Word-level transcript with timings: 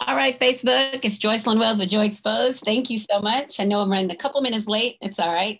All 0.00 0.14
right, 0.14 0.38
Facebook, 0.38 1.04
it's 1.04 1.18
Joycelyn 1.18 1.58
Wells 1.58 1.80
with 1.80 1.88
Joy 1.88 2.04
Exposed. 2.04 2.62
Thank 2.64 2.88
you 2.88 2.98
so 2.98 3.20
much. 3.20 3.58
I 3.58 3.64
know 3.64 3.80
I'm 3.80 3.90
running 3.90 4.10
a 4.10 4.16
couple 4.16 4.40
minutes 4.40 4.66
late. 4.66 4.96
It's 5.00 5.18
all 5.18 5.32
right. 5.32 5.58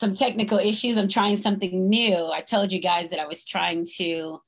Some 0.00 0.14
technical 0.14 0.58
issues. 0.58 0.96
I'm 0.96 1.08
trying 1.08 1.36
something 1.36 1.88
new. 1.88 2.30
I 2.32 2.40
told 2.40 2.72
you 2.72 2.80
guys 2.80 3.10
that 3.10 3.20
I 3.20 3.26
was 3.26 3.44
trying 3.44 3.84
to 3.98 4.38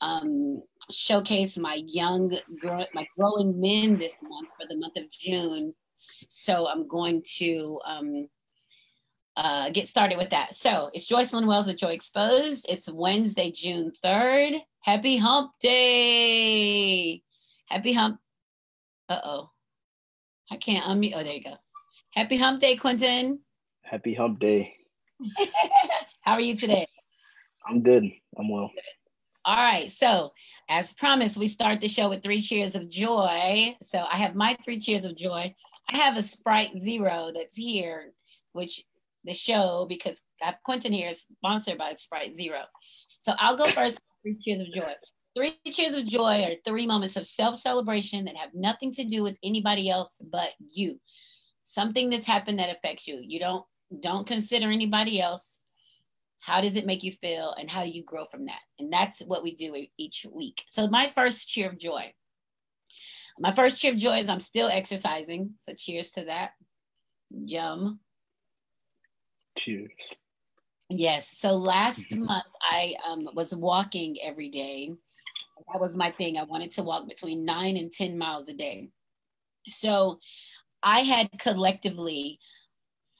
um, 0.00 0.62
showcase 0.90 1.58
my 1.58 1.80
young, 1.86 2.36
grow, 2.60 2.84
my 2.92 3.06
growing 3.16 3.60
men 3.60 3.98
this 3.98 4.14
month 4.22 4.50
for 4.58 4.66
the 4.68 4.76
month 4.76 4.96
of 4.96 5.10
June. 5.10 5.72
So 6.28 6.66
I'm 6.66 6.88
going 6.88 7.22
to 7.36 7.80
um, 7.84 8.28
uh, 9.36 9.70
get 9.70 9.88
started 9.88 10.18
with 10.18 10.30
that. 10.30 10.54
So 10.54 10.90
it's 10.92 11.08
Joycelyn 11.08 11.46
Wells 11.46 11.68
with 11.68 11.78
Joy 11.78 11.92
Exposed. 11.92 12.66
It's 12.68 12.90
Wednesday, 12.90 13.52
June 13.52 13.92
3rd. 14.04 14.60
Happy 14.82 15.18
Hump 15.18 15.52
Day. 15.60 17.22
Happy 17.68 17.92
Hump. 17.92 18.18
Uh 19.10 19.20
oh. 19.24 19.50
I 20.52 20.56
can't 20.56 20.84
unmute. 20.84 21.14
Oh, 21.16 21.24
there 21.24 21.34
you 21.34 21.42
go. 21.42 21.54
Happy 22.14 22.36
Hump 22.36 22.60
Day, 22.60 22.76
Quentin. 22.76 23.40
Happy 23.82 24.14
Hump 24.14 24.38
Day. 24.38 24.72
How 26.22 26.34
are 26.34 26.40
you 26.40 26.56
today? 26.56 26.86
I'm 27.66 27.82
good. 27.82 28.04
I'm 28.38 28.48
well. 28.48 28.70
All 29.44 29.56
right. 29.56 29.90
So, 29.90 30.30
as 30.68 30.92
promised, 30.92 31.36
we 31.36 31.48
start 31.48 31.80
the 31.80 31.88
show 31.88 32.08
with 32.08 32.22
three 32.22 32.40
cheers 32.40 32.76
of 32.76 32.88
joy. 32.88 33.76
So, 33.82 34.04
I 34.10 34.16
have 34.16 34.36
my 34.36 34.56
three 34.64 34.78
cheers 34.78 35.04
of 35.04 35.16
joy. 35.16 35.54
I 35.88 35.96
have 35.96 36.16
a 36.16 36.22
Sprite 36.22 36.78
Zero 36.78 37.32
that's 37.34 37.56
here, 37.56 38.12
which 38.52 38.84
the 39.24 39.34
show, 39.34 39.86
because 39.88 40.20
I 40.40 40.46
have 40.46 40.58
Quentin 40.64 40.92
here 40.92 41.08
is 41.08 41.26
sponsored 41.38 41.78
by 41.78 41.94
Sprite 41.94 42.36
Zero. 42.36 42.62
So, 43.22 43.32
I'll 43.38 43.56
go 43.56 43.66
first. 43.66 43.98
Three 44.22 44.38
cheers 44.40 44.62
of 44.62 44.70
joy. 44.72 44.92
Three 45.36 45.58
cheers 45.70 45.94
of 45.94 46.06
joy 46.06 46.44
are 46.44 46.54
three 46.64 46.86
moments 46.86 47.16
of 47.16 47.26
self 47.26 47.56
celebration 47.56 48.24
that 48.24 48.36
have 48.36 48.50
nothing 48.54 48.92
to 48.92 49.04
do 49.04 49.22
with 49.22 49.36
anybody 49.42 49.88
else 49.88 50.20
but 50.20 50.50
you. 50.58 51.00
Something 51.62 52.10
that's 52.10 52.26
happened 52.26 52.58
that 52.58 52.74
affects 52.74 53.06
you. 53.06 53.22
You 53.24 53.38
don't 53.38 53.64
don't 54.00 54.26
consider 54.26 54.70
anybody 54.70 55.20
else. 55.20 55.58
How 56.40 56.60
does 56.60 56.76
it 56.76 56.86
make 56.86 57.04
you 57.04 57.12
feel, 57.12 57.54
and 57.58 57.70
how 57.70 57.84
do 57.84 57.90
you 57.90 58.02
grow 58.02 58.24
from 58.24 58.46
that? 58.46 58.60
And 58.78 58.92
that's 58.92 59.20
what 59.20 59.42
we 59.42 59.54
do 59.54 59.86
each 59.98 60.26
week. 60.32 60.64
So 60.66 60.88
my 60.88 61.12
first 61.14 61.48
cheer 61.48 61.68
of 61.68 61.78
joy. 61.78 62.12
My 63.38 63.52
first 63.52 63.80
cheer 63.80 63.92
of 63.92 63.98
joy 63.98 64.18
is 64.18 64.28
I'm 64.28 64.40
still 64.40 64.68
exercising. 64.68 65.54
So 65.58 65.74
cheers 65.74 66.10
to 66.12 66.24
that. 66.24 66.50
Yum. 67.30 68.00
Cheers. 69.56 69.92
Yes. 70.88 71.28
So 71.38 71.52
last 71.52 72.16
month 72.16 72.44
I 72.60 72.94
um, 73.08 73.28
was 73.34 73.54
walking 73.54 74.16
every 74.22 74.50
day. 74.50 74.92
That 75.72 75.80
was 75.80 75.96
my 75.96 76.10
thing. 76.12 76.38
I 76.38 76.44
wanted 76.44 76.70
to 76.72 76.82
walk 76.82 77.08
between 77.08 77.44
nine 77.44 77.76
and 77.76 77.92
10 77.92 78.18
miles 78.18 78.48
a 78.48 78.54
day. 78.54 78.88
So 79.68 80.18
I 80.82 81.00
had 81.00 81.28
collectively 81.38 82.38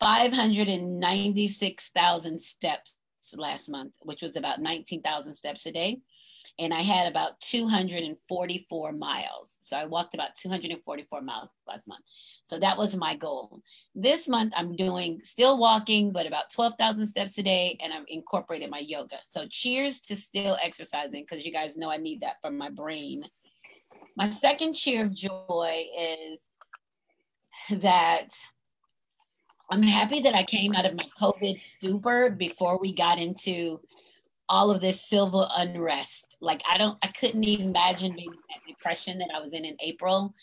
596,000 0.00 2.40
steps 2.40 2.96
last 3.34 3.68
month, 3.68 3.94
which 4.00 4.22
was 4.22 4.36
about 4.36 4.60
19,000 4.60 5.34
steps 5.34 5.66
a 5.66 5.72
day 5.72 6.00
and 6.58 6.74
I 6.74 6.82
had 6.82 7.06
about 7.06 7.40
244 7.40 8.92
miles. 8.92 9.56
So 9.60 9.76
I 9.76 9.86
walked 9.86 10.14
about 10.14 10.36
244 10.36 11.20
miles 11.22 11.50
last 11.66 11.88
month. 11.88 12.04
So 12.44 12.58
that 12.58 12.76
was 12.76 12.96
my 12.96 13.16
goal. 13.16 13.60
This 13.94 14.28
month 14.28 14.52
I'm 14.56 14.76
doing 14.76 15.20
still 15.22 15.58
walking, 15.58 16.12
but 16.12 16.26
about 16.26 16.50
12,000 16.50 17.06
steps 17.06 17.38
a 17.38 17.42
day, 17.42 17.78
and 17.82 17.92
I'm 17.92 18.04
incorporating 18.08 18.70
my 18.70 18.80
yoga. 18.80 19.16
So 19.24 19.46
cheers 19.48 20.00
to 20.00 20.16
still 20.16 20.56
exercising 20.62 21.24
because 21.28 21.46
you 21.46 21.52
guys 21.52 21.76
know 21.76 21.90
I 21.90 21.96
need 21.96 22.20
that 22.20 22.36
for 22.40 22.50
my 22.50 22.70
brain. 22.70 23.24
My 24.16 24.28
second 24.28 24.74
cheer 24.74 25.04
of 25.04 25.14
joy 25.14 25.86
is 25.98 26.46
that 27.80 28.28
I'm 29.70 29.82
happy 29.82 30.20
that 30.22 30.34
I 30.34 30.42
came 30.42 30.74
out 30.74 30.84
of 30.84 30.96
my 30.96 31.08
COVID 31.20 31.60
stupor 31.60 32.30
before 32.30 32.80
we 32.80 32.92
got 32.92 33.18
into 33.18 33.80
all 34.50 34.70
of 34.70 34.80
this 34.80 35.00
civil 35.00 35.48
unrest. 35.56 36.36
Like 36.40 36.62
I 36.70 36.76
don't, 36.76 36.98
I 37.02 37.06
couldn't 37.08 37.44
even 37.44 37.68
imagine 37.68 38.14
being 38.14 38.28
that 38.28 38.68
depression 38.68 39.18
that 39.18 39.30
I 39.34 39.40
was 39.40 39.52
in 39.52 39.64
in 39.64 39.76
April. 39.80 40.34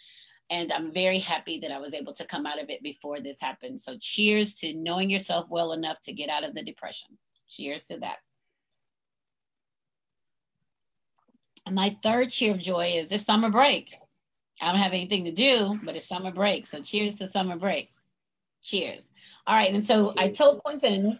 And 0.49 0.71
I'm 0.71 0.93
very 0.93 1.19
happy 1.19 1.59
that 1.59 1.71
I 1.71 1.77
was 1.77 1.93
able 1.93 2.13
to 2.13 2.25
come 2.25 2.45
out 2.45 2.61
of 2.61 2.69
it 2.69 2.81
before 2.81 3.19
this 3.19 3.41
happened. 3.41 3.81
So 3.81 3.97
cheers 3.99 4.55
to 4.55 4.73
knowing 4.73 5.09
yourself 5.09 5.49
well 5.49 5.73
enough 5.73 5.99
to 6.01 6.13
get 6.13 6.29
out 6.29 6.45
of 6.45 6.55
the 6.55 6.63
depression. 6.63 7.09
Cheers 7.49 7.85
to 7.87 7.97
that. 7.99 8.17
And 11.65 11.75
my 11.75 11.89
third 12.01 12.29
cheer 12.29 12.53
of 12.53 12.59
joy 12.59 12.93
is 12.95 13.09
this 13.09 13.25
summer 13.25 13.49
break. 13.49 13.93
I 14.61 14.71
don't 14.71 14.79
have 14.79 14.93
anything 14.93 15.25
to 15.25 15.33
do, 15.33 15.77
but 15.83 15.97
it's 15.97 16.07
summer 16.07 16.31
break. 16.31 16.65
So 16.65 16.81
cheers 16.81 17.15
to 17.15 17.29
summer 17.29 17.57
break. 17.57 17.91
Cheers. 18.63 19.09
All 19.45 19.55
right. 19.55 19.73
And 19.73 19.85
so 19.85 20.13
I 20.17 20.29
told 20.29 20.63
Quentin 20.63 21.19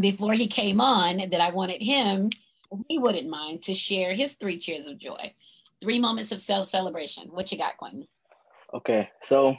before 0.00 0.32
he 0.32 0.48
came 0.48 0.80
on 0.80 1.18
that 1.18 1.40
I 1.40 1.50
wanted 1.50 1.82
him, 1.82 2.30
he 2.88 2.98
wouldn't 2.98 3.28
mind 3.28 3.62
to 3.62 3.74
share 3.74 4.12
his 4.12 4.34
three 4.34 4.58
cheers 4.58 4.86
of 4.86 4.98
joy, 4.98 5.32
three 5.80 6.00
moments 6.00 6.32
of 6.32 6.40
self 6.40 6.66
celebration. 6.66 7.28
What 7.28 7.52
you 7.52 7.58
got, 7.58 7.76
Quentin? 7.76 8.06
Okay, 8.72 9.08
so 9.22 9.56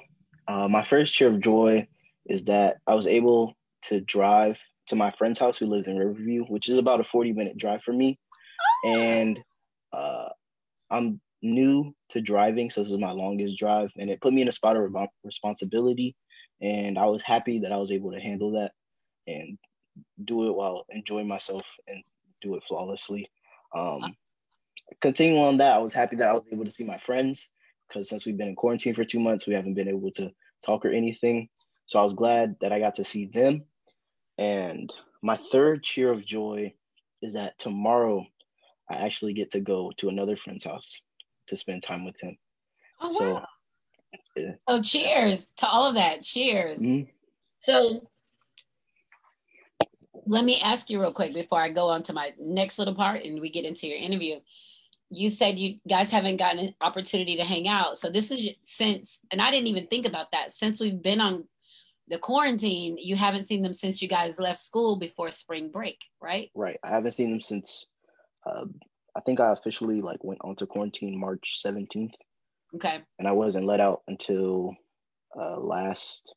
uh, 0.48 0.68
my 0.68 0.84
first 0.84 1.14
cheer 1.14 1.30
of 1.30 1.40
joy 1.40 1.88
is 2.26 2.44
that 2.46 2.78
I 2.88 2.96
was 2.96 3.08
able 3.08 3.56
to 3.84 4.02
drive 4.02 4.58
to 4.88 4.96
my 4.96 5.12
friend's 5.12 5.40
house 5.40 5.58
who 5.58 5.68
lives 5.68 5.88
in 5.88 5.98
Riverview, 5.98 6.44
which 6.46 6.70
is 6.70 6.78
about 6.78 7.00
a 7.00 7.04
40 7.04 7.34
minute 7.34 7.58
drive 7.58 7.82
for 7.84 7.94
me. 7.94 8.20
Oh. 8.86 8.90
And 8.90 9.40
uh, 9.94 10.30
I'm 10.90 11.22
new 11.42 11.96
to 12.10 12.22
driving, 12.22 12.70
so 12.70 12.82
this 12.82 12.92
is 12.92 12.98
my 12.98 13.12
longest 13.12 13.58
drive, 13.58 13.90
and 13.98 14.10
it 14.10 14.22
put 14.22 14.34
me 14.34 14.42
in 14.42 14.48
a 14.48 14.54
spot 14.54 14.76
of 14.76 14.94
responsibility. 15.24 16.16
And 16.62 16.98
I 16.98 17.06
was 17.06 17.22
happy 17.24 17.60
that 17.60 17.72
I 17.72 17.78
was 17.78 17.92
able 17.92 18.12
to 18.12 18.20
handle 18.20 18.52
that 18.54 18.72
and 19.28 19.58
do 20.24 20.48
it 20.48 20.56
while 20.56 20.86
enjoying 20.90 21.28
myself 21.28 21.66
and 21.88 22.04
do 22.42 22.56
it 22.56 22.64
flawlessly. 22.68 23.30
Um, 23.76 24.16
continuing 25.02 25.42
on 25.42 25.58
that, 25.58 25.76
I 25.76 25.80
was 25.80 25.94
happy 25.94 26.16
that 26.18 26.30
I 26.30 26.34
was 26.34 26.44
able 26.52 26.66
to 26.66 26.72
see 26.72 26.86
my 26.86 26.98
friends 26.98 27.52
because 27.88 28.10
since 28.10 28.26
we've 28.26 28.38
been 28.38 28.50
in 28.50 28.56
quarantine 28.56 28.96
for 28.96 29.06
two 29.06 29.20
months, 29.20 29.48
we 29.48 29.54
haven't 29.54 29.76
been 29.76 29.88
able 29.88 30.12
to 30.12 30.32
talk 30.66 30.86
or 30.86 30.92
anything. 30.92 31.50
So 31.86 32.00
I 32.00 32.04
was 32.04 32.14
glad 32.14 32.56
that 32.62 32.74
I 32.74 32.80
got 32.80 32.96
to 32.96 33.04
see 33.04 33.28
them. 33.28 33.64
And 34.38 34.92
my 35.22 35.38
third 35.38 35.84
cheer 35.84 36.12
of 36.12 36.26
joy 36.26 36.74
is 37.22 37.34
that 37.34 37.58
tomorrow 37.60 38.26
I 38.90 38.96
actually 38.96 39.34
get 39.34 39.52
to 39.52 39.60
go 39.60 39.92
to 39.98 40.10
another 40.10 40.36
friend's 40.36 40.64
house 40.64 41.00
to 41.48 41.58
spend 41.58 41.84
time 41.84 42.06
with 42.06 42.20
him. 42.20 42.38
Oh, 43.00 43.10
wow. 43.10 43.46
So, 44.36 44.42
yeah. 44.42 44.52
so 44.68 44.82
cheers 44.82 45.46
to 45.58 45.68
all 45.68 45.88
of 45.88 45.96
that. 45.96 46.24
Cheers. 46.24 46.80
Mm-hmm. 46.80 47.10
So 47.60 48.08
let 50.26 50.46
me 50.46 50.62
ask 50.62 50.90
you 50.90 51.00
real 51.00 51.14
quick 51.14 51.34
before 51.34 51.62
I 51.62 51.70
go 51.70 51.90
on 51.90 52.04
to 52.04 52.14
my 52.14 52.34
next 52.40 52.80
little 52.80 52.96
part 52.96 53.24
and 53.24 53.42
we 53.42 53.50
get 53.50 53.66
into 53.66 53.88
your 53.88 53.98
interview. 53.98 54.40
You 55.10 55.30
said 55.30 55.60
you 55.60 55.78
guys 55.88 56.12
haven't 56.12 56.38
gotten 56.38 56.60
an 56.60 56.76
opportunity 56.82 57.36
to 57.38 57.44
hang 57.44 57.68
out. 57.68 57.98
So 57.98 58.10
this 58.10 58.32
is 58.32 58.50
since, 58.64 59.20
and 59.32 59.42
I 59.42 59.52
didn't 59.52 59.68
even 59.68 59.88
think 59.88 60.06
about 60.06 60.32
that. 60.32 60.52
Since 60.52 60.80
we've 60.80 61.02
been 61.02 61.22
on 61.22 61.46
the 62.08 62.20
quarantine, 62.20 62.98
you 63.00 63.16
haven't 63.16 63.46
seen 63.46 63.62
them 63.62 63.74
since 63.74 64.02
you 64.02 64.08
guys 64.08 64.40
left 64.40 64.60
school 64.60 64.98
before 64.98 65.32
spring 65.32 65.72
break, 65.72 66.02
right? 66.22 66.50
Right. 66.56 66.80
I 66.84 66.90
haven't 66.90 67.14
seen 67.14 67.32
them 67.32 67.42
since. 67.42 67.86
Uh, 68.46 68.66
I 69.16 69.22
think 69.22 69.40
I 69.40 69.54
officially 69.54 70.02
like 70.02 70.24
went 70.24 70.42
onto 70.44 70.66
quarantine 70.66 71.20
March 71.20 71.62
seventeenth. 71.62 72.14
Okay. 72.76 73.00
And 73.18 73.28
I 73.28 73.32
wasn't 73.32 73.66
let 73.66 73.80
out 73.80 74.02
until 74.08 74.76
uh, 75.40 75.60
last 75.60 76.34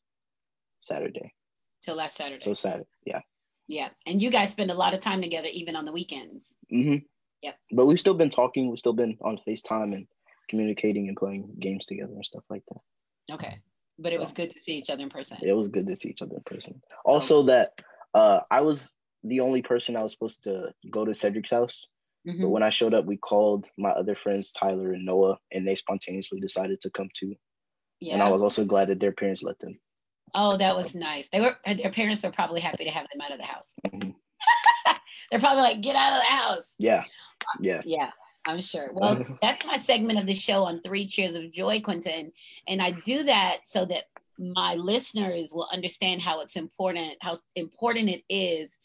Saturday. 0.80 1.34
Till 1.82 1.96
last 1.96 2.16
Saturday. 2.16 2.40
So 2.40 2.54
Saturday, 2.54 2.88
yeah. 3.04 3.20
Yeah. 3.68 3.90
And 4.06 4.20
you 4.20 4.30
guys 4.30 4.50
spend 4.50 4.70
a 4.70 4.74
lot 4.74 4.94
of 4.94 5.00
time 5.00 5.20
together, 5.20 5.48
even 5.52 5.76
on 5.76 5.84
the 5.84 5.92
weekends. 5.92 6.54
Mm-hmm. 6.72 7.04
Yep. 7.42 7.54
But 7.72 7.86
we've 7.86 8.00
still 8.00 8.14
been 8.14 8.30
talking. 8.30 8.68
We've 8.68 8.78
still 8.78 8.94
been 8.94 9.16
on 9.20 9.38
FaceTime 9.46 9.94
and 9.94 10.06
communicating 10.48 11.08
and 11.08 11.16
playing 11.16 11.50
games 11.60 11.86
together 11.86 12.14
and 12.14 12.24
stuff 12.24 12.44
like 12.50 12.62
that. 12.70 13.34
Okay. 13.34 13.60
But 13.98 14.12
it 14.12 14.20
was 14.20 14.32
good 14.32 14.50
to 14.50 14.60
see 14.62 14.72
each 14.72 14.90
other 14.90 15.02
in 15.02 15.10
person. 15.10 15.38
It 15.42 15.52
was 15.52 15.68
good 15.68 15.86
to 15.86 15.96
see 15.96 16.10
each 16.10 16.22
other 16.22 16.36
in 16.36 16.42
person. 16.44 16.80
Also, 17.04 17.38
oh. 17.38 17.42
that 17.44 17.72
uh, 18.14 18.40
I 18.50 18.62
was 18.62 18.92
the 19.24 19.40
only 19.40 19.62
person 19.62 19.96
I 19.96 20.02
was 20.02 20.12
supposed 20.12 20.44
to 20.44 20.72
go 20.90 21.04
to 21.04 21.14
Cedric's 21.14 21.50
house. 21.50 21.86
Mm-hmm. 22.26 22.42
But 22.42 22.48
when 22.50 22.62
I 22.62 22.70
showed 22.70 22.94
up, 22.94 23.04
we 23.04 23.16
called 23.16 23.66
my 23.76 23.90
other 23.90 24.14
friends, 24.14 24.52
Tyler 24.52 24.92
and 24.92 25.04
Noah, 25.04 25.38
and 25.52 25.66
they 25.66 25.74
spontaneously 25.74 26.40
decided 26.40 26.80
to 26.82 26.90
come 26.90 27.08
too. 27.14 27.34
Yeah. 28.00 28.14
And 28.14 28.22
I 28.22 28.30
was 28.30 28.42
also 28.42 28.64
glad 28.64 28.88
that 28.88 29.00
their 29.00 29.12
parents 29.12 29.42
let 29.42 29.58
them. 29.58 29.78
Oh, 30.34 30.56
that 30.56 30.76
was 30.76 30.94
nice. 30.94 31.28
They 31.28 31.40
were 31.40 31.56
their 31.64 31.90
parents 31.90 32.22
were 32.22 32.30
probably 32.30 32.60
happy 32.60 32.84
to 32.84 32.90
have 32.90 33.06
them 33.12 33.20
out 33.22 33.32
of 33.32 33.38
the 33.38 33.44
house. 33.44 33.72
Mm-hmm. 33.86 34.10
They're 35.30 35.40
probably 35.40 35.62
like, 35.62 35.80
get 35.80 35.96
out 35.96 36.14
of 36.14 36.20
the 36.20 36.36
house. 36.36 36.74
Yeah. 36.78 37.04
Yeah. 37.60 37.82
Yeah. 37.84 38.10
I'm 38.46 38.60
sure. 38.62 38.90
Well, 38.94 39.24
that's 39.42 39.66
my 39.66 39.76
segment 39.76 40.18
of 40.18 40.26
the 40.26 40.34
show 40.34 40.64
on 40.64 40.80
Three 40.80 41.06
Cheers 41.06 41.36
of 41.36 41.52
Joy, 41.52 41.80
Quentin. 41.82 42.32
And 42.66 42.80
I 42.80 42.92
do 42.92 43.22
that 43.24 43.58
so 43.64 43.84
that 43.86 44.04
my 44.38 44.74
listeners 44.74 45.52
will 45.52 45.68
understand 45.70 46.22
how 46.22 46.40
it's 46.40 46.56
important, 46.56 47.16
how 47.20 47.34
important 47.56 48.08
it 48.08 48.22
is 48.30 48.78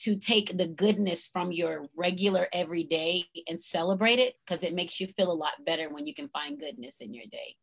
to 0.00 0.16
take 0.16 0.58
the 0.58 0.66
goodness 0.66 1.28
from 1.28 1.50
your 1.50 1.86
regular 1.96 2.48
everyday 2.52 3.24
and 3.48 3.58
celebrate 3.58 4.18
it 4.18 4.34
because 4.44 4.62
it 4.62 4.74
makes 4.74 5.00
you 5.00 5.06
feel 5.06 5.32
a 5.32 5.32
lot 5.32 5.52
better 5.64 5.88
when 5.88 6.06
you 6.06 6.12
can 6.12 6.28
find 6.28 6.60
goodness 6.60 6.98
in 7.00 7.14
your 7.14 7.24
day. 7.30 7.56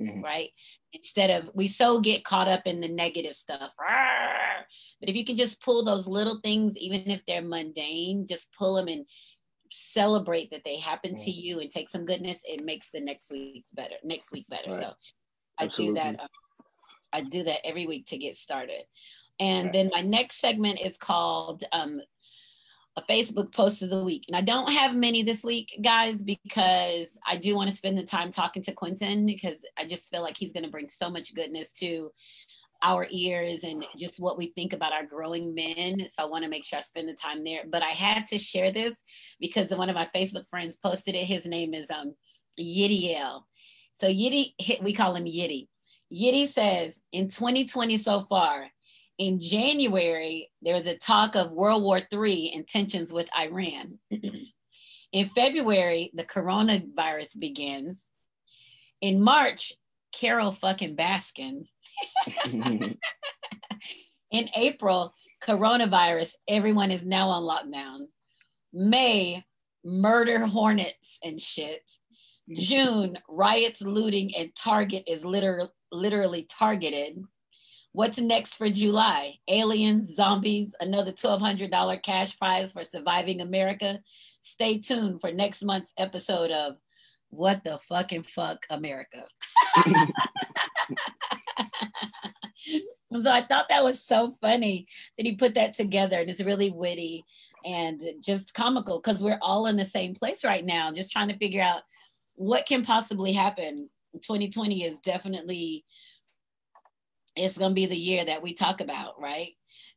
Mm-hmm. 0.00 0.22
Right. 0.22 0.50
Instead 0.92 1.30
of 1.30 1.50
we 1.54 1.66
so 1.66 2.00
get 2.00 2.24
caught 2.24 2.48
up 2.48 2.66
in 2.66 2.80
the 2.80 2.88
negative 2.88 3.34
stuff. 3.34 3.72
But 5.00 5.08
if 5.08 5.16
you 5.16 5.24
can 5.24 5.36
just 5.36 5.62
pull 5.62 5.84
those 5.84 6.06
little 6.06 6.40
things, 6.42 6.76
even 6.76 7.10
if 7.10 7.24
they're 7.26 7.42
mundane, 7.42 8.26
just 8.26 8.52
pull 8.56 8.74
them 8.76 8.88
and 8.88 9.06
celebrate 9.70 10.50
that 10.50 10.64
they 10.64 10.78
happen 10.78 11.14
to 11.14 11.30
you 11.30 11.60
and 11.60 11.70
take 11.70 11.88
some 11.88 12.04
goodness, 12.04 12.40
it 12.44 12.64
makes 12.64 12.90
the 12.90 13.00
next 13.00 13.30
week's 13.30 13.72
better, 13.72 13.94
next 14.04 14.32
week 14.32 14.46
better. 14.48 14.70
Right. 14.70 14.80
So 14.80 14.92
I 15.58 15.68
do 15.68 15.94
that. 15.94 16.20
Um, 16.20 16.28
I 17.12 17.22
do 17.22 17.42
that 17.44 17.66
every 17.66 17.86
week 17.86 18.06
to 18.06 18.18
get 18.18 18.36
started. 18.36 18.84
And 19.38 19.66
right. 19.66 19.72
then 19.72 19.90
my 19.92 20.02
next 20.02 20.40
segment 20.40 20.80
is 20.80 20.96
called 20.96 21.64
um, 21.72 22.00
a 23.00 23.12
Facebook 23.12 23.52
post 23.52 23.82
of 23.82 23.90
the 23.90 24.04
week. 24.04 24.24
And 24.28 24.36
I 24.36 24.40
don't 24.40 24.70
have 24.70 24.94
many 24.94 25.22
this 25.22 25.44
week, 25.44 25.78
guys, 25.82 26.22
because 26.22 27.18
I 27.26 27.36
do 27.36 27.54
want 27.54 27.70
to 27.70 27.76
spend 27.76 27.96
the 27.96 28.04
time 28.04 28.30
talking 28.30 28.62
to 28.64 28.72
Quentin 28.72 29.26
because 29.26 29.64
I 29.78 29.86
just 29.86 30.10
feel 30.10 30.22
like 30.22 30.36
he's 30.36 30.52
going 30.52 30.64
to 30.64 30.70
bring 30.70 30.88
so 30.88 31.10
much 31.10 31.34
goodness 31.34 31.72
to 31.74 32.10
our 32.82 33.06
ears 33.10 33.64
and 33.64 33.84
just 33.98 34.20
what 34.20 34.38
we 34.38 34.52
think 34.54 34.72
about 34.72 34.92
our 34.92 35.04
growing 35.04 35.54
men. 35.54 36.06
So 36.08 36.22
I 36.22 36.26
want 36.26 36.44
to 36.44 36.50
make 36.50 36.64
sure 36.64 36.78
I 36.78 36.82
spend 36.82 37.08
the 37.08 37.14
time 37.14 37.44
there. 37.44 37.62
But 37.70 37.82
I 37.82 37.90
had 37.90 38.26
to 38.26 38.38
share 38.38 38.72
this 38.72 39.02
because 39.38 39.74
one 39.74 39.90
of 39.90 39.96
my 39.96 40.08
Facebook 40.14 40.48
friends 40.48 40.76
posted 40.76 41.14
it. 41.14 41.24
His 41.24 41.46
name 41.46 41.74
is 41.74 41.90
um 41.90 42.14
Yiddiel. 42.56 43.46
So 43.94 44.06
Yiddy, 44.06 44.54
we 44.82 44.94
call 44.94 45.14
him 45.14 45.26
Yiddy. 45.26 45.68
Yiddy 46.12 46.46
says 46.46 47.00
in 47.12 47.28
2020 47.28 47.96
so 47.98 48.22
far, 48.22 48.66
in 49.20 49.38
January, 49.38 50.50
there 50.62 50.74
was 50.74 50.86
a 50.86 50.96
talk 50.96 51.36
of 51.36 51.52
World 51.52 51.82
War 51.82 52.00
III 52.10 52.52
and 52.54 52.66
tensions 52.66 53.12
with 53.12 53.28
Iran. 53.38 53.98
in 55.12 55.26
February, 55.34 56.10
the 56.14 56.24
coronavirus 56.24 57.38
begins. 57.38 58.12
In 59.02 59.20
March, 59.20 59.74
Carole 60.18 60.52
fucking 60.52 60.96
Baskin. 60.96 61.66
in 64.30 64.48
April, 64.56 65.12
coronavirus, 65.44 66.36
everyone 66.48 66.90
is 66.90 67.04
now 67.04 67.28
on 67.28 67.42
lockdown. 67.42 68.06
May, 68.72 69.44
murder 69.84 70.46
hornets 70.46 71.18
and 71.22 71.38
shit. 71.38 71.82
June, 72.54 73.18
riots, 73.28 73.82
looting, 73.82 74.34
and 74.34 74.50
Target 74.56 75.04
is 75.06 75.26
liter- 75.26 75.68
literally 75.92 76.44
targeted. 76.44 77.22
What's 77.92 78.18
next 78.18 78.54
for 78.54 78.68
July? 78.70 79.34
Aliens, 79.48 80.14
zombies, 80.14 80.76
another 80.80 81.10
$1,200 81.10 82.02
cash 82.04 82.38
prize 82.38 82.72
for 82.72 82.84
surviving 82.84 83.40
America. 83.40 83.98
Stay 84.40 84.78
tuned 84.78 85.20
for 85.20 85.32
next 85.32 85.64
month's 85.64 85.92
episode 85.98 86.52
of 86.52 86.76
What 87.30 87.64
the 87.64 87.80
Fucking 87.88 88.22
Fuck 88.22 88.64
America. 88.70 89.24
so 93.12 93.28
I 93.28 93.42
thought 93.42 93.68
that 93.68 93.82
was 93.82 94.00
so 94.04 94.36
funny 94.40 94.86
that 95.18 95.26
he 95.26 95.34
put 95.34 95.54
that 95.56 95.74
together 95.74 96.20
and 96.20 96.30
it's 96.30 96.44
really 96.44 96.70
witty 96.70 97.24
and 97.64 98.00
just 98.20 98.54
comical 98.54 99.00
because 99.00 99.20
we're 99.20 99.38
all 99.42 99.66
in 99.66 99.76
the 99.76 99.84
same 99.84 100.14
place 100.14 100.44
right 100.44 100.64
now, 100.64 100.92
just 100.92 101.10
trying 101.10 101.28
to 101.28 101.38
figure 101.38 101.62
out 101.62 101.82
what 102.36 102.66
can 102.66 102.84
possibly 102.84 103.32
happen. 103.32 103.90
2020 104.14 104.84
is 104.84 105.00
definitely 105.00 105.84
it's 107.36 107.58
going 107.58 107.70
to 107.70 107.74
be 107.74 107.86
the 107.86 107.96
year 107.96 108.24
that 108.24 108.42
we 108.42 108.54
talk 108.54 108.80
about, 108.80 109.20
right? 109.20 109.52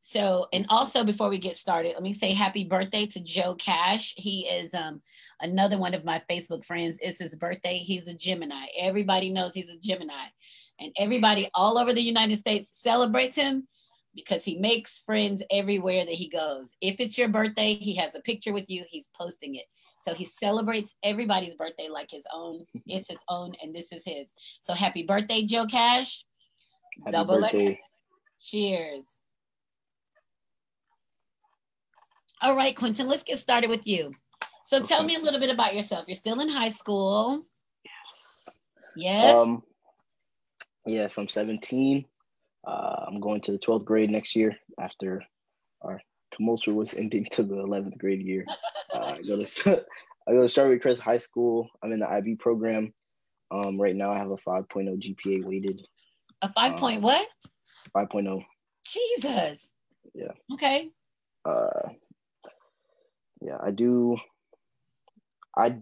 So, 0.06 0.48
and 0.52 0.66
also 0.68 1.06
before 1.06 1.30
we 1.30 1.38
get 1.38 1.56
started, 1.56 1.94
let 1.94 2.04
me 2.04 2.12
say 2.12 2.34
happy 2.34 2.66
birthday 2.66 3.06
to 3.06 3.24
Joe 3.24 3.56
Cash. 3.56 4.14
He 4.18 4.42
is 4.42 4.74
um, 4.74 5.02
another 5.40 5.78
one 5.78 5.94
of 5.94 6.04
my 6.04 6.22
Facebook 6.30 6.66
friends. 6.66 7.00
It's 7.02 7.20
his 7.20 7.38
birthday. 7.38 7.78
He's 7.78 8.08
a 8.08 8.14
Gemini. 8.14 8.66
Everybody 8.78 9.30
knows 9.30 9.54
he's 9.54 9.70
a 9.70 9.78
Gemini. 9.78 10.26
And 10.80 10.92
everybody 10.98 11.50
all 11.54 11.78
over 11.78 11.94
the 11.94 12.02
United 12.02 12.36
States 12.36 12.70
celebrates 12.74 13.38
him 13.38 13.66
because 14.16 14.44
he 14.44 14.58
makes 14.58 15.00
friends 15.00 15.42
everywhere 15.50 16.06
that 16.06 16.14
he 16.14 16.28
goes. 16.28 16.76
If 16.82 17.00
it's 17.00 17.18
your 17.18 17.30
birthday, 17.30 17.74
he 17.76 17.96
has 17.96 18.14
a 18.14 18.20
picture 18.20 18.54
with 18.54 18.70
you, 18.70 18.84
he's 18.88 19.10
posting 19.16 19.56
it. 19.56 19.66
So 20.02 20.14
he 20.14 20.26
celebrates 20.26 20.96
everybody's 21.04 21.56
birthday 21.56 21.88
like 21.90 22.12
his 22.12 22.26
own. 22.34 22.66
It's 22.86 23.10
his 23.10 23.22
own, 23.30 23.54
and 23.64 23.74
this 23.74 23.92
is 23.92 24.04
his. 24.06 24.34
So 24.62 24.74
happy 24.74 25.04
birthday, 25.04 25.44
Joe 25.44 25.66
Cash. 25.66 26.26
Happy 27.00 27.12
Double 27.12 27.42
birthday. 27.42 27.80
Cheers. 28.42 29.18
All 32.42 32.56
right, 32.56 32.76
Quentin, 32.76 33.08
let's 33.08 33.24
get 33.24 33.40
started 33.40 33.70
with 33.70 33.88
you. 33.88 34.14
So 34.66 34.78
okay. 34.78 34.88
tell 34.88 35.04
me 35.04 35.16
a 35.16 35.20
little 35.20 35.40
bit 35.40 35.50
about 35.50 35.76
yourself. 35.76 36.06
You're 36.08 36.16
still 36.16 36.40
in 36.42 36.50
high 36.50 36.70
school. 36.70 37.46
Yes. 37.86 38.50
Yes. 38.96 39.36
Um, 39.36 39.64
yes, 40.86 41.18
I'm 41.18 41.30
17. 41.30 42.06
Uh, 42.66 43.06
I'm 43.08 43.20
going 43.20 43.42
to 43.42 43.52
the 43.52 43.60
12th 43.60 43.86
grade 43.86 44.10
next 44.10 44.36
year 44.36 44.56
after 44.80 45.24
our 45.82 46.02
tumultuous 46.32 46.94
ending 46.98 47.28
to 47.32 47.44
the 47.44 47.56
11th 47.56 47.98
grade 47.98 48.22
year. 48.22 48.46
Uh, 48.94 49.16
I 49.18 49.22
go 49.22 49.44
to 49.44 49.86
I 50.28 50.32
go 50.32 50.42
to 50.42 50.50
Strawberry 50.50 50.80
Crest 50.80 51.02
High 51.02 51.18
School. 51.18 51.70
I'm 51.84 51.92
in 51.92 52.00
the 52.00 52.10
IB 52.10 52.36
program. 52.36 52.94
Um, 53.52 53.80
right 53.80 53.96
now, 53.96 54.12
I 54.12 54.18
have 54.18 54.32
a 54.32 54.38
5.0 54.38 54.66
GPA 54.68 55.46
weighted. 55.46 55.82
A 56.44 56.52
5 56.52 56.76
point 56.78 56.98
um, 56.98 57.04
what? 57.04 57.28
5.0. 57.96 58.10
point 58.10 58.28
oh. 58.28 58.42
Jesus. 58.86 59.72
Yeah. 60.14 60.34
Okay. 60.54 60.90
Uh, 61.46 61.90
yeah, 63.42 63.58
I 63.62 63.72
do. 63.72 64.18
I 65.58 65.78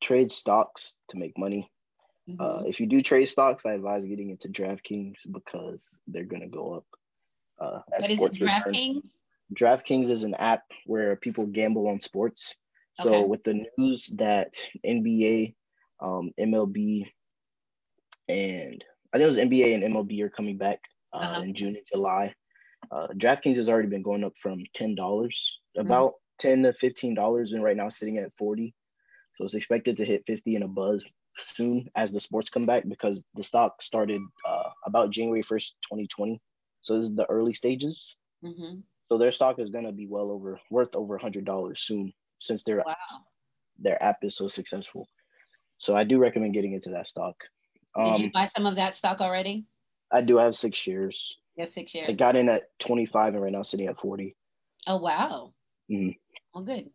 trade 0.00 0.30
stocks 0.30 0.94
to 1.10 1.18
make 1.18 1.36
money. 1.36 1.70
Mm-hmm. 2.28 2.40
Uh, 2.40 2.68
if 2.68 2.78
you 2.78 2.86
do 2.86 3.02
trade 3.02 3.26
stocks, 3.26 3.66
I 3.66 3.72
advise 3.72 4.04
getting 4.04 4.30
into 4.30 4.48
DraftKings 4.48 5.16
because 5.30 5.86
they're 6.06 6.24
gonna 6.24 6.48
go 6.48 6.74
up. 6.74 6.86
Uh, 7.60 7.80
as 7.92 8.08
what 8.18 8.34
sports 8.34 8.38
is 8.38 8.42
it, 8.42 8.48
DraftKings? 8.48 9.02
DraftKings 9.54 10.10
is 10.10 10.24
an 10.24 10.34
app 10.34 10.62
where 10.86 11.16
people 11.16 11.46
gamble 11.46 11.88
on 11.88 12.00
sports. 12.00 12.54
So 13.00 13.14
okay. 13.14 13.28
with 13.28 13.44
the 13.44 13.66
news 13.76 14.06
that 14.16 14.54
NBA, 14.84 15.54
um, 16.00 16.30
MLB, 16.40 17.06
and 18.28 18.82
I 19.16 19.18
think 19.18 19.24
it 19.24 19.28
was 19.28 19.38
NBA 19.38 19.74
and 19.74 19.94
MLB 19.94 20.20
are 20.20 20.28
coming 20.28 20.58
back 20.58 20.78
uh, 21.14 21.16
uh-huh. 21.16 21.40
in 21.40 21.54
June 21.54 21.68
and 21.74 21.86
July. 21.90 22.34
Uh, 22.90 23.06
DraftKings 23.16 23.56
has 23.56 23.70
already 23.70 23.88
been 23.88 24.02
going 24.02 24.22
up 24.22 24.36
from 24.36 24.62
ten 24.74 24.94
dollars, 24.94 25.58
mm-hmm. 25.74 25.86
about 25.86 26.10
mm-hmm. 26.10 26.48
ten 26.48 26.62
to 26.64 26.74
fifteen 26.74 27.14
dollars, 27.14 27.52
and 27.54 27.64
right 27.64 27.78
now 27.78 27.88
sitting 27.88 28.18
at 28.18 28.36
forty. 28.36 28.74
So 29.36 29.46
it's 29.46 29.54
expected 29.54 29.96
to 29.96 30.04
hit 30.04 30.24
fifty 30.26 30.54
and 30.54 30.64
a 30.64 30.68
buzz 30.68 31.02
soon 31.38 31.88
as 31.96 32.12
the 32.12 32.20
sports 32.20 32.50
come 32.50 32.66
back 32.66 32.84
because 32.86 33.24
the 33.34 33.42
stock 33.42 33.80
started 33.80 34.20
uh, 34.46 34.68
about 34.84 35.12
January 35.12 35.40
first, 35.40 35.76
twenty 35.88 36.06
twenty. 36.08 36.38
So 36.82 36.96
this 36.96 37.06
is 37.06 37.16
the 37.16 37.28
early 37.30 37.54
stages. 37.54 38.16
Mm-hmm. 38.44 38.80
So 39.08 39.16
their 39.16 39.32
stock 39.32 39.58
is 39.58 39.70
gonna 39.70 39.92
be 39.92 40.06
well 40.06 40.30
over 40.30 40.60
worth 40.70 40.94
over 40.94 41.16
hundred 41.16 41.46
dollars 41.46 41.80
soon 41.86 42.12
since 42.38 42.64
their 42.64 42.82
wow. 42.86 42.94
their 43.78 44.02
app 44.02 44.18
is 44.24 44.36
so 44.36 44.50
successful. 44.50 45.08
So 45.78 45.96
I 45.96 46.04
do 46.04 46.18
recommend 46.18 46.52
getting 46.52 46.74
into 46.74 46.90
that 46.90 47.08
stock. 47.08 47.36
Um, 47.96 48.04
Did 48.04 48.18
you 48.20 48.26
um, 48.26 48.30
buy 48.34 48.44
some 48.44 48.66
of 48.66 48.74
that 48.76 48.94
stock 48.94 49.20
already? 49.20 49.64
I 50.12 50.22
do 50.22 50.38
I 50.38 50.44
have 50.44 50.56
six 50.56 50.78
shares. 50.78 51.36
You 51.56 51.62
have 51.62 51.70
six 51.70 51.90
shares. 51.90 52.10
I 52.10 52.12
got 52.12 52.36
in 52.36 52.48
at 52.48 52.78
25 52.80 53.34
and 53.34 53.42
right 53.42 53.52
now 53.52 53.62
sitting 53.62 53.86
at 53.86 53.98
40. 53.98 54.36
Oh 54.86 54.98
wow. 54.98 55.52
Mm-hmm. 55.90 56.10
Well, 56.54 56.64
good. 56.64 56.90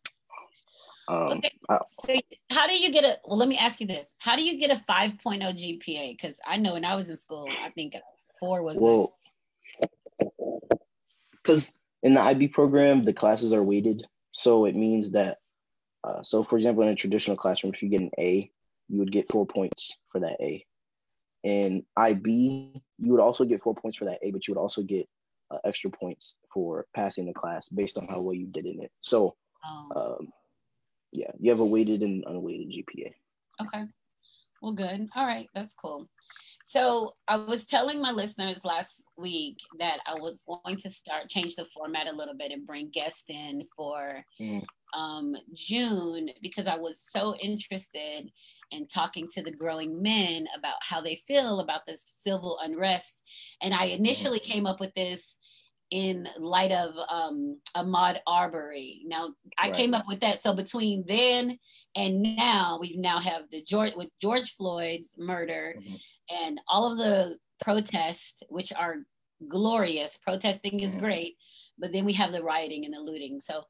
Um, 1.08 1.40
okay. 1.40 1.52
So 2.06 2.16
how 2.52 2.68
do 2.68 2.78
you 2.78 2.92
get 2.92 3.04
a? 3.04 3.18
Well, 3.26 3.38
let 3.38 3.50
me 3.50 3.58
ask 3.58 3.82
you 3.82 3.88
this: 3.88 4.08
How 4.20 4.36
do 4.36 4.44
you 4.44 4.60
get 4.60 4.72
a 4.72 4.82
5.0 4.82 5.20
GPA? 5.22 6.18
Because 6.18 6.40
I 6.46 6.58
know 6.58 6.74
when 6.74 6.86
I 6.86 6.96
was 6.96 7.10
in 7.10 7.18
school, 7.18 7.48
I 7.64 7.70
think 7.70 7.96
four 8.40 8.62
was. 8.64 8.78
Well, 8.78 9.18
because 11.32 11.78
in 12.04 12.14
the 12.14 12.22
IB 12.22 12.50
program, 12.50 13.04
the 13.04 13.14
classes 13.14 13.52
are 13.52 13.64
weighted, 13.64 14.06
so 14.32 14.66
it 14.66 14.76
means 14.76 15.12
that. 15.12 15.38
Uh, 16.04 16.24
so, 16.24 16.44
for 16.44 16.58
example, 16.58 16.82
in 16.82 16.90
a 16.90 16.96
traditional 16.96 17.38
classroom, 17.38 17.74
if 17.76 17.84
you 17.84 17.90
get 17.90 18.02
an 18.02 18.10
A, 18.18 18.50
you 18.88 19.00
would 19.00 19.12
get 19.12 19.32
four 19.32 19.46
points 19.46 19.96
for 20.12 20.20
that 20.20 20.38
A. 20.40 20.66
In 21.44 21.84
IB, 21.98 22.82
you 23.00 23.12
would 23.12 23.22
also 23.22 23.46
get 23.46 23.64
four 23.64 23.76
points 23.76 23.98
for 23.98 24.06
that 24.06 24.20
A, 24.22 24.32
but 24.32 24.48
you 24.48 24.54
would 24.54 24.62
also 24.62 24.84
get 24.84 25.08
uh, 25.50 25.58
extra 25.66 25.90
points 25.90 26.36
for 26.54 26.86
passing 26.96 27.26
the 27.26 27.34
class 27.34 27.68
based 27.70 27.98
on 27.98 28.08
how 28.08 28.20
well 28.22 28.36
you 28.36 28.48
did 28.48 28.66
in 28.66 28.82
it. 28.82 28.92
So, 29.02 29.36
oh. 29.66 30.18
um, 30.20 30.28
yeah, 31.14 31.32
you 31.40 31.52
have 31.52 31.60
a 31.60 31.66
weighted 31.66 32.02
and 32.02 32.24
unweighted 32.26 32.70
GPA. 32.70 33.14
Okay. 33.62 33.84
Well, 34.62 34.74
good. 34.74 35.10
All 35.16 35.26
right. 35.26 35.48
That's 35.56 35.74
cool. 35.74 36.08
So 36.72 37.16
I 37.28 37.36
was 37.36 37.66
telling 37.66 38.02
my 38.02 38.12
listeners 38.12 38.64
last 38.64 39.04
week 39.18 39.58
that 39.80 39.98
I 40.08 40.14
was 40.14 40.42
going 40.48 40.78
to 40.78 40.90
start 40.90 41.28
change 41.28 41.58
the 41.58 41.66
format 41.66 42.08
a 42.08 42.16
little 42.16 42.34
bit 42.34 42.54
and 42.54 42.66
bring 42.66 42.90
guests 42.92 43.26
in 43.28 43.68
for 43.76 44.16
mm. 44.40 44.64
um, 44.94 45.36
June 45.54 46.30
because 46.42 46.68
I 46.68 46.78
was 46.78 47.04
so 47.06 47.36
interested 47.36 48.32
in 48.72 48.88
talking 48.88 49.28
to 49.34 49.44
the 49.44 49.52
growing 49.52 50.02
men 50.02 50.48
about 50.58 50.76
how 50.80 51.02
they 51.02 51.18
feel 51.28 51.60
about 51.60 51.82
this 51.86 52.06
civil 52.06 52.58
unrest. 52.64 53.30
And 53.62 53.74
I 53.74 53.88
initially 53.88 54.40
mm. 54.40 54.44
came 54.44 54.66
up 54.66 54.80
with 54.80 54.94
this 54.94 55.40
in 55.90 56.26
light 56.40 56.72
of 56.72 56.94
um, 57.10 57.60
Ahmaud 57.76 58.20
Arbery. 58.26 59.02
Now, 59.06 59.32
I 59.60 59.68
right. 59.68 59.76
came 59.76 59.94
up 59.94 60.06
with 60.08 60.22
that. 60.22 60.40
So 60.40 60.54
between 60.54 61.04
then 61.06 61.60
and 61.98 62.22
now, 62.38 62.78
we 62.80 62.96
now 62.96 63.20
have 63.20 63.44
the 63.52 63.62
George 63.62 63.92
with 63.98 64.10
George 64.22 64.56
Floyd's 64.56 65.16
murder 65.18 65.76
mm-hmm. 65.78 65.96
And 66.44 66.60
all 66.68 66.92
of 66.92 66.98
the 66.98 67.38
protests, 67.62 68.44
which 68.50 68.74
are 68.74 68.98
glorious. 69.48 70.18
Protesting 70.18 70.82
is 70.82 70.92
mm-hmm. 70.92 71.06
great, 71.06 71.38
but 71.78 71.92
then 71.92 72.06
we 72.06 72.14
have 72.14 72.32
the 72.32 72.44
rioting 72.44 72.86
and 72.86 72.94
the 72.94 73.00
looting. 73.00 73.40
So 73.40 73.64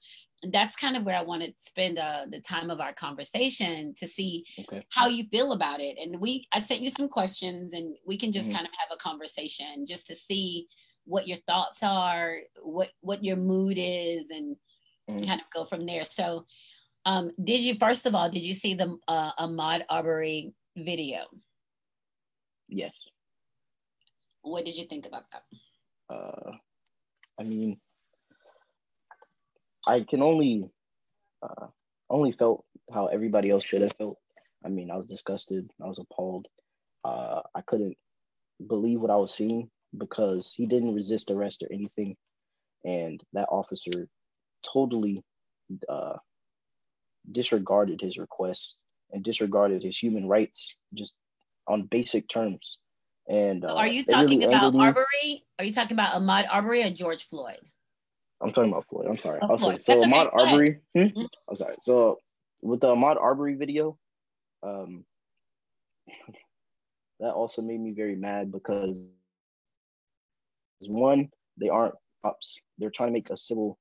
that's 0.50 0.76
kind 0.76 0.98
of 0.98 1.04
where 1.04 1.16
I 1.16 1.22
want 1.22 1.44
to 1.44 1.54
spend 1.58 2.00
uh, 2.00 2.22
the 2.30 2.40
time 2.40 2.70
of 2.70 2.80
our 2.80 2.94
conversation 2.94 3.94
to 3.98 4.08
see 4.08 4.44
okay. 4.60 4.84
how 4.90 5.08
you 5.08 5.26
feel 5.32 5.52
about 5.52 5.80
it. 5.80 5.98
And 6.02 6.20
we, 6.20 6.48
I 6.52 6.60
sent 6.60 6.82
you 6.82 6.90
some 6.90 7.08
questions, 7.08 7.74
and 7.74 7.96
we 8.06 8.18
can 8.18 8.32
just 8.32 8.48
mm-hmm. 8.48 8.56
kind 8.56 8.68
of 8.68 8.74
have 8.74 8.96
a 8.96 9.02
conversation 9.02 9.86
just 9.88 10.08
to 10.08 10.16
see 10.16 10.68
what 11.06 11.28
your 11.28 11.38
thoughts 11.48 11.84
are, 11.84 12.38
what 12.64 12.90
what 13.02 13.24
your 13.24 13.36
mood 13.36 13.78
is, 13.80 14.32
and 14.32 14.56
mm-hmm. 15.10 15.26
kind 15.26 15.42
of 15.42 15.48
go 15.54 15.66
from 15.66 15.86
there. 15.86 16.04
So, 16.04 16.46
um, 17.06 17.32
did 17.44 17.62
you 17.62 17.76
first 17.76 18.06
of 18.06 18.16
all 18.16 18.30
did 18.30 18.42
you 18.42 18.54
see 18.54 18.74
the 18.74 18.98
uh, 19.08 19.32
Ahmaud 19.40 19.84
Arbery 19.90 20.54
video? 20.76 21.26
Yes. 22.72 22.96
What 24.42 24.66
did 24.66 24.78
you 24.78 24.86
think 24.86 25.06
about 25.06 25.26
that? 25.32 25.44
Uh, 26.10 26.52
I 27.40 27.44
mean, 27.44 27.80
I 29.86 30.06
can 30.10 30.22
only 30.22 30.70
uh, 31.44 31.68
only 32.10 32.32
felt 32.32 32.66
how 32.92 33.08
everybody 33.08 33.50
else 33.50 33.66
should 33.66 33.82
have 33.82 33.96
felt. 33.98 34.18
I 34.66 34.70
mean, 34.70 34.90
I 34.90 34.96
was 34.98 35.08
disgusted. 35.08 35.70
I 35.84 35.88
was 35.88 36.00
appalled. 36.00 36.48
Uh, 37.04 37.42
I 37.54 37.62
couldn't 37.62 37.98
believe 38.66 39.02
what 39.02 39.12
I 39.12 39.18
was 39.18 39.34
seeing 39.36 39.70
because 39.98 40.54
he 40.56 40.66
didn't 40.66 40.96
resist 40.96 41.30
arrest 41.30 41.64
or 41.64 41.74
anything, 41.74 42.16
and 42.86 43.22
that 43.34 43.50
officer 43.50 44.08
totally 44.74 45.24
uh, 45.90 46.18
disregarded 47.30 48.00
his 48.02 48.18
request 48.18 48.78
and 49.12 49.24
disregarded 49.24 49.84
his 49.84 49.98
human 49.98 50.28
rights 50.28 50.74
just 50.94 51.14
on 51.68 51.84
basic 51.84 52.28
terms. 52.28 52.78
And 53.30 53.64
uh, 53.64 53.76
are 53.76 53.88
you 53.88 54.04
talking 54.06 54.40
really 54.40 54.54
about 54.54 54.76
Arbery? 54.76 55.44
Are 55.60 55.66
you 55.66 55.74
talking 55.74 55.94
about 55.94 56.20
Ahmaud 56.20 56.48
Arbery 56.52 56.84
or 56.84 56.90
George 56.92 57.28
Floyd? 57.28 57.60
I'm 58.42 58.52
talking 58.52 58.72
about 58.72 58.88
Floyd. 58.90 59.08
I'm 59.08 59.18
sorry. 59.18 59.40
Oh, 59.42 59.58
Floyd. 59.58 59.84
So 59.84 60.04
Ahmaud 60.04 60.28
okay. 60.34 60.52
Arbery. 60.52 60.80
Hmm? 60.96 61.00
Mm-hmm. 61.00 61.26
I'm 61.50 61.56
sorry. 61.56 61.76
So 61.82 62.20
with 62.62 62.82
the 62.82 62.88
Ahmaud 62.88 63.22
Arbery 63.22 63.56
video, 63.56 63.98
um, 64.64 65.06
that 67.20 67.32
also 67.32 67.62
made 67.62 67.80
me 67.80 67.92
very 67.92 68.16
mad 68.16 68.52
because 68.52 68.98
one, 70.88 71.30
they 71.58 71.70
aren't 71.70 71.96
cops. 72.24 72.58
They're 72.78 72.90
trying 72.90 73.10
to 73.10 73.14
make 73.14 73.30
a 73.30 73.38
civil. 73.38 73.78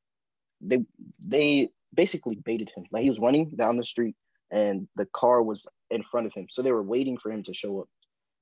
They 0.60 0.84
they 1.26 1.70
basically 1.94 2.36
baited 2.36 2.70
him. 2.74 2.84
Like 2.92 3.02
he 3.02 3.10
was 3.10 3.18
running 3.18 3.50
down 3.56 3.78
the 3.78 3.84
street 3.84 4.14
and 4.50 4.88
the 4.96 5.06
car 5.06 5.42
was 5.42 5.66
in 5.90 6.02
front 6.10 6.26
of 6.26 6.32
him, 6.34 6.46
so 6.50 6.62
they 6.62 6.72
were 6.72 6.82
waiting 6.82 7.18
for 7.18 7.30
him 7.30 7.42
to 7.44 7.54
show 7.54 7.80
up. 7.80 7.88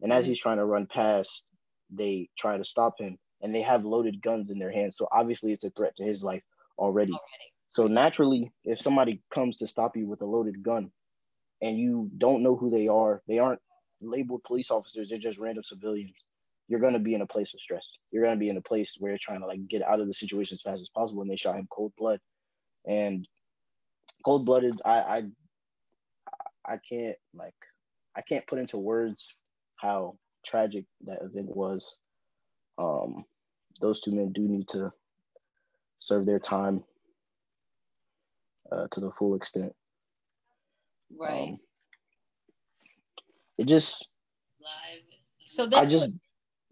And 0.00 0.12
as 0.12 0.22
mm-hmm. 0.22 0.30
he's 0.30 0.38
trying 0.38 0.58
to 0.58 0.64
run 0.64 0.86
past, 0.86 1.44
they 1.90 2.28
try 2.38 2.56
to 2.56 2.64
stop 2.64 2.94
him 2.98 3.18
and 3.40 3.54
they 3.54 3.62
have 3.62 3.84
loaded 3.84 4.22
guns 4.22 4.50
in 4.50 4.58
their 4.58 4.72
hands. 4.72 4.96
So 4.96 5.08
obviously 5.10 5.52
it's 5.52 5.64
a 5.64 5.70
threat 5.70 5.96
to 5.96 6.04
his 6.04 6.22
life 6.22 6.42
already. 6.78 7.12
already. 7.12 7.52
So 7.70 7.86
naturally, 7.86 8.50
if 8.64 8.80
somebody 8.80 9.22
comes 9.32 9.58
to 9.58 9.68
stop 9.68 9.96
you 9.96 10.06
with 10.06 10.22
a 10.22 10.26
loaded 10.26 10.62
gun 10.62 10.90
and 11.60 11.78
you 11.78 12.10
don't 12.18 12.42
know 12.42 12.56
who 12.56 12.70
they 12.70 12.88
are, 12.88 13.22
they 13.28 13.38
aren't 13.38 13.60
labeled 14.00 14.42
police 14.44 14.70
officers, 14.70 15.08
they're 15.08 15.18
just 15.18 15.38
random 15.38 15.64
civilians. 15.64 16.14
You're 16.68 16.80
gonna 16.80 16.98
be 16.98 17.14
in 17.14 17.22
a 17.22 17.26
place 17.26 17.54
of 17.54 17.60
stress. 17.60 17.86
You're 18.10 18.24
gonna 18.24 18.36
be 18.36 18.50
in 18.50 18.56
a 18.56 18.62
place 18.62 18.96
where 18.98 19.12
you're 19.12 19.18
trying 19.20 19.40
to 19.40 19.46
like 19.46 19.66
get 19.68 19.82
out 19.82 20.00
of 20.00 20.06
the 20.06 20.14
situation 20.14 20.56
as 20.56 20.62
fast 20.62 20.82
as 20.82 20.90
possible. 20.90 21.22
And 21.22 21.30
they 21.30 21.36
shot 21.36 21.56
him 21.56 21.66
cold 21.70 21.92
blood, 21.96 22.20
and 22.86 23.26
cold 24.24 24.44
blooded. 24.44 24.80
I 24.84 25.00
I 25.00 25.22
I 26.68 26.78
can't 26.88 27.16
like 27.34 27.54
I 28.16 28.20
can't 28.20 28.46
put 28.46 28.58
into 28.58 28.78
words 28.78 29.34
how 29.76 30.18
tragic 30.44 30.84
that 31.06 31.22
event 31.22 31.54
was. 31.54 31.96
Um, 32.76 33.24
those 33.80 34.00
two 34.00 34.12
men 34.12 34.32
do 34.32 34.42
need 34.42 34.68
to 34.68 34.92
serve 36.00 36.26
their 36.26 36.38
time 36.38 36.84
uh, 38.70 38.86
to 38.92 39.00
the 39.00 39.10
full 39.18 39.34
extent. 39.34 39.72
Right. 41.16 41.50
Um, 41.50 41.58
it 43.56 43.66
just. 43.66 44.08
Live. 44.60 45.02
So 45.46 45.66
that's 45.66 45.90
just, 45.90 46.10
what, 46.10 46.20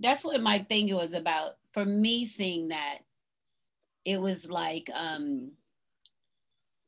that's 0.00 0.24
what 0.24 0.40
my 0.42 0.60
thing 0.60 0.94
was 0.94 1.14
about. 1.14 1.52
For 1.72 1.84
me, 1.84 2.26
seeing 2.26 2.68
that, 2.68 2.98
it 4.04 4.20
was 4.20 4.48
like, 4.48 4.90
um, 4.94 5.52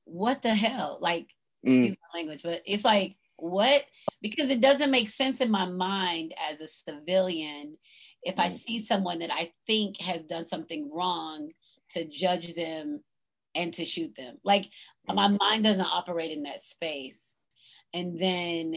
what 0.04 0.42
the 0.42 0.54
hell? 0.54 0.98
Like, 1.00 1.28
mm. 1.66 1.70
excuse 1.70 1.96
my 2.12 2.18
language, 2.18 2.42
but 2.42 2.62
it's 2.64 2.84
like, 2.84 3.16
what? 3.36 3.84
Because 4.20 4.50
it 4.50 4.60
doesn't 4.60 4.90
make 4.90 5.08
sense 5.08 5.40
in 5.40 5.50
my 5.50 5.66
mind 5.66 6.34
as 6.50 6.60
a 6.60 6.68
civilian 6.68 7.76
if 8.22 8.36
mm. 8.36 8.42
I 8.42 8.48
see 8.48 8.82
someone 8.82 9.20
that 9.20 9.32
I 9.32 9.52
think 9.66 10.00
has 10.00 10.24
done 10.24 10.46
something 10.46 10.90
wrong 10.92 11.50
to 11.90 12.04
judge 12.04 12.54
them 12.54 13.02
and 13.54 13.72
to 13.74 13.84
shoot 13.84 14.14
them. 14.16 14.38
Like 14.44 14.64
mm. 15.08 15.14
my 15.14 15.28
mind 15.28 15.64
doesn't 15.64 15.84
operate 15.84 16.32
in 16.32 16.42
that 16.44 16.60
space. 16.60 17.34
And 17.94 18.18
then 18.18 18.74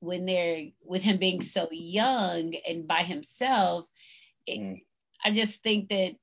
when 0.00 0.26
they're 0.26 0.66
with 0.86 1.02
him 1.02 1.18
being 1.18 1.40
so 1.40 1.68
young 1.70 2.54
and 2.68 2.86
by 2.86 3.02
himself, 3.02 3.86
it, 4.46 4.60
mm. 4.60 4.82
I 5.24 5.32
just 5.32 5.62
think 5.62 5.88
that 5.88 6.16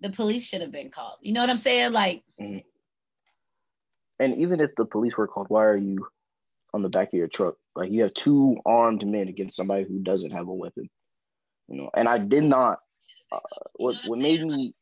the 0.00 0.10
police 0.10 0.46
should 0.46 0.60
have 0.60 0.72
been 0.72 0.90
called. 0.90 1.18
You 1.20 1.32
know 1.32 1.40
what 1.40 1.50
I'm 1.50 1.56
saying? 1.56 1.92
Like, 1.92 2.22
mm. 2.40 2.62
And 4.18 4.36
even 4.38 4.60
if 4.60 4.74
the 4.76 4.84
police 4.84 5.16
were 5.16 5.28
called, 5.28 5.46
why 5.48 5.64
are 5.64 5.76
you 5.76 6.06
on 6.74 6.82
the 6.82 6.88
back 6.88 7.08
of 7.08 7.14
your 7.14 7.28
truck? 7.28 7.54
Like, 7.74 7.90
you 7.90 8.02
have 8.02 8.14
two 8.14 8.56
armed 8.64 9.06
men 9.06 9.28
against 9.28 9.56
somebody 9.56 9.84
who 9.84 9.98
doesn't 9.98 10.32
have 10.32 10.48
a 10.48 10.54
weapon 10.54 10.88
you 11.68 11.76
know. 11.76 11.90
And 11.94 12.08
I 12.08 12.18
did 12.18 12.44
not. 12.44 12.78
Uh, 13.32 13.38
what 13.74 13.96
what 14.06 14.18
made 14.18 14.44
me 14.44 14.74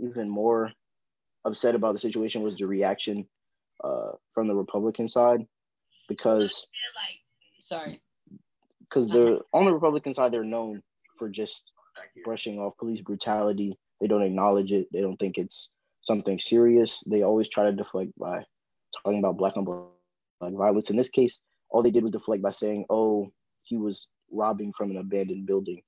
even 0.00 0.28
more 0.28 0.72
upset 1.44 1.74
about 1.74 1.94
the 1.94 2.00
situation 2.00 2.42
was 2.42 2.56
the 2.56 2.66
reaction 2.66 3.26
uh, 3.82 4.12
from 4.32 4.48
the 4.48 4.54
Republican 4.54 5.08
side, 5.08 5.46
because 6.08 6.66
sorry, 7.60 8.00
because 8.80 9.08
the 9.08 9.40
on 9.52 9.64
the 9.64 9.72
Republican 9.72 10.12
side 10.12 10.32
they're 10.32 10.44
known 10.44 10.82
for 11.18 11.28
just 11.28 11.70
brushing 12.24 12.58
off 12.58 12.76
police 12.78 13.00
brutality. 13.00 13.78
They 14.00 14.08
don't 14.08 14.22
acknowledge 14.22 14.72
it. 14.72 14.88
They 14.92 15.00
don't 15.00 15.16
think 15.16 15.38
it's 15.38 15.70
something 16.02 16.38
serious. 16.38 17.02
They 17.06 17.22
always 17.22 17.48
try 17.48 17.64
to 17.64 17.72
deflect 17.72 18.10
by 18.18 18.44
talking 19.02 19.18
about 19.18 19.36
black 19.36 19.56
on 19.56 19.64
black 19.64 20.52
violence. 20.52 20.90
In 20.90 20.96
this 20.96 21.10
case, 21.10 21.40
all 21.70 21.82
they 21.82 21.90
did 21.90 22.02
was 22.02 22.12
deflect 22.12 22.42
by 22.42 22.50
saying, 22.50 22.86
"Oh, 22.90 23.32
he 23.62 23.76
was 23.76 24.08
robbing 24.30 24.72
from 24.76 24.90
an 24.90 24.98
abandoned 24.98 25.46
building." 25.46 25.82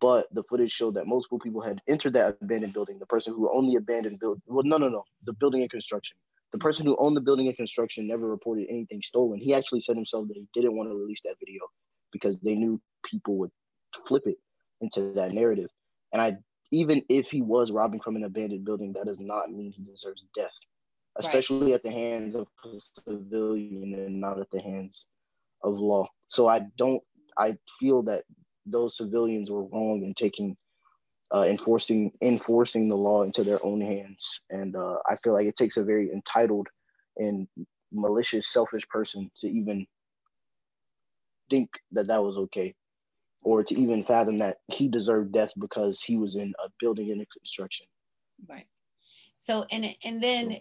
but 0.00 0.26
the 0.32 0.42
footage 0.44 0.70
showed 0.70 0.94
that 0.94 1.06
multiple 1.06 1.38
people 1.38 1.62
had 1.62 1.80
entered 1.88 2.12
that 2.12 2.36
abandoned 2.42 2.74
building. 2.74 2.98
The 2.98 3.06
person 3.06 3.32
who 3.32 3.50
owned 3.50 3.70
the 3.70 3.76
abandoned 3.76 4.20
building, 4.20 4.42
well, 4.46 4.64
no, 4.64 4.76
no, 4.76 4.88
no, 4.88 5.04
the 5.24 5.32
building 5.32 5.62
and 5.62 5.70
construction. 5.70 6.16
The 6.52 6.58
person 6.58 6.86
who 6.86 6.96
owned 6.98 7.16
the 7.16 7.22
building 7.22 7.46
and 7.46 7.56
construction 7.56 8.06
never 8.06 8.28
reported 8.28 8.66
anything 8.68 9.02
stolen. 9.02 9.38
He 9.38 9.54
actually 9.54 9.80
said 9.80 9.96
himself 9.96 10.28
that 10.28 10.36
he 10.36 10.46
didn't 10.54 10.76
want 10.76 10.90
to 10.90 10.96
release 10.96 11.20
that 11.24 11.38
video 11.38 11.62
because 12.12 12.36
they 12.42 12.54
knew 12.54 12.80
people 13.04 13.36
would 13.38 13.50
flip 14.06 14.26
it 14.26 14.36
into 14.80 15.12
that 15.14 15.32
narrative. 15.32 15.70
And 16.12 16.22
I, 16.22 16.36
even 16.70 17.02
if 17.08 17.26
he 17.28 17.42
was 17.42 17.70
robbing 17.70 18.00
from 18.00 18.16
an 18.16 18.24
abandoned 18.24 18.64
building, 18.64 18.92
that 18.94 19.06
does 19.06 19.20
not 19.20 19.50
mean 19.50 19.72
he 19.72 19.82
deserves 19.82 20.24
death, 20.34 20.52
especially 21.18 21.72
right. 21.72 21.74
at 21.74 21.82
the 21.82 21.90
hands 21.90 22.34
of 22.34 22.46
civilian 22.78 23.94
and 23.94 24.20
not 24.20 24.40
at 24.40 24.50
the 24.50 24.60
hands 24.60 25.04
of 25.62 25.74
law. 25.74 26.06
So 26.28 26.48
I 26.48 26.60
don't, 26.76 27.02
I 27.36 27.56
feel 27.80 28.02
that 28.02 28.24
those 28.66 28.96
civilians 28.96 29.50
were 29.50 29.64
wrong 29.64 30.02
in 30.04 30.14
taking 30.14 30.56
uh, 31.34 31.42
enforcing 31.42 32.10
enforcing 32.22 32.88
the 32.88 32.96
law 32.96 33.22
into 33.22 33.44
their 33.44 33.64
own 33.64 33.80
hands. 33.80 34.40
And 34.50 34.74
uh, 34.76 34.96
I 35.08 35.16
feel 35.22 35.34
like 35.34 35.46
it 35.46 35.56
takes 35.56 35.76
a 35.76 35.82
very 35.82 36.10
entitled 36.10 36.68
and 37.16 37.46
malicious, 37.92 38.48
selfish 38.48 38.86
person 38.88 39.30
to 39.40 39.48
even 39.48 39.86
think 41.50 41.70
that 41.92 42.06
that 42.06 42.22
was 42.22 42.36
okay, 42.36 42.74
or 43.42 43.62
to 43.64 43.78
even 43.78 44.04
fathom 44.04 44.38
that 44.38 44.58
he 44.68 44.88
deserved 44.88 45.32
death 45.32 45.52
because 45.58 46.00
he 46.00 46.16
was 46.16 46.36
in 46.36 46.54
a 46.64 46.68
building 46.80 47.08
in 47.10 47.20
a 47.20 47.26
construction. 47.26 47.86
Right. 48.48 48.66
So 49.36 49.64
and 49.70 49.84
and 50.04 50.22
then 50.22 50.60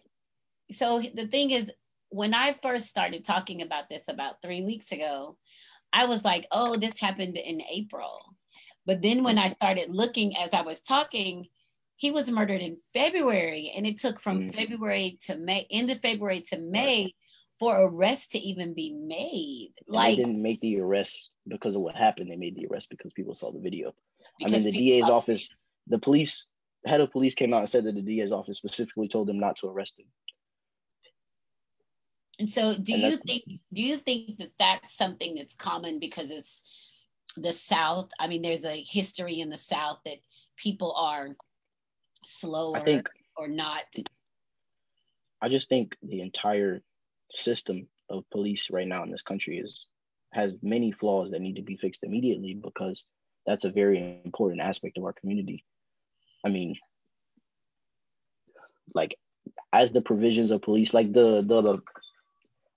so 0.72 1.02
the 1.14 1.28
thing 1.28 1.52
is 1.52 1.72
when 2.10 2.34
I 2.34 2.56
first 2.62 2.88
started 2.88 3.26
talking 3.26 3.62
about 3.62 3.90
this 3.90 4.04
about 4.08 4.42
three 4.42 4.64
weeks 4.64 4.92
ago, 4.92 5.38
I 5.94 6.06
was 6.06 6.24
like, 6.24 6.48
oh, 6.52 6.78
this 6.78 7.00
happened 7.00 7.38
in 7.38 7.62
April. 7.62 8.36
But 8.86 9.02
then 9.02 9.24
when 9.24 9.38
I 9.38 9.48
started 9.48 9.90
looking 9.90 10.38
as 10.38 10.54
I 10.54 10.62
was 10.62 10.82
talking, 10.82 11.48
he 11.98 12.12
was 12.12 12.30
murdered 12.30 12.62
in 12.62 12.78
February, 12.94 13.74
and 13.76 13.86
it 13.88 14.00
took 14.00 14.22
from 14.22 14.40
mm-hmm. 14.40 14.50
February 14.50 15.18
to 15.26 15.36
May, 15.36 15.68
end 15.72 15.90
of 15.90 16.00
February 16.00 16.42
to 16.52 16.60
May, 16.60 17.14
for 17.60 17.88
arrest 17.88 18.32
to 18.32 18.40
even 18.40 18.74
be 18.74 18.94
made. 18.94 19.72
And 19.88 19.96
like 19.96 20.16
they 20.16 20.24
didn't 20.24 20.42
make 20.42 20.62
the 20.62 20.80
arrest 20.80 21.32
because 21.48 21.76
of 21.76 21.82
what 21.82 21.96
happened. 21.96 22.30
They 22.30 22.36
made 22.36 22.56
the 22.56 22.68
arrest 22.72 22.90
because 22.90 23.14
people 23.14 23.34
saw 23.34 23.52
the 23.52 23.60
video. 23.60 23.94
I 24.46 24.50
mean, 24.50 24.64
the 24.64 24.72
DA's 24.72 25.10
office, 25.10 25.50
the 25.88 25.98
police 25.98 26.46
head 26.86 27.02
of 27.02 27.12
police 27.12 27.34
came 27.34 27.54
out 27.54 27.62
and 27.62 27.70
said 27.70 27.86
that 27.86 27.96
the 27.96 28.02
DA's 28.02 28.32
office 28.32 28.58
specifically 28.58 29.08
told 29.08 29.28
them 29.28 29.40
not 29.40 29.58
to 29.58 29.68
arrest 29.68 29.96
him. 29.98 30.06
And 32.40 32.50
so, 32.50 32.76
do 32.78 32.94
and 32.94 33.04
you 33.04 33.18
think 33.18 33.44
do 33.74 33.82
you 33.82 33.98
think 33.98 34.38
that 34.38 34.52
that's 34.60 34.96
something 34.96 35.36
that's 35.36 35.56
common 35.56 36.00
because 36.00 36.30
it's 36.30 36.62
the 37.36 37.52
South? 37.52 38.10
I 38.20 38.28
mean, 38.28 38.42
there's 38.42 38.66
a 38.66 38.84
history 38.84 39.40
in 39.40 39.50
the 39.50 39.58
South 39.58 40.00
that 40.06 40.18
people 40.56 40.94
are 40.94 41.30
slower 42.24 42.80
think, 42.82 43.10
or 43.36 43.48
not. 43.48 43.86
I 45.42 45.50
just 45.50 45.70
think 45.70 45.96
the 46.04 46.22
entire 46.22 46.82
system 47.32 47.88
of 48.10 48.30
police 48.30 48.70
right 48.70 48.88
now 48.88 49.04
in 49.04 49.12
this 49.12 49.22
country 49.22 49.58
is 49.58 49.88
has 50.34 50.56
many 50.62 50.92
flaws 50.92 51.32
that 51.32 51.42
need 51.42 51.56
to 51.56 51.62
be 51.62 51.78
fixed 51.78 52.04
immediately 52.04 52.54
because 52.54 53.04
that's 53.46 53.66
a 53.66 53.70
very 53.70 54.20
important 54.26 54.62
aspect 54.62 54.98
of 54.98 55.06
our 55.06 55.14
community. 55.14 55.64
I 56.46 56.50
mean, 56.50 56.76
like 58.94 59.18
as 59.74 59.92
the 59.92 60.02
provisions 60.02 60.52
of 60.52 60.62
police, 60.62 60.94
like 60.94 61.14
the 61.14 61.42
the, 61.42 61.62
the 61.62 61.78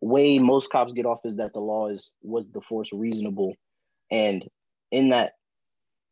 way 0.00 0.38
most 0.38 0.71
cops 0.71 0.92
get 0.92 1.07
off 1.07 1.21
is 1.25 1.37
that 1.37 1.52
the 1.52 1.61
law 1.61 1.88
is 1.88 2.11
was 2.23 2.47
the 2.52 2.61
force 2.61 2.88
reasonable, 2.92 3.54
and 4.11 4.49
in 4.90 5.11
that 5.11 5.33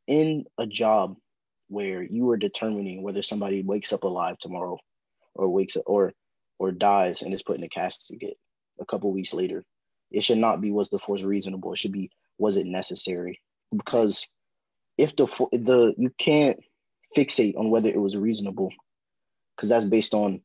in 0.07 0.45
a 0.59 0.66
job 0.66 1.16
where 1.68 2.02
you 2.02 2.30
are 2.30 2.37
determining 2.37 3.02
whether 3.02 3.23
somebody 3.23 3.62
wakes 3.62 3.92
up 3.92 4.04
alive 4.04 4.38
tomorrow 4.38 4.78
or 5.35 5.49
wakes 5.49 5.76
up 5.76 5.85
or 5.87 6.12
or 6.59 6.73
dies 6.73 7.23
and 7.23 7.35
is 7.35 7.42
put 7.42 7.59
in 7.59 7.64
a 7.64 7.68
casket 7.68 8.37
a 8.80 8.87
couple 8.87 9.12
weeks 9.12 9.33
later 9.33 9.64
it 10.11 10.25
should 10.25 10.38
not 10.38 10.61
be 10.61 10.71
was 10.71 10.90
the 10.90 10.99
force 10.99 11.23
reasonable. 11.23 11.73
It 11.73 11.78
should 11.78 11.92
be 11.92 12.11
was 12.38 12.57
it 12.57 12.66
necessary? 12.66 13.40
Because 13.75 14.26
if 14.97 15.14
the 15.16 15.26
the 15.52 15.95
you 15.97 16.11
can't 16.18 16.59
fixate 17.16 17.57
on 17.59 17.71
whether 17.71 17.88
it 17.88 18.00
was 18.00 18.16
reasonable 18.16 18.71
because 19.57 19.73
uh, 19.73 19.78
that's 19.78 19.90
based 19.90 20.14
on 20.14 20.40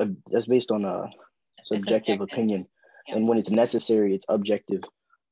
a, 0.00 0.08
that's 0.30 0.46
based 0.46 0.70
on 0.70 0.84
a 0.84 1.10
subjective. 1.64 2.20
opinion 2.20 2.66
yeah. 3.06 3.16
and 3.16 3.28
when 3.28 3.38
it's 3.38 3.50
necessary 3.50 4.14
it's 4.14 4.26
objective. 4.28 4.82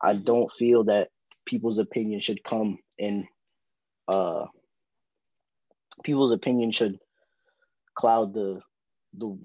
I 0.02 0.14
don't 0.14 0.50
feel 0.52 0.84
that 0.84 1.08
people's 1.46 1.78
opinion 1.78 2.20
should 2.20 2.42
come 2.44 2.78
in 2.98 3.26
uh 4.08 4.46
people's 6.04 6.32
opinion 6.32 6.72
should 6.72 6.98
cloud 7.96 8.34
the 8.34 8.60
the 9.16 9.38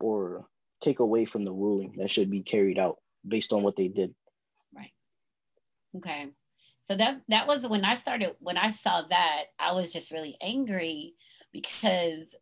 or 0.00 0.46
take 0.82 0.98
away 1.00 1.24
from 1.24 1.44
the 1.44 1.52
ruling 1.52 1.94
that 1.98 2.10
should 2.10 2.30
be 2.30 2.42
carried 2.42 2.78
out 2.78 2.96
based 3.26 3.52
on 3.52 3.62
what 3.62 3.76
they 3.76 3.88
did. 3.88 4.14
Right. 4.74 4.92
Okay. 5.96 6.26
So 6.84 6.96
that 6.96 7.20
that 7.28 7.46
was 7.46 7.66
when 7.66 7.84
i 7.84 7.94
started 7.94 8.36
when 8.38 8.56
i 8.56 8.70
saw 8.70 9.02
that 9.08 9.44
i 9.58 9.72
was 9.72 9.92
just 9.92 10.12
really 10.12 10.36
angry 10.40 11.14
because 11.52 12.34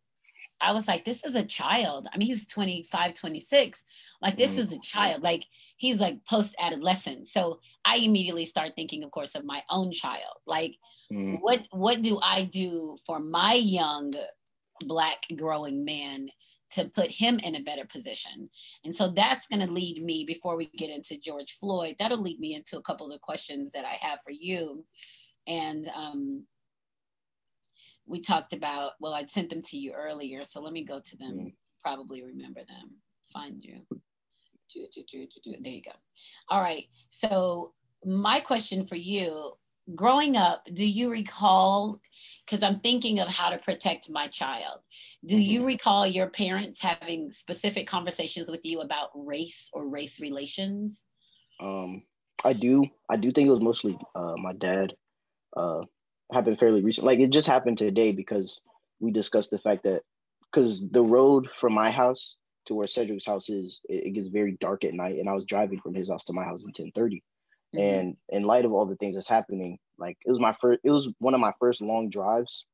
I 0.61 0.71
was 0.71 0.87
like, 0.87 1.03
this 1.03 1.23
is 1.23 1.35
a 1.35 1.45
child. 1.45 2.07
I 2.13 2.17
mean, 2.17 2.27
he's 2.27 2.47
25, 2.47 3.13
26. 3.13 3.83
Like, 4.21 4.37
this 4.37 4.57
is 4.57 4.71
a 4.71 4.79
child. 4.79 5.21
Like, 5.21 5.45
he's 5.77 5.99
like 5.99 6.23
post 6.25 6.55
adolescent. 6.59 7.27
So 7.27 7.59
I 7.83 7.97
immediately 7.97 8.45
start 8.45 8.71
thinking, 8.75 9.03
of 9.03 9.11
course, 9.11 9.35
of 9.35 9.45
my 9.45 9.63
own 9.69 9.91
child. 9.91 10.37
Like, 10.47 10.75
mm. 11.11 11.39
what 11.41 11.61
what 11.71 12.01
do 12.01 12.19
I 12.21 12.45
do 12.45 12.97
for 13.05 13.19
my 13.19 13.53
young 13.53 14.13
black 14.81 15.19
growing 15.35 15.85
man 15.85 16.29
to 16.71 16.89
put 16.89 17.11
him 17.11 17.39
in 17.39 17.55
a 17.55 17.63
better 17.63 17.85
position? 17.85 18.49
And 18.85 18.95
so 18.95 19.09
that's 19.09 19.47
going 19.47 19.65
to 19.65 19.71
lead 19.71 20.03
me 20.03 20.25
before 20.25 20.55
we 20.55 20.69
get 20.77 20.89
into 20.89 21.17
George 21.17 21.57
Floyd. 21.59 21.95
That'll 21.99 22.21
lead 22.21 22.39
me 22.39 22.55
into 22.55 22.77
a 22.77 22.83
couple 22.83 23.11
of 23.11 23.21
questions 23.21 23.71
that 23.73 23.85
I 23.85 23.97
have 24.01 24.19
for 24.23 24.31
you. 24.31 24.85
And 25.47 25.87
um, 25.95 26.45
we 28.07 28.21
talked 28.21 28.53
about, 28.53 28.93
well, 28.99 29.13
I'd 29.13 29.29
sent 29.29 29.49
them 29.49 29.61
to 29.63 29.77
you 29.77 29.93
earlier, 29.93 30.43
so 30.43 30.61
let 30.61 30.73
me 30.73 30.83
go 30.83 30.99
to 31.03 31.17
them. 31.17 31.37
Mm. 31.37 31.53
Probably 31.81 32.23
remember 32.23 32.61
them. 32.61 32.91
Find 33.33 33.63
you. 33.63 33.81
There 34.73 35.71
you 35.71 35.81
go. 35.81 35.91
All 36.49 36.61
right. 36.61 36.85
So, 37.09 37.73
my 38.03 38.39
question 38.39 38.85
for 38.87 38.95
you 38.95 39.53
growing 39.93 40.35
up, 40.35 40.67
do 40.73 40.85
you 40.85 41.11
recall? 41.11 41.99
Because 42.45 42.63
I'm 42.63 42.79
thinking 42.79 43.19
of 43.19 43.27
how 43.27 43.49
to 43.49 43.57
protect 43.57 44.09
my 44.09 44.27
child. 44.27 44.79
Do 45.25 45.37
you 45.37 45.59
mm-hmm. 45.59 45.67
recall 45.67 46.07
your 46.07 46.29
parents 46.29 46.81
having 46.81 47.29
specific 47.29 47.87
conversations 47.87 48.49
with 48.49 48.65
you 48.65 48.81
about 48.81 49.09
race 49.13 49.69
or 49.73 49.87
race 49.87 50.19
relations? 50.19 51.05
Um, 51.59 52.03
I 52.43 52.53
do. 52.53 52.85
I 53.09 53.17
do 53.17 53.31
think 53.31 53.47
it 53.47 53.51
was 53.51 53.61
mostly 53.61 53.97
uh, 54.15 54.35
my 54.37 54.53
dad. 54.53 54.93
Uh, 55.55 55.81
happened 56.31 56.59
fairly 56.59 56.81
recent. 56.81 57.05
Like 57.05 57.19
it 57.19 57.29
just 57.29 57.47
happened 57.47 57.77
today 57.77 58.11
because 58.11 58.59
we 58.99 59.11
discussed 59.11 59.51
the 59.51 59.59
fact 59.59 59.83
that 59.83 60.01
because 60.51 60.83
the 60.89 61.01
road 61.01 61.49
from 61.59 61.73
my 61.73 61.91
house 61.91 62.35
to 62.65 62.73
where 62.73 62.87
Cedric's 62.87 63.25
house 63.25 63.49
is, 63.49 63.81
it, 63.89 64.07
it, 64.07 64.13
gets 64.13 64.27
very 64.27 64.57
dark 64.59 64.83
at 64.83 64.93
night, 64.93 65.19
and 65.19 65.29
I 65.29 65.33
was 65.33 65.45
driving 65.45 65.79
from 65.79 65.93
his 65.93 66.09
house 66.09 66.25
to 66.25 66.33
my 66.33 66.43
house 66.43 66.63
in 66.63 66.73
ten 66.73 66.91
thirty. 66.93 67.23
mm 67.75 67.79
mm-hmm. 67.79 67.99
And 67.99 68.17
in 68.29 68.43
light 68.43 68.65
of 68.65 68.73
all 68.73 68.85
the 68.85 68.95
things 68.95 69.15
that's 69.15 69.27
happening, 69.27 69.77
like 69.97 70.17
it 70.25 70.31
was 70.31 70.39
my 70.39 70.55
first, 70.61 70.79
it 70.83 70.91
was 70.91 71.07
one 71.19 71.33
of 71.33 71.39
my 71.39 71.53
first 71.59 71.81
long 71.81 72.09
drives, 72.09 72.65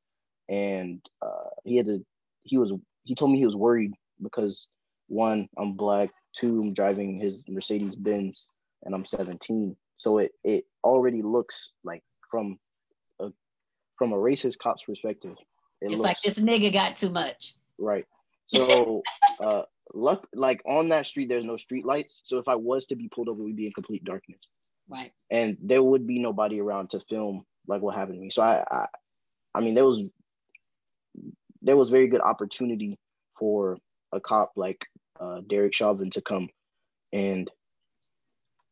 and 0.48 1.02
uh, 1.22 1.50
he 1.64 1.78
had 1.78 1.88
to, 1.88 2.06
he 2.44 2.58
was, 2.58 2.72
he 3.04 3.16
told 3.16 3.32
me 3.32 3.40
he 3.40 3.46
was 3.46 3.56
worried 3.56 3.94
because 4.22 4.68
one, 5.08 5.50
I'm 5.58 5.74
black, 5.74 6.10
two, 6.38 6.62
I'm 6.62 6.74
driving 6.74 7.20
his 7.20 7.44
Mercedes 7.48 7.96
Benz, 7.96 8.46
and 8.84 8.96
I'm 8.96 9.06
17, 9.06 9.76
so 9.98 10.20
it 10.20 10.32
it 10.44 10.66
already 10.84 11.22
looks 11.22 11.70
like 11.84 12.04
from 12.30 12.58
from 13.98 14.14
a 14.14 14.18
racist 14.18 14.58
cop's 14.58 14.84
perspective, 14.84 15.36
it 15.82 15.88
it's 15.88 16.00
looks, 16.00 16.02
like 16.02 16.22
this 16.24 16.40
nigga 16.40 16.72
got 16.72 16.96
too 16.96 17.10
much. 17.10 17.56
Right. 17.78 18.06
So, 18.54 19.02
uh, 19.40 19.62
luck 19.94 20.28
like 20.34 20.62
on 20.66 20.90
that 20.90 21.06
street, 21.06 21.30
there's 21.30 21.46
no 21.46 21.56
street 21.56 21.86
lights. 21.86 22.22
So 22.26 22.38
if 22.38 22.50
I 22.50 22.56
was 22.56 22.86
to 22.88 22.98
be 22.98 23.08
pulled 23.08 23.30
over, 23.30 23.42
we'd 23.42 23.56
be 23.56 23.68
in 23.68 23.72
complete 23.72 24.04
darkness. 24.04 24.42
Right. 24.90 25.14
And 25.30 25.56
there 25.62 25.82
would 25.82 26.06
be 26.06 26.20
nobody 26.20 26.60
around 26.60 26.90
to 26.90 27.00
film 27.10 27.46
like 27.66 27.82
what 27.82 27.96
happened 27.96 28.18
to 28.18 28.22
me. 28.22 28.30
So 28.30 28.42
I, 28.42 28.66
I, 28.70 28.86
I 29.56 29.62
mean, 29.62 29.74
there 29.74 29.86
was 29.86 30.02
there 31.62 31.78
was 31.78 31.92
very 31.92 32.08
good 32.08 32.20
opportunity 32.20 33.00
for 33.40 33.78
a 34.12 34.20
cop 34.20 34.52
like 34.58 34.86
uh, 35.20 35.40
Derek 35.48 35.74
Chauvin 35.74 36.12
to 36.12 36.22
come 36.22 36.50
and 37.14 37.50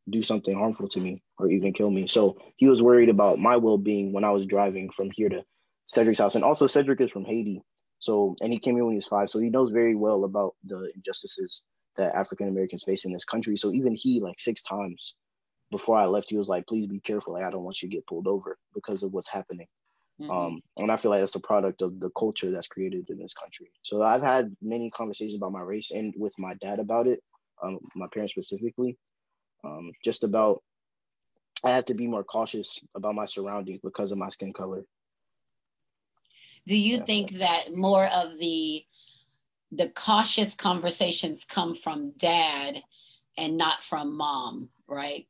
do 0.10 0.24
something 0.24 0.58
harmful 0.58 0.90
to 0.90 1.00
me 1.00 1.22
or 1.40 1.50
even 1.50 1.74
kill 1.74 1.90
me. 1.90 2.08
So 2.08 2.38
he 2.58 2.68
was 2.68 2.84
worried 2.84 3.10
about 3.10 3.40
my 3.40 3.56
well 3.58 3.78
being 3.78 4.12
when 4.12 4.24
I 4.24 4.32
was 4.32 4.46
driving 4.46 4.90
from 4.90 5.10
here 5.12 5.30
to 5.30 5.44
Cedric's 5.88 6.20
house. 6.20 6.36
And 6.36 6.44
also, 6.44 6.68
Cedric 6.68 7.02
is 7.02 7.12
from 7.12 7.26
Haiti. 7.26 7.64
So, 8.00 8.36
and 8.42 8.54
he 8.54 8.60
came 8.60 8.76
here 8.76 8.86
when 8.86 8.94
he 8.94 8.98
was 8.98 9.08
five. 9.08 9.30
So 9.30 9.40
he 9.40 9.50
knows 9.50 9.72
very 9.72 9.96
well 9.96 10.24
about 10.24 10.56
the 10.66 10.92
injustices 10.96 11.64
that 11.98 12.16
African 12.16 12.48
Americans 12.48 12.84
face 12.84 13.06
in 13.06 13.14
this 13.14 13.26
country. 13.26 13.58
So 13.58 13.74
even 13.74 13.96
he, 13.96 14.22
like 14.22 14.40
six 14.40 14.62
times 14.64 15.16
before 15.72 15.98
I 15.98 16.06
left, 16.06 16.28
he 16.30 16.38
was 16.38 16.48
like, 16.48 16.68
please 16.68 16.88
be 16.88 17.00
careful. 17.00 17.34
Like, 17.34 17.44
I 17.44 17.52
don't 17.52 17.64
want 17.64 17.82
you 17.82 17.90
to 17.90 17.96
get 17.96 18.08
pulled 18.08 18.28
over 18.28 18.58
because 18.74 19.04
of 19.04 19.12
what's 19.12 19.28
happening. 19.28 19.68
Mm-hmm. 20.22 20.32
Um, 20.32 20.62
and 20.78 20.92
I 20.92 20.98
feel 20.98 21.12
like 21.12 21.24
it's 21.24 21.36
a 21.36 21.42
product 21.42 21.82
of 21.82 22.00
the 22.00 22.10
culture 22.18 22.52
that's 22.52 22.68
created 22.68 23.10
in 23.10 23.18
this 23.18 23.34
country. 23.34 23.72
So 23.84 24.02
I've 24.02 24.22
had 24.22 24.56
many 24.62 24.90
conversations 24.92 25.36
about 25.36 25.54
my 25.54 25.62
race 25.62 25.92
and 25.92 26.14
with 26.18 26.34
my 26.38 26.56
dad 26.56 26.80
about 26.80 27.08
it, 27.08 27.22
um, 27.64 27.80
my 27.96 28.08
parents 28.14 28.34
specifically 28.34 28.98
um, 29.64 29.92
just 30.04 30.24
about 30.24 30.62
I 31.64 31.72
have 31.72 31.86
to 31.86 31.94
be 31.94 32.08
more 32.08 32.24
cautious 32.24 32.80
about 32.96 33.16
my 33.16 33.26
surroundings 33.26 33.80
because 33.84 34.12
of 34.12 34.18
my 34.18 34.30
skin 34.30 34.54
color. 34.54 34.84
Do 36.66 36.78
you 36.78 36.98
yeah. 36.98 37.04
think 37.06 37.32
that 37.40 37.76
more 37.76 38.06
of 38.08 38.38
the 38.38 38.86
the 39.72 39.90
cautious 39.90 40.56
conversations 40.56 41.46
come 41.46 41.76
from 41.76 42.12
dad 42.18 42.82
and 43.38 43.56
not 43.58 43.84
from 43.84 44.18
mom, 44.18 44.70
right? 44.88 45.28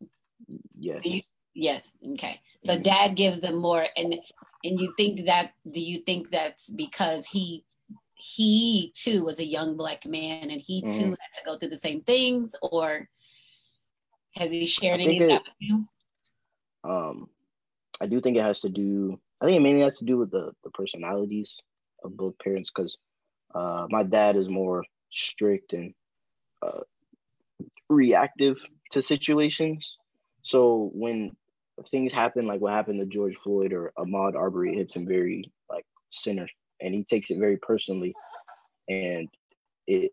Yes. 0.80 1.06
You, 1.06 1.22
yes. 1.54 1.94
Okay. 2.14 2.40
So 2.64 2.74
mm-hmm. 2.74 2.84
dad 2.84 3.16
gives 3.16 3.40
them 3.40 3.56
more, 3.56 3.86
and 3.98 4.16
and 4.64 4.80
you 4.80 4.94
think 4.98 5.26
that? 5.26 5.54
Do 5.70 5.82
you 5.82 6.00
think 6.00 6.30
that's 6.30 6.70
because 6.70 7.26
he 7.26 7.64
he 8.16 8.92
too 8.96 9.24
was 9.24 9.40
a 9.40 9.46
young 9.46 9.78
black 9.78 10.06
man 10.06 10.50
and 10.50 10.60
he 10.60 10.82
too 10.82 10.88
mm-hmm. 10.88 11.10
had 11.10 11.38
to 11.38 11.46
go 11.46 11.58
through 11.58 11.70
the 11.70 11.78
same 11.78 12.02
things, 12.02 12.56
or 12.62 13.10
has 14.36 14.52
he 14.52 14.66
shared 14.66 15.02
any 15.02 15.22
of 15.22 15.30
that 15.30 15.44
with 15.44 15.54
you? 15.60 15.88
Um, 16.84 17.30
I 18.02 18.08
do 18.08 18.22
think 18.22 18.38
it 18.38 18.44
has 18.44 18.62
to 18.62 18.70
do. 18.70 19.20
I 19.42 19.46
think 19.46 19.58
it 19.58 19.62
mainly 19.62 19.82
has 19.84 19.98
to 20.00 20.06
do 20.06 20.18
with 20.18 20.32
the 20.32 20.52
the 20.64 20.72
personalities 20.72 21.58
of 22.04 22.16
both 22.16 22.38
parents 22.40 22.72
because 22.74 22.98
uh, 23.54 23.88
my 23.90 24.04
dad 24.04 24.36
is 24.36 24.48
more 24.48 24.84
strict 25.12 25.74
and 25.74 25.94
uh, 26.62 26.82
reactive 27.90 28.58
to 28.92 29.02
situations. 29.02 29.98
So 30.42 30.92
when 30.94 31.36
things 31.92 32.14
happen 32.14 32.48
like 32.48 32.62
what 32.62 32.74
happened 32.74 33.00
to 33.02 33.06
George 33.06 33.38
Floyd 33.38 33.74
or 33.74 33.92
Ahmaud 33.98 34.36
Arbery, 34.36 34.74
it 34.74 34.78
hits 34.78 34.96
him 34.96 35.08
very 35.08 35.52
like 35.70 35.86
center, 36.10 36.48
and 36.82 36.94
he 36.94 37.04
takes 37.04 37.30
it 37.32 37.40
very 37.40 37.58
personally, 37.58 38.14
and 38.88 39.28
it 39.88 40.12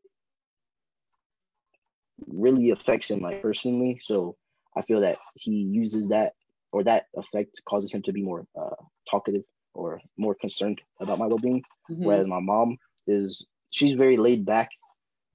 really 2.27 2.71
affects 2.71 3.11
him 3.11 3.21
like 3.21 3.43
personally. 3.43 4.01
So 4.03 4.37
I 4.77 4.83
feel 4.83 5.01
that 5.01 5.19
he 5.35 5.53
uses 5.53 6.09
that 6.09 6.33
or 6.73 6.85
that 6.85 7.07
effect 7.15 7.61
causes 7.69 7.93
him 7.93 8.03
to 8.03 8.13
be 8.13 8.23
more 8.23 8.47
uh, 8.59 8.77
talkative 9.11 9.45
or 9.75 10.01
more 10.17 10.35
concerned 10.35 10.81
about 11.01 11.19
my 11.19 11.27
well-being. 11.27 11.63
Mm-hmm. 11.91 12.05
Whereas 12.05 12.27
my 12.27 12.41
mom 12.41 12.79
is 13.07 13.47
she's 13.71 13.97
very 13.97 14.17
laid 14.17 14.45
back 14.45 14.71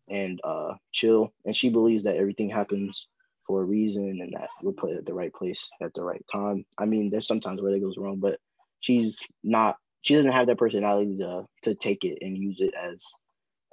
and 0.09 0.39
uh, 0.43 0.73
chill, 0.91 1.31
and 1.45 1.55
she 1.55 1.69
believes 1.69 2.03
that 2.03 2.17
everything 2.17 2.49
happens 2.49 3.07
for 3.47 3.61
a 3.61 3.65
reason 3.65 4.19
and 4.21 4.33
that 4.33 4.49
we're 4.61 4.71
put 4.71 4.91
at 4.91 5.05
the 5.05 5.13
right 5.13 5.33
place 5.33 5.69
at 5.81 5.93
the 5.93 6.03
right 6.03 6.23
time. 6.31 6.65
I 6.77 6.85
mean, 6.85 7.09
there's 7.09 7.27
sometimes 7.27 7.61
where 7.61 7.73
it 7.73 7.79
goes 7.81 7.97
wrong, 7.97 8.17
but 8.17 8.39
she's 8.81 9.19
not. 9.43 9.77
She 10.01 10.15
doesn't 10.15 10.31
have 10.31 10.47
that 10.47 10.57
personality 10.57 11.17
to 11.19 11.45
to 11.63 11.75
take 11.75 12.03
it 12.03 12.17
and 12.21 12.37
use 12.37 12.59
it 12.59 12.73
as, 12.73 13.05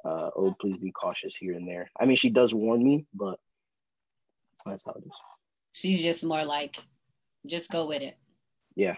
uh, 0.05 0.31
oh, 0.37 0.55
please 0.61 0.77
be 0.77 0.93
cautious 0.93 1.35
here 1.35 1.55
and 1.55 1.67
there. 1.67 1.91
I 1.99 2.05
mean, 2.05 2.17
she 2.17 2.31
does 2.31 2.55
warn 2.55 2.85
me, 2.85 3.07
but 3.15 3.39
that's 4.67 4.83
how 4.85 4.93
it 4.93 5.05
is. 5.07 5.13
She's 5.73 6.03
just 6.03 6.25
more 6.25 6.45
like, 6.45 6.77
just 7.47 7.71
go 7.71 7.87
with 7.87 8.03
it. 8.03 8.17
Yeah. 8.75 8.97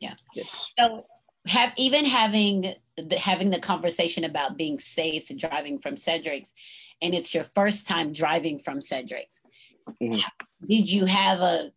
Yeah. 0.00 0.14
Yes. 0.34 0.70
So 0.78 1.06
have 1.46 1.72
even 1.76 2.04
having 2.04 2.74
the, 2.96 3.18
having 3.18 3.50
the 3.50 3.60
conversation 3.60 4.24
about 4.24 4.56
being 4.56 4.78
safe 4.78 5.30
driving 5.36 5.78
from 5.78 5.96
Cedric's, 5.96 6.52
and 7.00 7.14
it's 7.14 7.34
your 7.34 7.44
first 7.44 7.88
time 7.88 8.12
driving 8.12 8.58
from 8.58 8.80
Cedric's. 8.80 9.40
Mm-hmm. 10.02 10.20
Did 10.66 10.90
you 10.90 11.06
have 11.06 11.40
a 11.40 11.70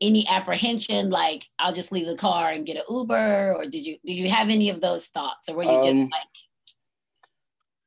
any 0.00 0.26
apprehension 0.28 1.08
like 1.08 1.44
I'll 1.58 1.72
just 1.72 1.92
leave 1.92 2.06
the 2.06 2.16
car 2.16 2.50
and 2.50 2.66
get 2.66 2.76
an 2.76 2.82
Uber, 2.90 3.54
or 3.54 3.64
did 3.64 3.86
you 3.86 3.96
did 4.04 4.14
you 4.14 4.28
have 4.28 4.48
any 4.48 4.70
of 4.70 4.80
those 4.80 5.06
thoughts, 5.06 5.48
or 5.48 5.56
were 5.56 5.64
you 5.64 5.70
um, 5.70 5.82
just 5.82 5.96
like? 5.96 6.12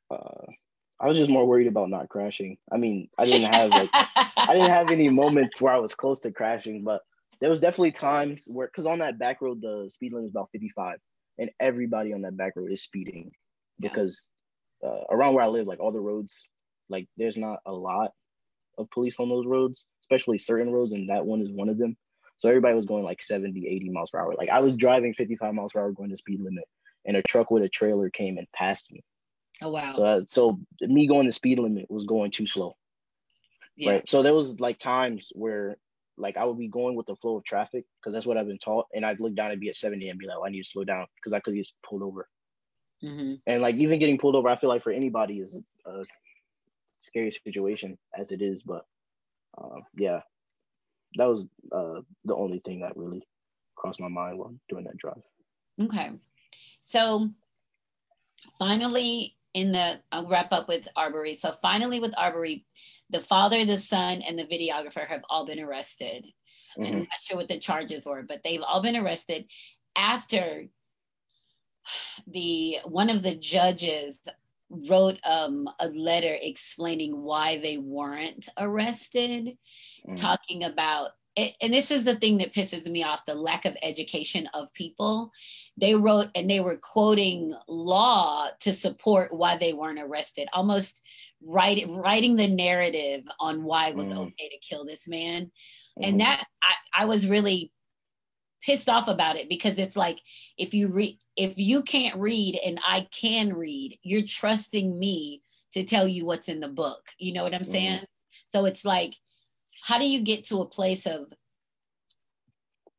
Uh, 0.10 0.52
I 1.00 1.08
was 1.08 1.18
just 1.18 1.30
more 1.30 1.46
worried 1.46 1.68
about 1.68 1.90
not 1.90 2.10
crashing. 2.10 2.58
I 2.72 2.78
mean, 2.78 3.10
I 3.18 3.26
didn't 3.26 3.54
have 3.54 3.70
like 3.70 3.90
I 3.94 4.54
didn't 4.54 4.70
have 4.70 4.90
any 4.90 5.10
moments 5.10 5.62
where 5.62 5.74
I 5.74 5.80
was 5.80 5.94
close 5.94 6.20
to 6.22 6.32
crashing, 6.32 6.84
but 6.84 7.02
there 7.40 7.50
was 7.50 7.60
definitely 7.60 7.92
times 7.92 8.46
where 8.48 8.68
because 8.68 8.86
on 8.86 9.00
that 9.00 9.20
back 9.20 9.42
road 9.42 9.62
the 9.62 9.90
speed 9.92 10.14
limit 10.14 10.28
is 10.28 10.32
about 10.34 10.50
55 10.52 10.98
and 11.38 11.52
everybody 11.60 12.14
on 12.14 12.22
that 12.22 12.38
back 12.38 12.54
road 12.56 12.72
is 12.72 12.82
speeding 12.82 13.32
because 13.80 14.26
uh, 14.84 15.04
around 15.10 15.34
where 15.34 15.44
I 15.44 15.48
live, 15.48 15.68
like 15.68 15.80
all 15.80 15.92
the 15.92 16.00
roads, 16.00 16.48
like 16.90 17.08
there's 17.18 17.38
not 17.38 17.60
a 17.66 17.72
lot 17.72 18.12
of 18.78 18.90
police 18.92 19.16
on 19.20 19.30
those 19.30 19.46
roads, 19.46 19.84
especially 20.04 20.38
certain 20.38 20.72
roads, 20.72 20.94
and 20.94 21.10
that 21.10 21.26
one 21.26 21.42
is 21.42 21.52
one 21.52 21.70
of 21.70 21.78
them. 21.78 21.96
So 22.40 22.50
everybody 22.50 22.76
was 22.76 22.86
going 22.86 23.04
like 23.04 23.24
70, 23.24 23.68
80 23.68 23.90
miles 23.90 24.12
per 24.12 24.20
hour. 24.20 24.36
Like 24.38 24.50
I 24.50 24.60
was 24.60 24.76
driving 24.76 25.14
55 25.14 25.54
miles 25.54 25.74
per 25.74 25.80
hour 25.80 25.92
going 25.92 26.10
the 26.10 26.18
speed 26.18 26.42
limit, 26.42 26.66
and 27.06 27.18
a 27.18 27.24
truck 27.24 27.50
with 27.50 27.64
a 27.64 27.70
trailer 27.70 28.10
came 28.10 28.38
and 28.38 28.48
passed 28.52 28.92
me. 28.92 29.04
Oh 29.62 29.72
wow! 29.72 29.94
So, 29.96 30.04
uh, 30.04 30.22
so 30.28 30.60
me 30.82 31.08
going 31.08 31.26
the 31.26 31.32
speed 31.32 31.60
limit 31.60 31.90
was 31.90 32.06
going 32.06 32.32
too 32.32 32.46
slow. 32.46 32.76
Yeah. 33.76 33.92
Right. 33.92 34.10
So 34.10 34.22
there 34.22 34.34
was 34.34 34.60
like 34.60 34.78
times 34.78 35.32
where 35.34 35.78
like 36.18 36.38
I 36.38 36.46
would 36.46 36.58
be 36.58 36.68
going 36.68 36.96
with 36.96 37.06
the 37.06 37.16
flow 37.16 37.38
of 37.38 37.44
traffic 37.44 37.86
because 38.00 38.14
that's 38.14 38.26
what 38.26 38.38
I've 38.38 38.48
been 38.48 38.58
taught, 38.58 38.88
and 38.94 39.06
I'd 39.06 39.20
look 39.20 39.36
down 39.36 39.52
and 39.52 39.60
be 39.60 39.70
at 39.70 39.76
70 39.76 40.10
and 40.10 40.20
be 40.20 40.28
like, 40.28 40.38
oh, 40.38 40.46
I 40.46 40.50
need 40.50 40.64
to 40.64 40.70
slow 40.70 40.84
down 40.84 41.06
because 41.16 41.34
I 41.34 41.40
could 41.40 41.56
get 41.56 41.68
pulled 41.88 42.04
over. 42.04 42.28
Mm-hmm. 43.04 43.36
And 43.46 43.62
like 43.62 43.76
even 43.76 44.00
getting 44.00 44.18
pulled 44.18 44.36
over, 44.36 44.50
I 44.50 44.56
feel 44.56 44.70
like 44.70 44.82
for 44.82 44.92
anybody 44.92 45.40
is 45.40 45.56
a, 45.56 45.90
a 45.90 46.04
scary 47.02 47.32
situation 47.32 47.98
as 48.18 48.32
it 48.32 48.42
is. 48.42 48.64
But 48.64 48.86
uh, 49.58 49.82
yeah, 49.96 50.22
that 51.16 51.26
was 51.26 51.46
uh, 51.72 52.02
the 52.26 52.36
only 52.36 52.62
thing 52.66 52.82
that 52.82 52.98
really 52.98 53.24
crossed 53.76 54.00
my 54.00 54.08
mind 54.08 54.40
while 54.40 54.56
doing 54.70 54.86
that 54.86 54.98
drive. 54.98 55.22
Okay, 55.80 56.12
so 56.82 57.30
finally 58.58 59.36
in 59.54 59.72
the 59.72 60.00
I'll 60.12 60.28
wrap 60.28 60.52
up 60.52 60.68
with 60.68 60.88
Arbery. 60.96 61.34
So 61.34 61.54
finally 61.62 62.00
with 62.00 62.14
Arbery, 62.18 62.66
the 63.10 63.22
father, 63.22 63.66
the 63.66 63.78
son, 63.78 64.22
and 64.22 64.38
the 64.38 64.44
videographer 64.44 65.06
have 65.06 65.22
all 65.30 65.46
been 65.46 65.60
arrested. 65.60 66.28
Mm-hmm. 66.78 66.86
I'm 66.86 67.00
not 67.00 67.08
sure 67.24 67.38
what 67.38 67.48
the 67.48 67.60
charges 67.60 68.06
were, 68.06 68.24
but 68.24 68.42
they've 68.44 68.62
all 68.62 68.82
been 68.82 68.96
arrested 68.96 69.50
after 69.96 70.66
the 72.28 72.78
one 72.86 73.10
of 73.10 73.24
the 73.24 73.36
judges 73.36 74.20
wrote 74.70 75.18
um, 75.24 75.70
a 75.80 75.88
letter 75.88 76.38
explaining 76.42 77.22
why 77.22 77.58
they 77.60 77.78
weren't 77.78 78.50
arrested, 78.58 79.46
mm-hmm. 80.06 80.16
talking 80.16 80.64
about 80.64 81.12
and 81.62 81.74
this 81.74 81.92
is 81.92 82.04
the 82.04 82.16
thing 82.16 82.38
that 82.40 82.54
pisses 82.54 82.90
me 82.90 83.04
off 83.04 83.26
the 83.26 83.36
lack 83.36 83.66
of 83.66 83.78
education 83.82 84.48
of 84.54 84.74
people 84.74 85.32
they 85.78 85.94
wrote 85.94 86.28
and 86.36 86.50
they 86.50 86.60
were 86.60 86.78
quoting 86.78 87.54
law 87.68 88.48
to 88.60 88.74
support 88.74 89.34
why 89.34 89.58
they 89.58 89.74
weren't 89.74 90.00
arrested 90.00 90.48
almost 90.54 91.04
write, 91.44 91.86
writing 91.90 92.36
the 92.36 92.48
narrative 92.48 93.24
on 93.40 93.64
why 93.64 93.90
it 93.90 93.96
was 93.96 94.12
mm. 94.12 94.18
okay 94.18 94.50
to 94.50 94.58
kill 94.68 94.86
this 94.86 95.08
man 95.08 95.52
mm. 96.00 96.08
and 96.08 96.20
that 96.20 96.46
I, 96.64 97.04
I 97.04 97.06
was 97.06 97.28
really 97.28 97.72
pissed 98.64 98.90
off 98.90 99.08
about 99.08 99.36
it 99.36 99.48
because 99.48 99.78
it's 99.78 99.96
like 99.96 100.20
if 100.58 100.74
you 100.74 100.88
read 100.88 101.20
if 101.36 101.54
you 101.58 101.84
can't 101.84 102.16
read 102.16 102.60
and 102.66 102.80
i 102.86 103.08
can 103.12 103.54
read 103.54 104.00
you're 104.02 104.26
trusting 104.26 104.98
me 104.98 105.44
to 105.74 105.84
tell 105.84 106.08
you 106.08 106.26
what's 106.26 106.50
in 106.50 106.60
the 106.60 106.68
book 106.68 107.02
you 107.20 107.34
know 107.34 107.44
what 107.44 107.54
i'm 107.54 107.62
mm. 107.62 107.68
saying 107.68 108.02
so 108.50 108.66
it's 108.66 108.84
like 108.84 109.14
how 109.84 110.00
do 110.00 110.08
you 110.08 110.24
get 110.24 110.46
to 110.46 110.62
a 110.62 110.66
place 110.66 111.06
of 111.06 111.32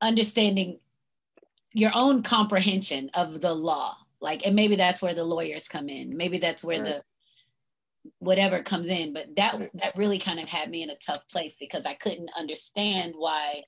understanding 0.00 0.78
your 1.72 1.90
own 1.94 2.22
comprehension 2.22 3.10
of 3.14 3.40
the 3.40 3.52
law? 3.52 3.96
Like 4.20 4.46
and 4.46 4.56
maybe 4.56 4.76
that's 4.76 5.02
where 5.02 5.14
the 5.14 5.24
lawyers 5.24 5.68
come 5.68 5.88
in. 5.88 6.16
Maybe 6.16 6.38
that's 6.38 6.64
where 6.64 6.82
right. 6.82 6.86
the 6.86 7.02
whatever 8.18 8.62
comes 8.62 8.88
in. 8.88 9.12
But 9.12 9.36
that 9.36 9.70
that 9.74 9.96
really 9.96 10.18
kind 10.18 10.40
of 10.40 10.48
had 10.48 10.70
me 10.70 10.82
in 10.82 10.90
a 10.90 10.96
tough 10.96 11.26
place 11.28 11.56
because 11.58 11.86
i 11.86 11.94
couldn't 11.94 12.30
understand 12.36 13.14
why 13.16 13.62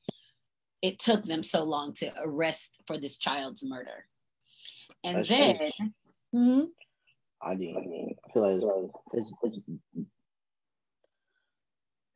it 0.82 0.98
took 0.98 1.24
them 1.24 1.42
so 1.42 1.62
long 1.62 1.92
to 1.92 2.10
arrest 2.24 2.80
for 2.86 2.98
this 2.98 3.16
child's 3.16 3.64
murder. 3.64 4.06
And 5.04 5.18
that's 5.18 5.28
then 5.28 5.56
mm-hmm. 6.34 6.62
I 7.42 7.54
mean, 7.54 8.14
I 8.28 8.32
feel 8.32 8.42
like 8.42 8.56
it's, 9.14 9.32
it's, 9.42 9.56
it's 9.56 10.06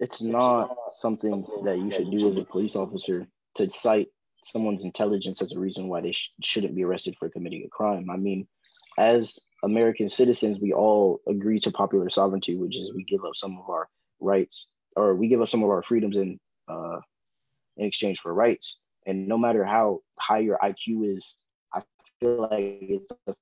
it's 0.01 0.21
not 0.21 0.77
something 0.97 1.45
that 1.65 1.79
you 1.79 1.91
should 1.91 2.11
do 2.11 2.31
as 2.31 2.37
a 2.37 2.45
police 2.45 2.77
officer 2.77 3.27
to 3.57 3.71
cite 3.71 4.09
someone's 4.45 4.85
intelligence 4.85 5.41
as 5.41 5.53
a 5.53 5.59
reason 5.59 5.89
why 5.89 6.01
they 6.01 6.13
sh- 6.13 6.33
shouldn't 6.43 6.75
be 6.75 6.85
arrested 6.85 7.17
for 7.17 7.29
committing 7.29 7.65
a 7.65 7.69
crime. 7.69 8.11
I 8.11 8.17
mean, 8.17 8.47
as 8.99 9.39
American 9.63 10.09
citizens, 10.09 10.59
we 10.61 10.73
all 10.73 11.21
agree 11.29 11.61
to 11.61 11.71
popular 11.71 12.11
sovereignty, 12.11 12.57
which 12.57 12.79
is 12.79 12.93
we 12.93 13.05
give 13.05 13.25
up 13.25 13.37
some 13.37 13.59
of 13.59 13.69
our 13.71 13.89
rights 14.21 14.69
or 14.97 15.15
we 15.15 15.29
give 15.29 15.41
up 15.41 15.49
some 15.49 15.63
of 15.63 15.71
our 15.71 15.83
freedoms 15.83 16.17
in 16.17 16.39
uh, 16.69 17.01
in 17.77 17.87
exchange 17.87 18.21
for 18.21 18.33
rights. 18.33 18.79
And 19.07 19.29
no 19.29 19.37
matter 19.39 19.65
how 19.65 20.01
high 20.19 20.39
your 20.39 20.59
IQ 20.63 21.17
is, 21.17 21.37
I 21.73 21.83
feel 22.21 22.49
like 22.51 22.79
it's 22.81 23.15
a 23.27 23.35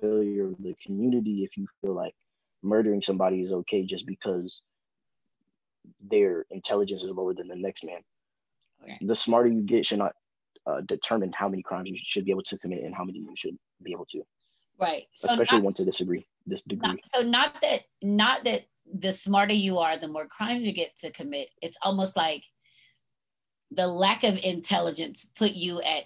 failure 0.00 0.46
of 0.46 0.56
the 0.58 0.74
community 0.84 1.44
if 1.44 1.56
you 1.56 1.66
feel 1.80 1.94
like 1.94 2.14
murdering 2.62 3.02
somebody 3.02 3.42
is 3.42 3.50
okay 3.50 3.84
just 3.84 4.06
because 4.06 4.62
their 6.00 6.46
intelligence 6.50 7.02
is 7.02 7.10
lower 7.10 7.34
than 7.34 7.48
the 7.48 7.56
next 7.56 7.84
man. 7.84 8.00
Okay. 8.82 8.98
The 9.00 9.16
smarter 9.16 9.48
you 9.48 9.62
get 9.62 9.86
should 9.86 9.98
not 9.98 10.14
uh, 10.66 10.80
determine 10.86 11.32
how 11.32 11.48
many 11.48 11.62
crimes 11.62 11.90
you 11.90 11.98
should 12.02 12.24
be 12.24 12.30
able 12.30 12.42
to 12.44 12.58
commit 12.58 12.84
and 12.84 12.94
how 12.94 13.04
many 13.04 13.18
you 13.18 13.34
should 13.36 13.56
be 13.82 13.92
able 13.92 14.06
to. 14.06 14.22
Right. 14.80 15.04
So 15.14 15.28
Especially 15.28 15.60
not, 15.60 15.76
to 15.76 15.84
disagree, 15.84 16.26
this 16.46 16.62
degree. 16.62 16.88
Not, 16.88 16.98
so 17.14 17.22
not 17.22 17.56
that 17.62 17.82
not 18.02 18.44
that 18.44 18.62
the 18.92 19.12
smarter 19.12 19.54
you 19.54 19.78
are, 19.78 19.98
the 19.98 20.08
more 20.08 20.26
crimes 20.26 20.64
you 20.64 20.72
get 20.72 20.96
to 20.98 21.12
commit. 21.12 21.50
It's 21.60 21.76
almost 21.82 22.16
like 22.16 22.44
the 23.70 23.86
lack 23.86 24.24
of 24.24 24.38
intelligence 24.42 25.26
put 25.36 25.52
you 25.52 25.80
at 25.82 26.04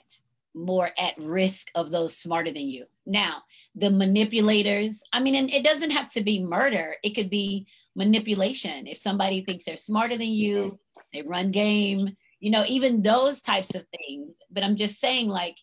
more 0.55 0.91
at 0.99 1.15
risk 1.19 1.69
of 1.75 1.91
those 1.91 2.17
smarter 2.17 2.53
than 2.53 2.69
you. 2.69 2.85
Now, 3.07 3.42
the 3.77 3.90
manipulators, 3.90 5.01
I 5.12 5.21
mean, 5.21 5.37
and 5.37 5.51
it 5.51 5.64
doesn't 5.64 5.92
have 5.92 6.09
to 6.11 6.23
be 6.23 6.42
murder, 6.42 6.97
it 7.05 7.11
could 7.11 7.31
be 7.31 7.66
manipulation. 7.95 8.87
If 8.88 8.99
somebody 8.99 9.42
thinks 9.42 9.64
they're 9.64 9.77
smarter 9.77 10.16
than 10.16 10.29
you, 10.29 10.57
mm-hmm. 10.57 11.01
they 11.12 11.23
run 11.23 11.53
game, 11.53 12.16
you 12.40 12.51
know, 12.51 12.64
even 12.66 13.03
those 13.03 13.40
types 13.40 13.75
of 13.75 13.85
things. 13.97 14.38
But 14.51 14.64
I'm 14.64 14.77
just 14.77 14.99
saying, 14.99 15.29
like, 15.29 15.57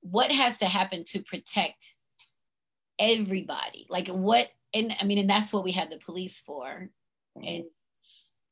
what 0.00 0.32
has 0.32 0.58
to 0.58 0.66
happen 0.66 1.04
to 1.04 1.22
protect 1.22 1.94
everybody? 2.98 3.86
Like, 3.88 4.08
what, 4.08 4.48
and 4.74 4.92
I 5.00 5.04
mean, 5.04 5.18
and 5.18 5.30
that's 5.30 5.52
what 5.52 5.64
we 5.64 5.72
have 5.72 5.90
the 5.90 6.00
police 6.04 6.40
for. 6.40 6.90
Mm-hmm. 7.38 7.48
And 7.48 7.64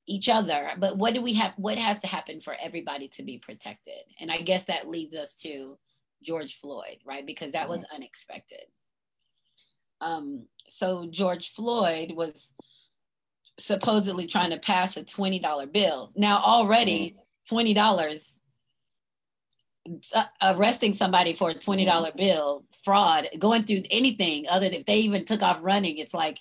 each 0.07 0.29
other 0.29 0.73
but 0.79 0.99
what 0.99 1.15
do 1.15 1.23
we 1.23 1.35
have 1.35 1.53
what 1.57 1.79
has 1.79 2.01
to 2.01 2.07
happen 2.09 2.41
for 2.41 2.57
everybody 2.61 3.07
to 3.07 3.23
be 3.23 3.39
protected 3.39 4.03
and 4.19 4.29
i 4.33 4.39
guess 4.39 4.65
that 4.65 4.89
leads 4.89 5.15
us 5.15 5.37
to 5.37 5.79
george 6.23 6.57
floyd 6.57 6.99
right 7.07 7.27
because 7.27 7.53
that 7.53 7.69
was 7.69 7.81
mm-hmm. 7.81 7.97
unexpected 7.97 8.65
um, 10.01 10.47
so 10.69 11.07
george 11.11 11.53
floyd 11.53 12.13
was 12.13 12.53
supposedly 13.59 14.27
trying 14.27 14.51
to 14.51 14.59
pass 14.59 14.97
a 14.97 15.05
$20 15.05 15.73
bill 15.73 16.11
now 16.17 16.39
already 16.39 17.17
mm-hmm. 17.51 17.57
$20 17.57 18.39
uh, 20.15 20.25
arresting 20.43 20.95
somebody 20.95 21.35
for 21.35 21.51
a 21.51 21.55
$20 21.55 21.87
mm-hmm. 21.87 22.17
bill 22.17 22.65
fraud 22.85 23.29
going 23.39 23.65
through 23.65 23.83
anything 23.91 24.47
other 24.49 24.67
than 24.67 24.75
if 24.75 24.87
they 24.87 24.99
even 24.99 25.25
took 25.25 25.43
off 25.43 25.59
running 25.63 25.99
it's 25.99 26.15
like 26.15 26.39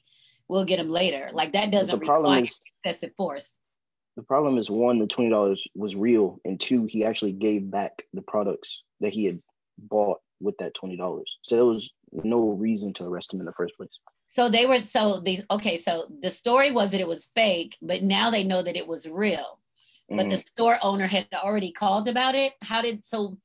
we'll 0.47 0.65
get 0.65 0.77
them 0.77 0.89
later 0.89 1.29
like 1.33 1.53
that 1.53 1.71
doesn't 1.71 1.99
require 1.99 2.41
is, 2.41 2.59
excessive 2.83 3.13
force 3.17 3.59
the 4.19 4.25
problem 4.25 4.57
is 4.57 4.69
one, 4.69 4.99
the 4.99 5.07
twenty 5.07 5.29
dollars 5.29 5.65
was 5.75 5.95
real, 5.95 6.41
and 6.43 6.59
two, 6.59 6.83
he 6.83 7.05
actually 7.05 7.31
gave 7.31 7.71
back 7.71 8.03
the 8.11 8.21
products 8.21 8.83
that 8.99 9.13
he 9.13 9.23
had 9.23 9.39
bought 9.83 10.19
with 10.39 10.57
that 10.57 10.73
twenty 10.73 10.97
dollars. 10.97 11.37
So 11.43 11.55
there 11.55 11.65
was 11.65 11.91
no 12.11 12.49
reason 12.49 12.93
to 12.95 13.05
arrest 13.05 13.33
him 13.33 13.39
in 13.39 13.45
the 13.45 13.53
first 13.53 13.75
place. 13.75 13.89
So 14.27 14.47
they 14.47 14.65
were 14.65 14.83
so 14.83 15.19
these 15.19 15.43
okay, 15.49 15.77
so 15.77 16.05
the 16.21 16.29
story 16.29 16.71
was 16.71 16.91
that 16.91 17.01
it 17.01 17.07
was 17.07 17.29
fake, 17.35 17.77
but 17.81 18.03
now 18.03 18.29
they 18.29 18.43
know 18.43 18.61
that 18.61 18.77
it 18.77 18.87
was 18.87 19.09
real. 19.09 19.59
But 20.07 20.21
mm-hmm. 20.21 20.29
the 20.29 20.37
store 20.37 20.77
owner 20.81 21.07
had 21.07 21.27
already 21.33 21.71
called 21.71 22.07
about 22.07 22.35
it. 22.35 22.53
How 22.61 22.81
did 22.81 23.05
so 23.05 23.37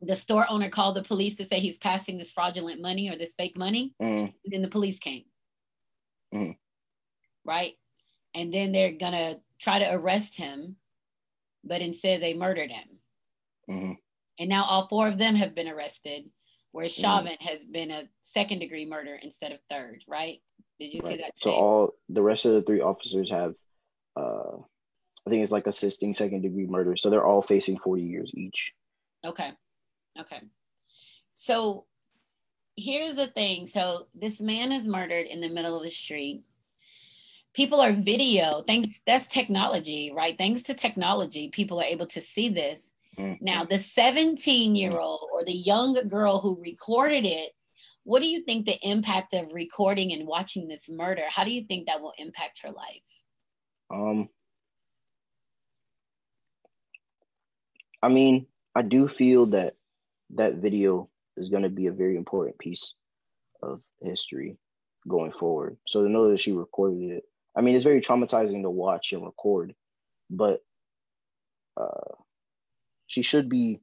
the 0.00 0.16
store 0.16 0.46
owner 0.50 0.68
called 0.68 0.96
the 0.96 1.02
police 1.02 1.36
to 1.36 1.44
say 1.44 1.60
he's 1.60 1.78
passing 1.78 2.18
this 2.18 2.32
fraudulent 2.32 2.80
money 2.80 3.10
or 3.10 3.16
this 3.16 3.34
fake 3.34 3.56
money? 3.56 3.94
Mm-hmm. 4.02 4.32
then 4.46 4.62
the 4.62 4.68
police 4.68 4.98
came. 4.98 5.24
Mm-hmm. 6.34 6.52
Right? 7.44 7.74
And 8.34 8.52
then 8.52 8.72
they're 8.72 8.92
gonna 8.92 9.36
try 9.60 9.78
to 9.78 9.94
arrest 9.94 10.36
him, 10.36 10.76
but 11.62 11.80
instead 11.80 12.20
they 12.20 12.34
murdered 12.34 12.70
him. 12.70 13.98
Mm-hmm. 14.38 14.42
And 14.42 14.48
now 14.50 14.64
all 14.64 14.88
four 14.88 15.08
of 15.08 15.18
them 15.18 15.36
have 15.36 15.54
been 15.54 15.68
arrested 15.68 16.24
whereas 16.74 16.96
mm-hmm. 16.96 17.28
Mm. 17.28 17.40
has 17.40 17.64
been 17.64 17.92
a 17.92 18.02
second 18.20 18.58
degree 18.58 18.84
murder 18.84 19.16
instead 19.22 19.52
of 19.52 19.60
third, 19.70 20.02
right? 20.08 20.42
Did 20.80 20.92
you 20.92 21.00
right. 21.02 21.08
see 21.08 21.16
that? 21.18 21.30
So 21.36 21.52
all 21.52 21.94
the 22.08 22.20
rest 22.20 22.46
of 22.46 22.54
the 22.54 22.62
three 22.62 22.80
officers 22.80 23.30
have, 23.30 23.54
uh, 24.16 24.56
I 25.24 25.30
think 25.30 25.44
it's 25.44 25.52
like 25.52 25.68
assisting 25.68 26.16
second 26.16 26.42
degree 26.42 26.66
murder. 26.66 26.96
So 26.96 27.10
they're 27.10 27.24
all 27.24 27.42
facing 27.42 27.78
40 27.78 28.02
years 28.02 28.32
each. 28.34 28.72
Okay. 29.24 29.52
Okay. 30.18 30.40
So 31.30 31.84
here's 32.76 33.14
the 33.14 33.28
thing. 33.28 33.66
So 33.66 34.08
this 34.12 34.40
man 34.40 34.72
is 34.72 34.88
murdered 34.88 35.26
in 35.26 35.40
the 35.40 35.48
middle 35.48 35.76
of 35.76 35.84
the 35.84 35.90
street. 35.90 36.42
People 37.52 37.80
are 37.80 37.92
video. 37.92 38.64
Thanks. 38.66 39.00
That's 39.06 39.28
technology, 39.28 40.12
right? 40.12 40.36
Thanks 40.36 40.64
to 40.64 40.74
technology, 40.74 41.50
people 41.50 41.80
are 41.80 41.84
able 41.84 42.06
to 42.08 42.20
see 42.20 42.48
this 42.48 42.90
Mm-hmm. 43.18 43.44
Now, 43.44 43.64
the 43.64 43.78
17 43.78 44.76
year 44.76 44.96
old 44.98 45.28
or 45.32 45.44
the 45.44 45.52
young 45.52 46.08
girl 46.08 46.40
who 46.40 46.60
recorded 46.60 47.24
it, 47.24 47.52
what 48.04 48.20
do 48.20 48.26
you 48.26 48.42
think 48.42 48.66
the 48.66 48.78
impact 48.82 49.32
of 49.34 49.52
recording 49.52 50.12
and 50.12 50.26
watching 50.26 50.68
this 50.68 50.88
murder? 50.88 51.22
How 51.28 51.44
do 51.44 51.50
you 51.50 51.64
think 51.64 51.86
that 51.86 52.00
will 52.00 52.12
impact 52.18 52.60
her 52.62 52.70
life? 52.70 53.02
Um, 53.90 54.28
I 58.02 58.08
mean, 58.08 58.46
I 58.74 58.82
do 58.82 59.08
feel 59.08 59.46
that 59.46 59.74
that 60.34 60.56
video 60.56 61.08
is 61.36 61.48
going 61.48 61.62
to 61.62 61.70
be 61.70 61.86
a 61.86 61.92
very 61.92 62.16
important 62.16 62.58
piece 62.58 62.94
of 63.62 63.80
history 64.02 64.58
going 65.08 65.32
forward. 65.32 65.78
So 65.86 66.02
to 66.02 66.08
know 66.08 66.30
that 66.30 66.40
she 66.40 66.52
recorded 66.52 67.10
it, 67.10 67.24
I 67.56 67.62
mean, 67.62 67.74
it's 67.74 67.84
very 67.84 68.00
traumatizing 68.00 68.62
to 68.62 68.70
watch 68.70 69.12
and 69.12 69.24
record, 69.24 69.74
but 70.28 70.60
uh, 71.76 72.14
she 73.06 73.22
should 73.22 73.48
be 73.48 73.80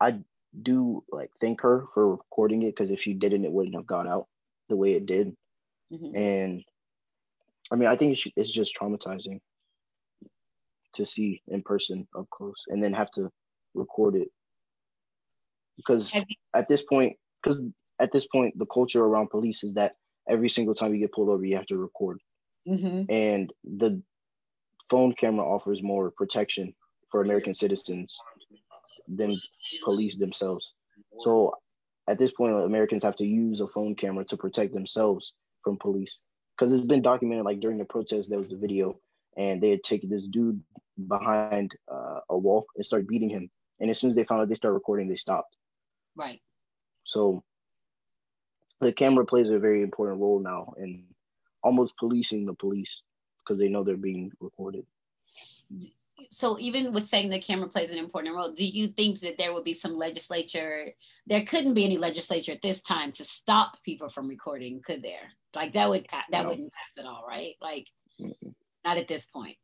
i 0.00 0.18
do 0.62 1.04
like 1.10 1.30
thank 1.40 1.60
her 1.60 1.86
for 1.94 2.10
recording 2.10 2.62
it 2.62 2.74
because 2.74 2.90
if 2.90 3.00
she 3.00 3.14
didn't 3.14 3.44
it 3.44 3.52
wouldn't 3.52 3.74
have 3.74 3.86
got 3.86 4.06
out 4.06 4.26
the 4.68 4.76
way 4.76 4.92
it 4.94 5.06
did 5.06 5.34
mm-hmm. 5.92 6.16
and 6.16 6.64
i 7.70 7.76
mean 7.76 7.88
i 7.88 7.96
think 7.96 8.18
it's 8.36 8.50
just 8.50 8.76
traumatizing 8.76 9.40
to 10.94 11.06
see 11.06 11.40
in 11.48 11.62
person 11.62 12.06
up 12.18 12.28
close 12.30 12.64
and 12.68 12.82
then 12.82 12.92
have 12.92 13.10
to 13.12 13.30
record 13.74 14.16
it 14.16 14.28
because 15.76 16.12
at 16.54 16.68
this 16.68 16.82
point 16.82 17.16
because 17.42 17.62
at 18.00 18.12
this 18.12 18.26
point 18.26 18.58
the 18.58 18.66
culture 18.66 19.04
around 19.04 19.30
police 19.30 19.62
is 19.62 19.74
that 19.74 19.92
every 20.28 20.50
single 20.50 20.74
time 20.74 20.92
you 20.92 21.00
get 21.00 21.12
pulled 21.12 21.28
over 21.28 21.44
you 21.44 21.56
have 21.56 21.66
to 21.66 21.76
record 21.76 22.20
mm-hmm. 22.68 23.02
and 23.08 23.52
the 23.78 24.02
phone 24.90 25.14
camera 25.14 25.44
offers 25.44 25.80
more 25.82 26.10
protection 26.10 26.74
for 27.10 27.22
American 27.22 27.54
citizens 27.54 28.18
than 29.08 29.38
police 29.84 30.16
themselves. 30.16 30.72
So 31.20 31.54
at 32.08 32.18
this 32.18 32.32
point, 32.32 32.54
Americans 32.54 33.02
have 33.02 33.16
to 33.16 33.24
use 33.24 33.60
a 33.60 33.68
phone 33.68 33.94
camera 33.94 34.24
to 34.26 34.36
protect 34.36 34.74
themselves 34.74 35.34
from 35.62 35.76
police. 35.78 36.18
Because 36.56 36.72
it's 36.72 36.86
been 36.86 37.02
documented, 37.02 37.44
like 37.44 37.60
during 37.60 37.78
the 37.78 37.84
protest, 37.84 38.28
there 38.28 38.38
was 38.38 38.52
a 38.52 38.56
video, 38.56 38.98
and 39.36 39.62
they 39.62 39.70
had 39.70 39.82
taken 39.82 40.10
this 40.10 40.26
dude 40.26 40.60
behind 41.08 41.72
uh, 41.90 42.20
a 42.28 42.36
wall 42.36 42.66
and 42.76 42.84
started 42.84 43.08
beating 43.08 43.30
him. 43.30 43.50
And 43.80 43.90
as 43.90 43.98
soon 43.98 44.10
as 44.10 44.16
they 44.16 44.24
found 44.24 44.42
out 44.42 44.48
they 44.48 44.54
started 44.54 44.74
recording, 44.74 45.08
they 45.08 45.16
stopped. 45.16 45.56
Right. 46.16 46.40
So 47.04 47.42
the 48.80 48.92
camera 48.92 49.24
plays 49.24 49.48
a 49.50 49.58
very 49.58 49.82
important 49.82 50.20
role 50.20 50.38
now 50.38 50.74
in 50.78 51.04
almost 51.62 51.94
policing 51.98 52.44
the 52.44 52.54
police 52.54 53.02
because 53.38 53.58
they 53.58 53.68
know 53.68 53.84
they're 53.84 53.96
being 53.96 54.32
recorded 54.40 54.84
so 56.30 56.58
even 56.58 56.92
with 56.92 57.06
saying 57.06 57.30
the 57.30 57.40
camera 57.40 57.68
plays 57.68 57.90
an 57.90 57.98
important 57.98 58.34
role, 58.34 58.52
do 58.52 58.64
you 58.64 58.88
think 58.88 59.20
that 59.20 59.38
there 59.38 59.52
will 59.52 59.62
be 59.62 59.74
some 59.74 59.96
legislature? 59.96 60.86
There 61.26 61.44
couldn't 61.44 61.74
be 61.74 61.84
any 61.84 61.98
legislature 61.98 62.52
at 62.52 62.62
this 62.62 62.80
time 62.80 63.12
to 63.12 63.24
stop 63.24 63.82
people 63.82 64.08
from 64.08 64.28
recording, 64.28 64.80
could 64.82 65.02
there? 65.02 65.32
Like 65.54 65.72
that 65.74 65.88
would 65.88 66.06
that 66.10 66.42
no. 66.42 66.48
wouldn't 66.48 66.72
pass 66.72 66.98
at 66.98 67.06
all, 67.06 67.24
right? 67.28 67.54
Like 67.60 67.86
mm 68.20 68.34
not 68.84 68.96
at 68.96 69.08
this 69.08 69.26
point. 69.26 69.56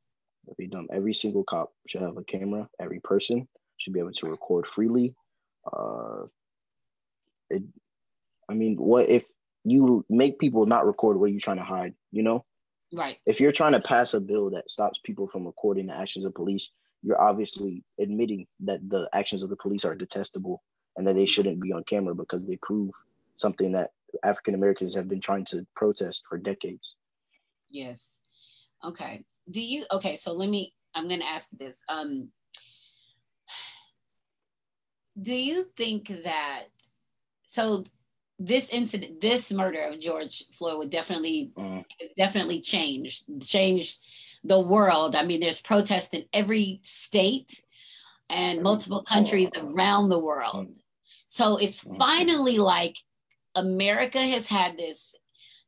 It'll 0.44 0.56
be 0.56 0.66
done. 0.66 0.86
Every 0.92 1.14
single 1.14 1.44
cop 1.44 1.72
should 1.88 2.02
have 2.02 2.16
a 2.16 2.24
camera. 2.24 2.68
Every 2.78 3.00
person 3.00 3.48
should 3.78 3.92
be 3.92 4.00
able 4.00 4.12
to 4.12 4.26
record 4.26 4.66
freely. 4.66 5.14
Uh, 5.70 6.24
it, 7.50 7.62
I 8.48 8.54
mean, 8.54 8.76
what 8.76 9.08
if 9.08 9.24
you 9.64 10.04
make 10.08 10.38
people 10.38 10.66
not 10.66 10.86
record? 10.86 11.18
What 11.18 11.26
are 11.26 11.32
you 11.32 11.40
trying 11.40 11.56
to 11.56 11.64
hide? 11.64 11.94
You 12.12 12.22
know, 12.22 12.44
Right. 12.92 13.18
If 13.26 13.40
you're 13.40 13.52
trying 13.52 13.72
to 13.72 13.80
pass 13.80 14.14
a 14.14 14.20
bill 14.20 14.50
that 14.50 14.70
stops 14.70 15.00
people 15.04 15.26
from 15.26 15.46
recording 15.46 15.86
the 15.86 15.96
actions 15.96 16.24
of 16.24 16.34
police, 16.34 16.70
you're 17.02 17.20
obviously 17.20 17.84
admitting 18.00 18.46
that 18.60 18.88
the 18.88 19.08
actions 19.12 19.42
of 19.42 19.50
the 19.50 19.56
police 19.56 19.84
are 19.84 19.94
detestable 19.94 20.62
and 20.96 21.06
that 21.06 21.14
they 21.14 21.26
shouldn't 21.26 21.60
be 21.60 21.72
on 21.72 21.84
camera 21.84 22.14
because 22.14 22.44
they 22.44 22.58
prove 22.62 22.90
something 23.36 23.72
that 23.72 23.90
African 24.24 24.54
Americans 24.54 24.94
have 24.94 25.08
been 25.08 25.20
trying 25.20 25.44
to 25.46 25.66
protest 25.74 26.24
for 26.28 26.38
decades. 26.38 26.94
Yes. 27.70 28.18
Okay. 28.84 29.24
Do 29.50 29.60
you 29.60 29.84
okay, 29.92 30.16
so 30.16 30.32
let 30.32 30.48
me 30.48 30.72
I'm 30.94 31.08
going 31.08 31.20
to 31.20 31.26
ask 31.26 31.48
this. 31.50 31.76
Um 31.88 32.30
do 35.20 35.34
you 35.34 35.66
think 35.76 36.08
that 36.24 36.64
so 37.44 37.84
this 38.38 38.68
incident, 38.68 39.20
this 39.20 39.50
murder 39.50 39.80
of 39.82 40.00
George 40.00 40.44
Floyd 40.52 40.78
would 40.78 40.90
definitely, 40.90 41.52
mm. 41.56 41.84
definitely 42.16 42.60
change, 42.60 43.24
change 43.40 43.98
the 44.44 44.60
world. 44.60 45.16
I 45.16 45.24
mean, 45.24 45.40
there's 45.40 45.60
protests 45.60 46.14
in 46.14 46.24
every 46.32 46.80
state 46.82 47.60
and 48.28 48.62
multiple 48.62 49.02
countries 49.02 49.50
around 49.56 50.08
the 50.08 50.18
world. 50.18 50.68
Mm. 50.68 50.76
So 51.26 51.56
it's 51.56 51.84
mm. 51.84 51.96
finally 51.96 52.58
like 52.58 52.96
America 53.54 54.20
has 54.20 54.48
had 54.48 54.76
this 54.76 55.14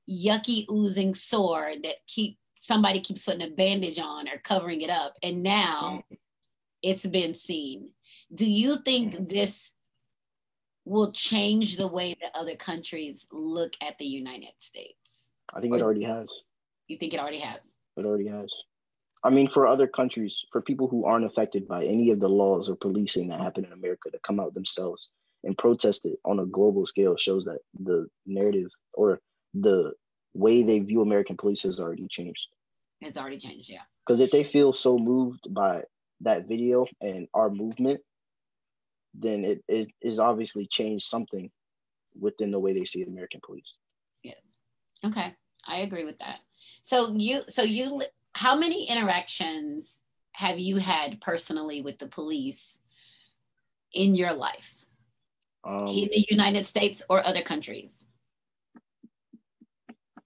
yucky 0.09 0.67
oozing 0.71 1.15
sore 1.15 1.73
that 1.83 1.97
keep 2.07 2.39
somebody 2.55 3.01
keeps 3.01 3.25
putting 3.25 3.43
a 3.43 3.55
bandage 3.55 3.99
on 3.99 4.29
or 4.29 4.39
covering 4.39 4.83
it 4.83 4.91
up, 4.91 5.15
and 5.23 5.43
now 5.43 6.03
it's 6.83 7.07
been 7.07 7.35
seen. 7.35 7.91
Do 8.35 8.49
you 8.49 8.77
think 8.85 9.29
this 9.29 9.73
will 10.89 11.13
change 11.13 11.77
the 11.77 11.87
way 11.87 12.17
that 12.21 12.31
other 12.35 12.57
countries 12.57 13.27
look 13.31 13.75
at 13.81 13.99
the 13.99 14.07
United 14.07 14.55
States? 14.59 15.31
I 15.55 15.61
think 15.61 15.75
or 15.75 15.79
it 15.79 15.83
already 15.83 16.05
has. 16.05 16.29
You 16.89 16.97
think 16.97 17.15
it 17.15 17.21
already 17.21 17.41
has? 17.41 17.75
It 17.97 18.05
already 18.05 18.29
has. 18.29 18.51
I 19.25 19.31
mean, 19.31 19.49
for 19.51 19.67
other 19.67 19.87
countries, 19.87 20.45
for 20.53 20.63
people 20.63 20.89
who 20.89 21.05
aren't 21.05 21.27
affected 21.27 21.67
by 21.67 21.85
any 21.85 22.11
of 22.11 22.21
the 22.21 22.29
laws 22.29 22.69
or 22.69 22.77
policing 22.77 23.29
that 23.29 23.41
happen 23.41 23.65
in 23.65 23.73
America 23.73 24.11
to 24.11 24.19
come 24.27 24.41
out 24.41 24.55
themselves 24.55 25.09
and 25.45 25.59
protest 25.59 26.07
it 26.07 26.19
on 26.25 26.39
a 26.39 26.47
global 26.47 26.87
scale 26.87 27.17
shows 27.17 27.45
that 27.45 27.59
the 27.79 28.07
narrative 28.27 28.71
or 28.95 29.21
the 29.55 29.93
way 30.35 30.63
they 30.63 30.79
view 30.79 31.03
American 31.03 31.37
police 31.37 31.63
has 31.63 31.81
already 31.81 32.07
changed. 32.09 32.49
It's 33.01 33.17
already 33.17 33.39
changed, 33.39 33.69
yeah. 33.69 33.83
Because 34.07 34.21
if 34.21 34.31
they 34.31 34.45
feel 34.45 34.73
so 34.73 34.99
moved 34.99 35.53
by 35.53 35.83
that 36.21 36.49
video 36.49 36.87
and 37.01 37.29
our 37.35 37.51
movement, 37.51 38.01
then 39.21 39.45
it, 39.45 39.65
it 39.69 39.89
is 40.01 40.19
obviously 40.19 40.67
changed 40.67 41.07
something 41.07 41.51
within 42.19 42.51
the 42.51 42.59
way 42.59 42.73
they 42.73 42.85
see 42.85 43.05
the 43.05 43.11
American 43.11 43.41
police. 43.45 43.75
Yes. 44.23 44.57
Okay. 45.05 45.35
I 45.67 45.79
agree 45.79 46.05
with 46.05 46.19
that. 46.19 46.39
So 46.83 47.13
you 47.15 47.43
so 47.49 47.63
you 47.63 48.03
how 48.33 48.57
many 48.57 48.89
interactions 48.89 50.01
have 50.33 50.59
you 50.59 50.77
had 50.77 51.21
personally 51.21 51.83
with 51.83 51.99
the 51.99 52.07
police 52.07 52.79
in 53.93 54.15
your 54.15 54.33
life? 54.33 54.85
Um, 55.65 55.87
in 55.89 56.09
the 56.13 56.27
United 56.31 56.65
States 56.65 57.03
or 57.11 57.27
other 57.27 57.43
countries? 57.43 58.05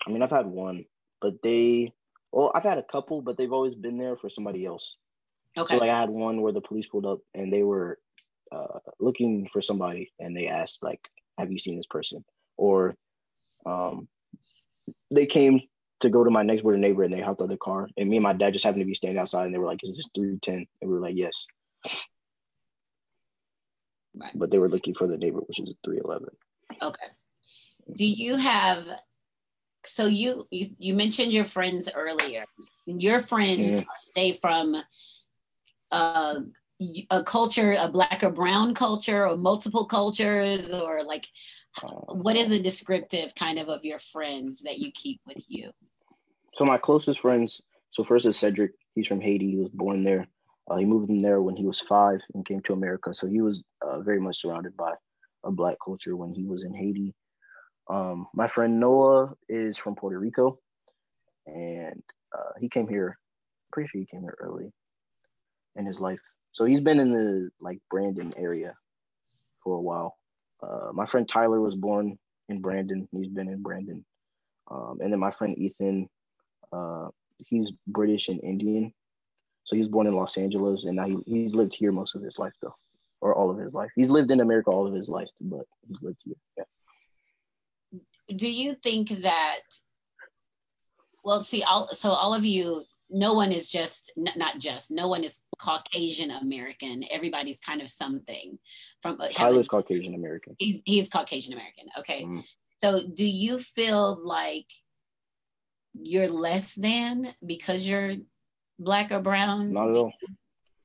I 0.06 0.10
mean, 0.10 0.22
I've 0.22 0.30
had 0.30 0.46
one, 0.46 0.84
but 1.20 1.34
they 1.42 1.92
well, 2.32 2.52
I've 2.54 2.62
had 2.62 2.78
a 2.78 2.82
couple, 2.82 3.22
but 3.22 3.36
they've 3.36 3.52
always 3.52 3.74
been 3.74 3.98
there 3.98 4.16
for 4.16 4.30
somebody 4.30 4.64
else. 4.64 4.96
Okay. 5.56 5.74
So 5.74 5.80
like 5.80 5.90
I 5.90 6.00
had 6.00 6.10
one 6.10 6.40
where 6.40 6.52
the 6.52 6.60
police 6.60 6.86
pulled 6.86 7.06
up 7.06 7.20
and 7.34 7.52
they 7.52 7.62
were 7.62 7.98
uh, 8.52 8.78
looking 9.00 9.48
for 9.52 9.62
somebody 9.62 10.12
and 10.20 10.36
they 10.36 10.46
asked 10.48 10.82
like 10.82 11.00
have 11.38 11.50
you 11.50 11.58
seen 11.58 11.76
this 11.76 11.86
person 11.86 12.24
or 12.56 12.94
um, 13.64 14.08
they 15.10 15.26
came 15.26 15.60
to 16.00 16.10
go 16.10 16.24
to 16.24 16.30
my 16.30 16.42
next 16.42 16.62
door 16.62 16.76
neighbor 16.76 17.04
and 17.04 17.14
they 17.14 17.20
hopped 17.20 17.40
out 17.40 17.44
of 17.44 17.50
the 17.50 17.56
car 17.56 17.88
and 17.96 18.08
me 18.08 18.16
and 18.16 18.24
my 18.24 18.32
dad 18.32 18.52
just 18.52 18.64
happened 18.64 18.82
to 18.82 18.86
be 18.86 18.94
standing 18.94 19.18
outside 19.18 19.46
and 19.46 19.54
they 19.54 19.58
were 19.58 19.66
like 19.66 19.82
is 19.82 19.96
this 19.96 20.08
310 20.14 20.66
and 20.80 20.90
we 20.90 20.96
were 20.96 21.00
like 21.00 21.16
yes 21.16 21.46
Right. 24.14 24.32
But 24.34 24.50
they 24.50 24.58
were 24.58 24.68
looking 24.68 24.94
for 24.94 25.06
the 25.06 25.16
neighbor, 25.16 25.40
which 25.40 25.58
is 25.58 25.74
311. 25.84 26.28
Okay. 26.82 27.06
Do 27.96 28.06
you 28.06 28.36
have 28.36 28.86
so 29.84 30.06
you 30.06 30.46
you, 30.50 30.68
you 30.78 30.94
mentioned 30.94 31.32
your 31.32 31.44
friends 31.44 31.88
earlier. 31.94 32.44
Your 32.86 33.20
friends 33.20 33.82
they 34.14 34.34
from 34.34 34.76
uh, 35.90 36.34
a 37.10 37.22
culture, 37.24 37.74
a 37.78 37.90
black 37.90 38.22
or 38.22 38.30
brown 38.30 38.74
culture, 38.74 39.26
or 39.26 39.36
multiple 39.36 39.86
cultures, 39.86 40.72
or 40.72 41.02
like 41.02 41.26
what 42.08 42.36
is 42.36 42.50
a 42.50 42.62
descriptive 42.62 43.34
kind 43.34 43.58
of 43.58 43.68
of 43.68 43.84
your 43.84 43.98
friends 43.98 44.60
that 44.62 44.78
you 44.78 44.90
keep 44.92 45.20
with 45.26 45.44
you? 45.48 45.70
So 46.54 46.64
my 46.64 46.78
closest 46.78 47.20
friends. 47.20 47.60
So 47.90 48.04
first 48.04 48.26
is 48.26 48.38
Cedric. 48.38 48.72
He's 48.94 49.06
from 49.06 49.20
Haiti. 49.20 49.50
He 49.50 49.56
was 49.56 49.70
born 49.70 50.04
there. 50.04 50.26
Uh, 50.70 50.76
he 50.76 50.84
moved 50.84 51.10
in 51.10 51.22
there 51.22 51.42
when 51.42 51.56
he 51.56 51.64
was 51.64 51.80
five 51.80 52.20
and 52.34 52.46
came 52.46 52.60
to 52.62 52.72
America. 52.72 53.12
So 53.12 53.26
he 53.26 53.40
was 53.40 53.62
uh, 53.82 54.00
very 54.02 54.20
much 54.20 54.40
surrounded 54.40 54.76
by 54.76 54.94
a 55.44 55.50
black 55.50 55.76
culture 55.84 56.16
when 56.16 56.32
he 56.32 56.44
was 56.44 56.62
in 56.62 56.74
Haiti. 56.74 57.14
Um, 57.90 58.28
my 58.32 58.46
friend 58.46 58.78
Noah 58.78 59.32
is 59.48 59.76
from 59.76 59.96
Puerto 59.96 60.18
Rico, 60.18 60.58
and 61.46 62.02
uh, 62.32 62.52
he 62.60 62.68
came 62.68 62.86
here. 62.86 63.18
Pretty 63.72 63.88
sure 63.88 64.00
he 64.00 64.06
came 64.06 64.20
here 64.20 64.36
early 64.38 64.72
in 65.76 65.84
his 65.84 65.98
life. 65.98 66.20
So 66.52 66.64
he's 66.64 66.80
been 66.80 67.00
in 67.00 67.12
the 67.12 67.50
like 67.60 67.78
Brandon 67.90 68.32
area 68.36 68.74
for 69.62 69.76
a 69.76 69.80
while. 69.80 70.16
Uh, 70.62 70.90
my 70.92 71.06
friend 71.06 71.28
Tyler 71.28 71.60
was 71.60 71.74
born 71.74 72.18
in 72.48 72.60
Brandon. 72.60 73.08
He's 73.12 73.28
been 73.28 73.48
in 73.48 73.62
Brandon. 73.62 74.04
Um, 74.70 74.98
and 75.02 75.12
then 75.12 75.18
my 75.18 75.32
friend 75.32 75.58
Ethan, 75.58 76.08
uh, 76.72 77.08
he's 77.38 77.72
British 77.86 78.28
and 78.28 78.42
Indian. 78.42 78.92
So 79.64 79.76
he 79.76 79.82
was 79.82 79.90
born 79.90 80.06
in 80.06 80.14
Los 80.14 80.36
Angeles, 80.36 80.84
and 80.84 80.96
now 80.96 81.06
he, 81.06 81.18
he's 81.26 81.54
lived 81.54 81.74
here 81.74 81.92
most 81.92 82.14
of 82.14 82.22
his 82.22 82.38
life, 82.38 82.52
though, 82.60 82.74
or 83.20 83.34
all 83.34 83.50
of 83.50 83.58
his 83.58 83.74
life. 83.74 83.90
He's 83.94 84.10
lived 84.10 84.30
in 84.30 84.40
America 84.40 84.70
all 84.70 84.86
of 84.86 84.94
his 84.94 85.08
life, 85.08 85.28
but 85.40 85.66
he's 85.86 85.98
lived 86.02 86.18
here. 86.24 86.34
Yeah 86.56 86.64
do 88.36 88.50
you 88.50 88.74
think 88.74 89.08
that 89.22 89.60
well 91.24 91.42
see 91.42 91.62
all 91.62 91.88
so 91.88 92.10
all 92.10 92.34
of 92.34 92.44
you 92.44 92.82
no 93.12 93.34
one 93.34 93.52
is 93.52 93.68
just 93.68 94.12
not 94.16 94.58
just 94.58 94.90
no 94.90 95.08
one 95.08 95.22
is 95.22 95.38
caucasian 95.58 96.30
american. 96.30 97.04
Everybody's 97.10 97.60
kind 97.60 97.80
of 97.80 97.88
something 97.88 98.58
from 99.02 99.20
uh, 99.20 99.28
tyler's 99.28 99.68
caucasian 99.68 100.14
american. 100.14 100.56
He's, 100.58 100.80
he's 100.84 101.08
caucasian 101.08 101.52
american 101.52 101.86
okay. 101.98 102.24
Mm. 102.24 102.42
so 102.82 103.02
do 103.14 103.26
you 103.26 103.58
feel 103.58 104.20
like 104.24 104.66
you're 105.94 106.28
less 106.28 106.74
than 106.74 107.34
because 107.44 107.86
you're 107.86 108.14
black 108.78 109.12
or 109.12 109.20
brown? 109.20 109.72
Not 109.72 109.90
at 109.90 109.96
all. 109.96 110.12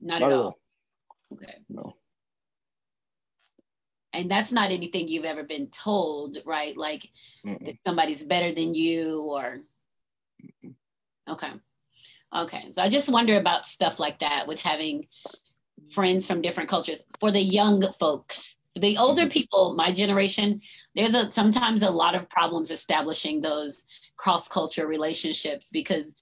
Not, 0.01 0.19
not, 0.19 0.31
at 0.31 0.37
all. 0.37 0.43
all. 0.43 0.57
Okay. 1.33 1.53
No. 1.69 1.95
And 4.13 4.29
that's 4.29 4.51
not 4.51 4.71
anything 4.71 5.07
you've 5.07 5.25
ever 5.25 5.43
been 5.43 5.67
told 5.67 6.39
right? 6.45 6.75
Like 6.75 7.07
Mm-mm. 7.45 7.65
that 7.65 7.75
somebody's 7.85 8.23
better 8.23 8.53
than 8.53 8.73
you 8.73 9.21
or 9.21 9.59
Mm-mm. 10.43 10.73
okay 11.29 11.53
okay 12.35 12.65
so 12.71 12.81
i 12.81 12.89
just 12.89 13.11
wonder 13.11 13.37
about 13.37 13.65
stuff 13.65 13.99
like 13.99 14.19
that 14.19 14.47
with 14.47 14.61
having 14.61 15.07
friends 15.91 16.27
from 16.27 16.41
different 16.41 16.69
cultures 16.69 17.05
for 17.19 17.31
the 17.31 17.41
young 17.41 17.83
folks 17.99 18.55
the 18.75 18.97
older 18.97 19.23
mm-hmm. 19.23 19.29
people 19.29 19.73
my 19.75 19.91
generation 19.91 20.59
there's 20.95 21.13
a 21.13 21.31
sometimes 21.31 21.81
a 21.81 21.89
lot 21.89 22.15
of 22.15 22.29
problems 22.29 22.71
establishing 22.71 23.41
those 23.41 23.85
cross 24.17 24.47
culture 24.47 24.87
relationships 24.87 25.69
because 25.71 26.15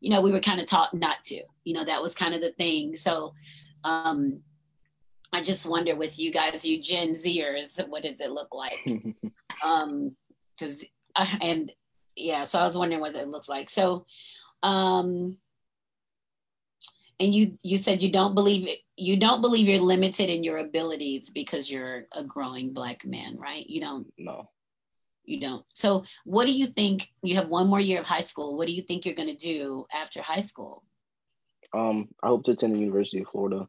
you 0.00 0.10
know 0.10 0.20
we 0.20 0.32
were 0.32 0.40
kind 0.40 0.60
of 0.60 0.66
taught 0.66 0.92
not 0.92 1.22
to 1.22 1.40
you 1.64 1.74
know 1.74 1.84
that 1.84 2.02
was 2.02 2.14
kind 2.14 2.34
of 2.34 2.40
the 2.40 2.52
thing 2.52 2.94
so 2.96 3.32
um 3.84 4.40
I 5.32 5.42
just 5.42 5.64
wonder 5.64 5.96
with 5.96 6.18
you 6.18 6.30
guys, 6.30 6.64
you 6.64 6.82
Gen 6.82 7.14
Zers, 7.14 7.80
what 7.88 8.02
does 8.02 8.20
it 8.20 8.30
look 8.30 8.54
like? 8.54 8.86
um, 9.64 10.14
does 10.58 10.84
uh, 11.16 11.26
and 11.40 11.72
yeah, 12.16 12.44
so 12.44 12.58
I 12.58 12.64
was 12.64 12.76
wondering 12.76 13.00
what 13.00 13.14
it 13.14 13.28
looks 13.28 13.48
like. 13.48 13.70
So, 13.70 14.04
um, 14.62 15.38
and 17.20 17.34
you 17.34 17.56
you 17.62 17.76
said 17.76 18.02
you 18.02 18.10
don't 18.10 18.34
believe 18.34 18.66
it, 18.66 18.78
you 18.96 19.16
don't 19.16 19.40
believe 19.40 19.68
you're 19.68 19.78
limited 19.78 20.28
in 20.28 20.44
your 20.44 20.58
abilities 20.58 21.30
because 21.30 21.70
you're 21.70 22.06
a 22.12 22.24
growing 22.24 22.72
black 22.72 23.04
man, 23.04 23.36
right? 23.38 23.68
You 23.68 23.80
don't. 23.80 24.12
No. 24.18 24.48
You 25.24 25.40
don't. 25.40 25.64
So, 25.72 26.04
what 26.24 26.46
do 26.46 26.52
you 26.52 26.66
think? 26.66 27.08
You 27.22 27.36
have 27.36 27.48
one 27.48 27.68
more 27.68 27.80
year 27.80 28.00
of 28.00 28.06
high 28.06 28.20
school. 28.20 28.56
What 28.56 28.66
do 28.66 28.72
you 28.72 28.82
think 28.82 29.04
you're 29.04 29.14
going 29.14 29.28
to 29.28 29.36
do 29.36 29.86
after 29.92 30.20
high 30.20 30.40
school? 30.40 30.82
Um, 31.72 32.08
I 32.22 32.28
hope 32.28 32.44
to 32.44 32.52
attend 32.52 32.74
the 32.74 32.80
University 32.80 33.20
of 33.20 33.28
Florida. 33.28 33.68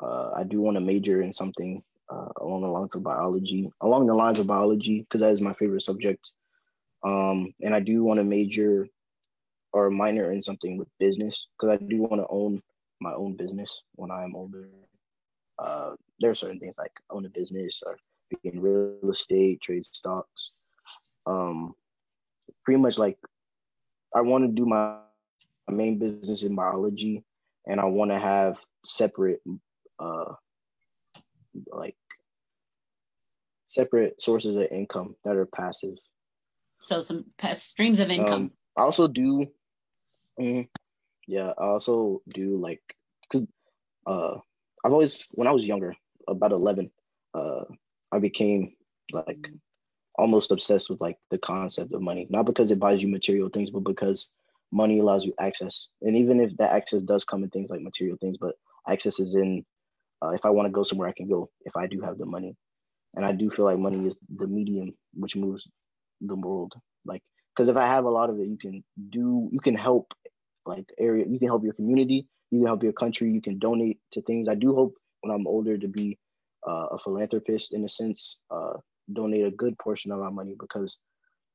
Uh, 0.00 0.30
I 0.34 0.44
do 0.44 0.60
want 0.60 0.76
to 0.76 0.80
major 0.80 1.22
in 1.22 1.32
something 1.32 1.82
uh, 2.08 2.28
along 2.40 2.62
the 2.62 2.68
lines 2.68 2.94
of 2.94 3.02
biology, 3.02 3.70
along 3.80 4.06
the 4.06 4.14
lines 4.14 4.38
of 4.38 4.46
biology, 4.46 5.00
because 5.00 5.20
that 5.20 5.32
is 5.32 5.40
my 5.40 5.52
favorite 5.54 5.82
subject. 5.82 6.30
Um, 7.04 7.52
and 7.60 7.74
I 7.74 7.80
do 7.80 8.02
want 8.02 8.18
to 8.18 8.24
major 8.24 8.88
or 9.72 9.90
minor 9.90 10.32
in 10.32 10.40
something 10.40 10.78
with 10.78 10.88
business, 10.98 11.46
because 11.52 11.78
I 11.78 11.84
do 11.84 11.98
want 11.98 12.14
to 12.14 12.26
own 12.28 12.62
my 13.00 13.12
own 13.12 13.36
business 13.36 13.82
when 13.94 14.10
I 14.10 14.24
am 14.24 14.34
older. 14.34 14.68
Uh, 15.58 15.92
there 16.20 16.30
are 16.30 16.34
certain 16.34 16.58
things 16.58 16.76
like 16.78 16.92
own 17.10 17.26
a 17.26 17.28
business 17.30 17.82
or 17.84 17.96
be 18.30 18.36
in 18.44 18.60
real 18.60 19.10
estate, 19.10 19.60
trade 19.60 19.84
stocks. 19.86 20.52
Um, 21.26 21.74
pretty 22.64 22.80
much 22.80 22.98
like 22.98 23.18
I 24.14 24.20
want 24.20 24.44
to 24.44 24.48
do 24.48 24.66
my, 24.66 24.96
my 25.68 25.74
main 25.74 25.98
business 25.98 26.42
in 26.42 26.54
biology, 26.54 27.24
and 27.66 27.80
I 27.80 27.84
want 27.84 28.10
to 28.10 28.18
have 28.18 28.56
separate 28.84 29.40
uh 29.98 30.32
like 31.72 31.96
separate 33.66 34.20
sources 34.20 34.56
of 34.56 34.66
income 34.70 35.14
that 35.24 35.36
are 35.36 35.46
passive. 35.46 35.94
So 36.80 37.00
some 37.00 37.26
streams 37.54 38.00
of 38.00 38.10
income. 38.10 38.32
Um, 38.32 38.50
I 38.76 38.82
also 38.82 39.08
do, 39.08 39.46
mm, 40.40 40.68
yeah. 41.28 41.52
I 41.58 41.64
also 41.64 42.22
do 42.34 42.56
like 42.56 42.82
because 43.22 43.46
uh, 44.06 44.38
I've 44.84 44.92
always 44.92 45.26
when 45.32 45.46
I 45.46 45.52
was 45.52 45.66
younger, 45.66 45.94
about 46.26 46.52
eleven, 46.52 46.90
uh, 47.34 47.64
I 48.10 48.18
became 48.18 48.72
like 49.12 49.48
almost 50.16 50.50
obsessed 50.50 50.90
with 50.90 51.00
like 51.00 51.18
the 51.30 51.38
concept 51.38 51.92
of 51.92 52.02
money. 52.02 52.26
Not 52.30 52.46
because 52.46 52.70
it 52.70 52.80
buys 52.80 53.02
you 53.02 53.08
material 53.08 53.50
things, 53.50 53.70
but 53.70 53.84
because 53.84 54.28
money 54.72 54.98
allows 54.98 55.24
you 55.24 55.34
access. 55.38 55.88
And 56.02 56.16
even 56.16 56.40
if 56.40 56.56
that 56.56 56.72
access 56.72 57.02
does 57.02 57.24
come 57.24 57.44
in 57.44 57.50
things 57.50 57.70
like 57.70 57.82
material 57.82 58.16
things, 58.20 58.38
but 58.40 58.56
access 58.88 59.20
is 59.20 59.34
in 59.34 59.64
uh, 60.22 60.30
if 60.30 60.44
I 60.44 60.50
want 60.50 60.66
to 60.66 60.72
go 60.72 60.82
somewhere, 60.82 61.08
I 61.08 61.12
can 61.12 61.28
go 61.28 61.50
if 61.64 61.76
I 61.76 61.86
do 61.86 62.00
have 62.00 62.18
the 62.18 62.26
money. 62.26 62.56
And 63.14 63.24
I 63.24 63.32
do 63.32 63.50
feel 63.50 63.64
like 63.66 63.78
money 63.78 64.06
is 64.06 64.16
the 64.36 64.46
medium 64.46 64.94
which 65.14 65.36
moves 65.36 65.68
the 66.20 66.34
world. 66.34 66.74
Like, 67.04 67.22
because 67.54 67.68
if 67.68 67.76
I 67.76 67.86
have 67.86 68.04
a 68.04 68.10
lot 68.10 68.30
of 68.30 68.38
it, 68.38 68.48
you 68.48 68.58
can 68.58 68.84
do, 69.10 69.48
you 69.52 69.60
can 69.60 69.74
help 69.74 70.12
like 70.68 70.86
area, 70.98 71.24
you 71.26 71.38
can 71.38 71.48
help 71.48 71.64
your 71.64 71.72
community, 71.72 72.26
you 72.50 72.60
can 72.60 72.66
help 72.66 72.82
your 72.82 72.92
country, 72.92 73.32
you 73.32 73.40
can 73.40 73.58
donate 73.58 73.98
to 74.12 74.22
things. 74.22 74.48
I 74.48 74.54
do 74.54 74.74
hope 74.74 74.94
when 75.22 75.34
I'm 75.34 75.46
older 75.46 75.76
to 75.76 75.88
be 75.88 76.18
uh, 76.66 76.86
a 76.92 76.98
philanthropist 76.98 77.72
in 77.72 77.84
a 77.84 77.88
sense, 77.88 78.36
uh, 78.50 78.74
donate 79.12 79.46
a 79.46 79.50
good 79.50 79.78
portion 79.78 80.12
of 80.12 80.20
my 80.20 80.30
money 80.30 80.54
because 80.58 80.98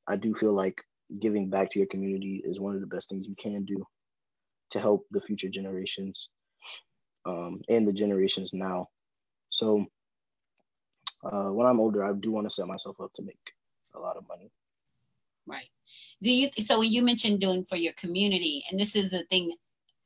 I 0.08 0.16
do 0.16 0.34
feel 0.34 0.54
like 0.54 0.82
giving 1.20 1.50
back 1.50 1.72
to 1.72 1.80
your 1.80 1.88
community 1.88 2.42
is 2.44 2.60
one 2.60 2.76
of 2.76 2.82
the 2.82 2.88
best 2.88 3.10
things 3.10 3.28
you 3.28 3.36
can 3.36 3.64
do 3.66 3.86
to 4.72 4.80
help 4.80 5.06
the 5.12 5.22
future 5.22 5.50
generations 5.50 6.30
um, 7.26 7.62
and 7.70 7.88
the 7.88 7.94
generations 7.94 8.52
now. 8.54 8.90
So 9.50 9.86
uh, 11.24 11.50
when 11.52 11.68
I'm 11.68 11.80
older, 11.80 12.04
I 12.04 12.12
do 12.14 12.32
want 12.32 12.48
to 12.48 12.54
set 12.54 12.68
myself 12.68 13.00
up 13.00 13.14
to 13.16 13.22
make 13.22 13.38
a 13.96 14.00
lot 14.00 14.18
of 14.18 14.28
money. 14.28 14.52
Right. 15.46 15.70
Do 16.22 16.32
you? 16.32 16.50
So 16.64 16.80
when 16.80 16.92
you 16.92 17.02
mentioned 17.02 17.40
doing 17.40 17.66
for 17.66 17.76
your 17.76 17.94
community, 17.94 18.64
and 18.70 18.80
this 18.80 18.96
is 18.96 19.14
a 19.14 19.24
thing, 19.30 19.56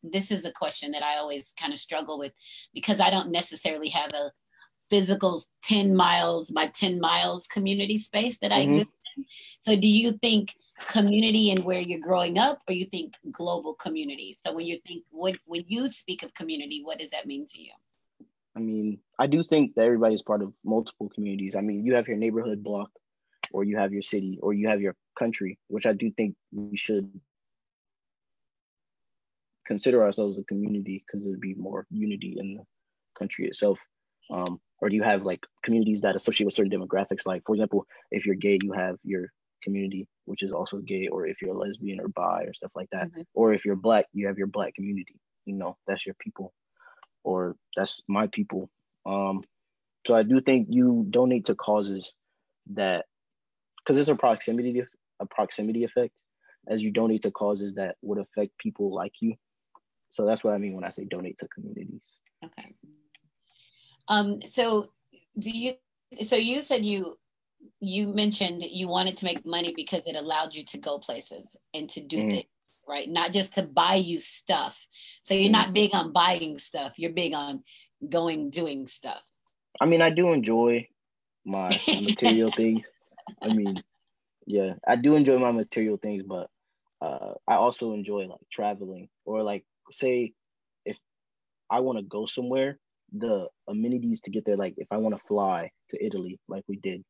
this 0.04 0.32
is 0.32 0.46
a 0.46 0.52
question 0.52 0.92
that 0.92 1.04
I 1.04 1.18
always 1.18 1.54
kind 1.60 1.74
of 1.74 1.80
struggle 1.80 2.18
with 2.18 2.34
because 2.74 3.00
I 3.00 3.10
don't 3.10 3.32
necessarily 3.32 3.90
have 3.90 4.12
a 4.12 4.32
physical 4.90 5.42
10 5.64 5.96
miles 5.96 6.50
by 6.52 6.68
10 6.68 7.00
miles 7.00 7.46
community 7.48 7.98
space 7.98 8.40
that 8.40 8.52
I 8.52 8.62
mm-hmm. 8.62 8.72
exist 8.72 8.90
in. 9.18 9.26
So 9.60 9.76
do 9.76 9.88
you 9.88 10.14
think 10.14 10.56
community 10.88 11.52
and 11.52 11.64
where 11.64 11.80
you're 11.80 12.00
growing 12.00 12.38
up 12.38 12.62
or 12.68 12.74
you 12.74 12.86
think 12.86 13.16
global 13.32 13.74
community 13.74 14.36
so 14.40 14.54
when 14.54 14.66
you 14.66 14.80
think 14.86 15.04
what 15.10 15.36
when 15.46 15.64
you 15.68 15.88
speak 15.88 16.24
of 16.24 16.34
community 16.34 16.82
what 16.84 17.00
does 17.00 17.10
that 17.10 17.26
mean 17.26 17.46
to 17.48 17.60
you 17.60 17.72
i 18.56 18.60
mean 18.60 19.00
i 19.18 19.26
do 19.26 19.42
think 19.42 19.74
that 19.74 19.86
everybody's 19.86 20.22
part 20.22 20.42
of 20.42 20.56
multiple 20.64 21.10
communities 21.10 21.56
i 21.56 21.62
mean 21.62 21.84
you 21.84 21.96
have 21.96 22.08
your 22.08 22.18
neighborhood 22.18 22.64
block 22.64 22.92
or 23.52 23.64
you 23.64 23.76
have 23.76 23.92
your 23.92 24.04
city 24.04 24.38
or 24.42 24.54
you 24.54 24.68
have 24.68 24.80
your 24.80 24.96
country 25.18 25.58
which 25.68 25.86
i 25.86 25.94
do 25.94 26.12
think 26.12 26.36
we 26.52 26.78
should 26.78 27.10
consider 29.66 30.04
ourselves 30.04 30.38
a 30.38 30.44
community 30.44 31.04
because 31.06 31.24
there'd 31.24 31.42
be 31.42 31.56
more 31.56 31.86
unity 31.90 32.36
in 32.38 32.56
the 32.56 32.64
country 33.18 33.48
itself 33.48 33.80
um, 34.30 34.60
or 34.82 34.90
do 34.90 34.96
you 34.96 35.04
have 35.04 35.24
like 35.24 35.46
communities 35.64 36.02
that 36.02 36.16
associate 36.16 36.46
with 36.46 36.54
certain 36.54 36.72
demographics 36.72 37.26
like 37.26 37.42
for 37.46 37.56
example 37.56 37.86
if 38.12 38.26
you're 38.26 38.36
gay 38.36 38.58
you 38.62 38.72
have 38.74 38.96
your 39.04 39.28
community, 39.64 40.08
which 40.26 40.44
is 40.44 40.52
also 40.52 40.78
gay, 40.78 41.08
or 41.08 41.28
if 41.28 41.42
you're 41.42 41.56
a 41.56 41.58
lesbian 41.58 42.00
or 42.00 42.08
bi 42.08 42.44
or 42.44 42.54
stuff 42.54 42.72
like 42.76 42.90
that. 42.92 43.06
Mm-hmm. 43.06 43.22
Or 43.34 43.54
if 43.54 43.66
you're 43.66 43.76
black, 43.76 44.06
you 44.14 44.28
have 44.28 44.38
your 44.38 44.48
black 44.48 44.74
community. 44.76 45.20
You 45.46 45.56
know, 45.56 45.78
that's 45.88 46.06
your 46.06 46.16
people, 46.20 46.54
or 47.24 47.56
that's 47.76 48.02
my 48.08 48.28
people. 48.28 48.70
Um, 49.06 49.44
So 50.06 50.16
I 50.16 50.24
do 50.24 50.42
think 50.42 50.68
you 50.70 51.06
donate 51.10 51.46
to 51.46 51.56
causes 51.56 52.14
that, 52.74 53.06
because 53.80 53.98
it's 53.98 54.10
a 54.10 54.16
proximity 54.16 54.84
a 55.20 55.26
proximity 55.26 55.84
effect, 55.84 56.14
as 56.68 56.82
you 56.82 56.92
donate 56.92 57.24
to 57.24 57.32
causes 57.32 57.76
that 57.76 57.96
would 58.02 58.20
affect 58.20 58.58
people 58.58 58.94
like 58.94 59.14
you. 59.22 59.36
So 60.12 60.26
that's 60.26 60.44
what 60.44 60.54
I 60.54 60.58
mean 60.58 60.74
when 60.74 60.84
I 60.84 60.90
say 60.90 61.06
donate 61.06 61.38
to 61.40 61.48
communities. 61.48 62.02
Okay. 62.46 62.76
Um. 64.08 64.42
So 64.46 64.92
do 65.38 65.50
you? 65.52 65.74
So 66.22 66.36
you 66.36 66.62
said 66.62 66.86
you 66.86 67.18
you 67.80 68.08
mentioned 68.08 68.64
you 68.64 68.88
wanted 68.88 69.18
to 69.18 69.26
make 69.26 69.46
money 69.46 69.74
because 69.76 70.06
it 70.08 70.16
allowed 70.16 70.56
you 70.56 70.64
to 70.64 70.78
go 70.78 70.98
places 71.00 71.56
and 71.74 71.90
to 71.90 72.04
do 72.04 72.18
mm. 72.18 72.32
things 72.32 72.46
right 72.88 73.10
not 73.10 73.34
just 73.34 73.54
to 73.56 73.64
buy 73.64 73.96
you 73.96 74.18
stuff 74.18 74.80
so 75.22 75.34
you're 75.34 75.50
mm. 75.50 75.54
not 75.54 75.74
big 75.74 75.94
on 75.94 76.12
buying 76.12 76.58
stuff 76.58 76.98
you're 76.98 77.12
big 77.12 77.34
on 77.34 77.64
going 78.10 78.50
doing 78.50 78.88
stuff 78.88 79.22
i 79.82 79.86
mean 79.86 80.02
i 80.02 80.10
do 80.10 80.32
enjoy 80.32 80.88
my 81.46 81.70
material 81.88 82.52
things 82.52 82.90
i 83.42 83.54
mean 83.54 83.82
yeah 84.48 84.74
i 84.88 84.96
do 84.96 85.16
enjoy 85.16 85.38
my 85.38 85.52
material 85.52 85.98
things 85.98 86.24
but 86.24 86.50
uh, 87.02 87.34
i 87.48 87.56
also 87.56 87.94
enjoy 87.94 88.26
like 88.26 88.40
traveling 88.52 89.08
or 89.26 89.44
like 89.44 89.64
say 89.92 90.34
if 90.86 90.98
i 91.70 91.80
want 91.80 92.00
to 92.00 92.04
go 92.04 92.26
somewhere 92.26 92.80
the 93.14 93.48
amenities 93.68 94.22
to 94.22 94.32
get 94.32 94.46
there 94.46 94.58
like 94.58 94.74
if 94.78 94.88
i 94.92 94.98
want 94.98 95.16
to 95.16 95.28
fly 95.28 95.70
to 95.90 96.04
italy 96.04 96.40
like 96.48 96.64
we 96.68 96.78
did 96.78 97.04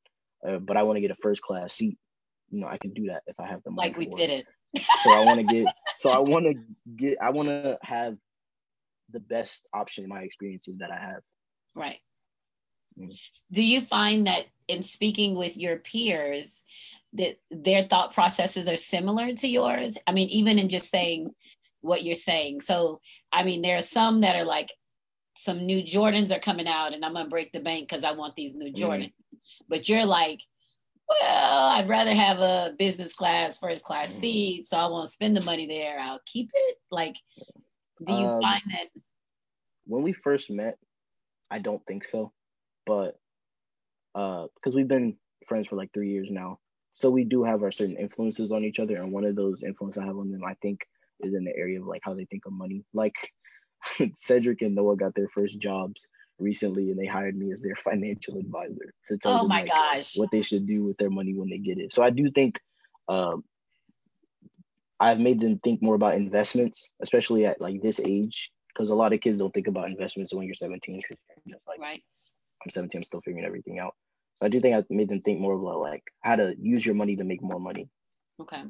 uh, 0.45 0.59
but 0.59 0.77
I 0.77 0.83
want 0.83 0.97
to 0.97 1.01
get 1.01 1.11
a 1.11 1.15
first 1.15 1.41
class 1.41 1.73
seat. 1.73 1.97
You 2.49 2.61
know, 2.61 2.67
I 2.67 2.77
can 2.77 2.93
do 2.93 3.07
that 3.07 3.23
if 3.27 3.39
I 3.39 3.47
have 3.47 3.63
the 3.63 3.71
money. 3.71 3.89
Like 3.89 3.97
we 3.97 4.07
did 4.07 4.29
it. 4.29 4.45
so 5.01 5.11
I 5.11 5.25
want 5.25 5.39
to 5.39 5.43
get. 5.53 5.67
So 5.99 6.09
I 6.09 6.19
want 6.19 6.45
to 6.45 6.53
get. 6.95 7.17
I 7.21 7.31
want 7.31 7.49
to 7.49 7.77
have 7.81 8.17
the 9.11 9.19
best 9.19 9.65
option 9.73 10.03
in 10.03 10.09
my 10.09 10.21
experiences 10.21 10.75
that 10.79 10.91
I 10.91 10.99
have. 10.99 11.21
Right. 11.75 11.99
Mm. 12.99 13.17
Do 13.51 13.63
you 13.63 13.81
find 13.81 14.27
that 14.27 14.45
in 14.67 14.83
speaking 14.83 15.37
with 15.37 15.57
your 15.57 15.77
peers, 15.77 16.63
that 17.13 17.37
their 17.49 17.83
thought 17.83 18.13
processes 18.13 18.67
are 18.67 18.75
similar 18.75 19.33
to 19.33 19.47
yours? 19.47 19.97
I 20.07 20.11
mean, 20.11 20.29
even 20.29 20.59
in 20.59 20.69
just 20.69 20.89
saying 20.89 21.31
what 21.81 22.03
you're 22.03 22.15
saying. 22.15 22.61
So, 22.61 22.99
I 23.31 23.43
mean, 23.43 23.61
there 23.61 23.77
are 23.77 23.81
some 23.81 24.21
that 24.21 24.35
are 24.35 24.45
like, 24.45 24.71
some 25.35 25.65
new 25.65 25.83
Jordans 25.83 26.35
are 26.35 26.39
coming 26.39 26.67
out, 26.67 26.93
and 26.93 27.05
I'm 27.05 27.13
gonna 27.13 27.29
break 27.29 27.51
the 27.51 27.59
bank 27.59 27.87
because 27.87 28.03
I 28.03 28.11
want 28.11 28.35
these 28.35 28.55
new 28.55 28.71
mm. 28.71 28.75
Jordans. 28.75 29.13
Mm. 29.13 29.41
But 29.69 29.87
you're 29.87 30.05
like, 30.05 30.41
well, 31.07 31.67
I'd 31.69 31.87
rather 31.87 32.13
have 32.13 32.39
a 32.39 32.73
business 32.77 33.13
class, 33.13 33.59
first 33.59 33.83
class 33.85 34.11
mm. 34.13 34.19
seat, 34.19 34.67
so 34.67 34.77
I 34.77 34.87
won't 34.87 35.09
spend 35.09 35.37
the 35.37 35.43
money 35.43 35.67
there. 35.67 35.99
I'll 35.99 36.21
keep 36.25 36.49
it. 36.53 36.77
Like, 36.89 37.15
do 38.03 38.13
you 38.13 38.27
um, 38.27 38.41
find 38.41 38.61
that? 38.71 39.01
When 39.85 40.01
we 40.01 40.11
first 40.11 40.49
met, 40.49 40.77
I 41.49 41.59
don't 41.59 41.85
think 41.85 42.05
so, 42.05 42.33
but 42.85 43.17
uh, 44.15 44.47
because 44.55 44.75
we've 44.75 44.87
been 44.87 45.17
friends 45.47 45.69
for 45.69 45.75
like 45.75 45.93
three 45.93 46.09
years 46.09 46.29
now, 46.29 46.59
so 46.97 47.11
we 47.11 47.25
do 47.25 47.43
have 47.43 47.61
our 47.61 47.71
certain 47.71 47.95
influences 47.95 48.51
on 48.51 48.63
each 48.63 48.79
other, 48.79 48.97
and 48.97 49.11
one 49.11 49.23
of 49.23 49.35
those 49.35 49.61
influences 49.61 50.01
I 50.01 50.07
have 50.07 50.17
on 50.17 50.31
them, 50.31 50.43
I 50.43 50.55
think, 50.55 50.81
is 51.19 51.35
in 51.35 51.43
the 51.43 51.55
area 51.55 51.79
of 51.79 51.85
like 51.85 52.01
how 52.03 52.15
they 52.15 52.25
think 52.25 52.47
of 52.47 52.53
money. 52.53 52.85
Like 52.91 53.13
Cedric 54.17 54.63
and 54.63 54.73
Noah 54.73 54.97
got 54.97 55.13
their 55.13 55.29
first 55.29 55.59
jobs 55.59 56.07
recently 56.39 56.89
and 56.89 56.99
they 56.99 57.05
hired 57.05 57.37
me 57.37 57.51
as 57.51 57.61
their 57.61 57.75
financial 57.83 58.39
advisor 58.39 58.93
to 59.09 59.17
tell 59.19 59.33
oh 59.33 59.37
them 59.39 59.47
my 59.47 59.61
like, 59.61 59.69
gosh. 59.69 60.15
what 60.15 60.31
they 60.31 60.41
should 60.41 60.65
do 60.65 60.85
with 60.85 60.97
their 60.97 61.11
money 61.11 61.35
when 61.35 61.49
they 61.49 61.59
get 61.59 61.77
it. 61.77 61.93
So 61.93 62.01
I 62.01 62.09
do 62.09 62.31
think 62.31 62.55
um, 63.07 63.43
I've 64.99 65.19
made 65.19 65.39
them 65.39 65.59
think 65.59 65.83
more 65.83 65.95
about 65.95 66.15
investments, 66.15 66.89
especially 66.99 67.45
at 67.45 67.61
like 67.61 67.79
this 67.83 67.99
age, 68.03 68.49
because 68.73 68.89
a 68.89 68.95
lot 68.95 69.13
of 69.13 69.21
kids 69.21 69.37
don't 69.37 69.53
think 69.53 69.67
about 69.67 69.85
investments 69.85 70.33
when 70.33 70.47
you're 70.47 70.55
17. 70.55 70.95
You're 70.95 71.17
Just 71.57 71.67
like 71.67 71.79
right. 71.79 72.01
I'm 72.65 72.71
17, 72.71 72.97
I'm 72.97 73.03
still 73.03 73.21
figuring 73.21 73.45
everything 73.45 73.77
out. 73.77 73.93
So 74.39 74.45
I 74.45 74.49
do 74.49 74.59
think 74.59 74.75
I 74.75 74.83
made 74.89 75.09
them 75.09 75.21
think 75.21 75.39
more 75.39 75.53
about 75.53 75.79
like 75.79 76.03
how 76.21 76.35
to 76.35 76.55
use 76.59 76.85
your 76.85 76.95
money 76.95 77.15
to 77.15 77.23
make 77.23 77.41
more 77.41 77.59
money. 77.59 77.89
Okay. 78.39 78.63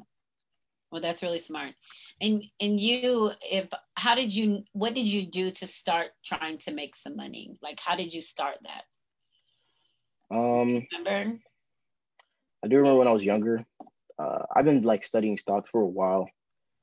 Well, 0.90 1.02
that's 1.02 1.22
really 1.22 1.38
smart. 1.38 1.74
And 2.20 2.42
and 2.60 2.80
you, 2.80 3.30
if 3.42 3.68
how 3.94 4.14
did 4.14 4.32
you 4.34 4.64
what 4.72 4.94
did 4.94 5.06
you 5.06 5.26
do 5.26 5.50
to 5.50 5.66
start 5.66 6.08
trying 6.24 6.58
to 6.58 6.72
make 6.72 6.96
some 6.96 7.16
money? 7.16 7.58
Like 7.62 7.80
how 7.80 7.96
did 7.96 8.14
you 8.14 8.22
start 8.22 8.56
that? 8.62 10.34
Um 10.34 10.86
remember? 10.92 11.38
I 12.64 12.68
do 12.68 12.76
remember 12.76 12.98
when 12.98 13.08
I 13.08 13.12
was 13.12 13.24
younger. 13.24 13.64
Uh, 14.18 14.42
I've 14.54 14.64
been 14.64 14.82
like 14.82 15.04
studying 15.04 15.38
stocks 15.38 15.70
for 15.70 15.80
a 15.80 15.86
while, 15.86 16.28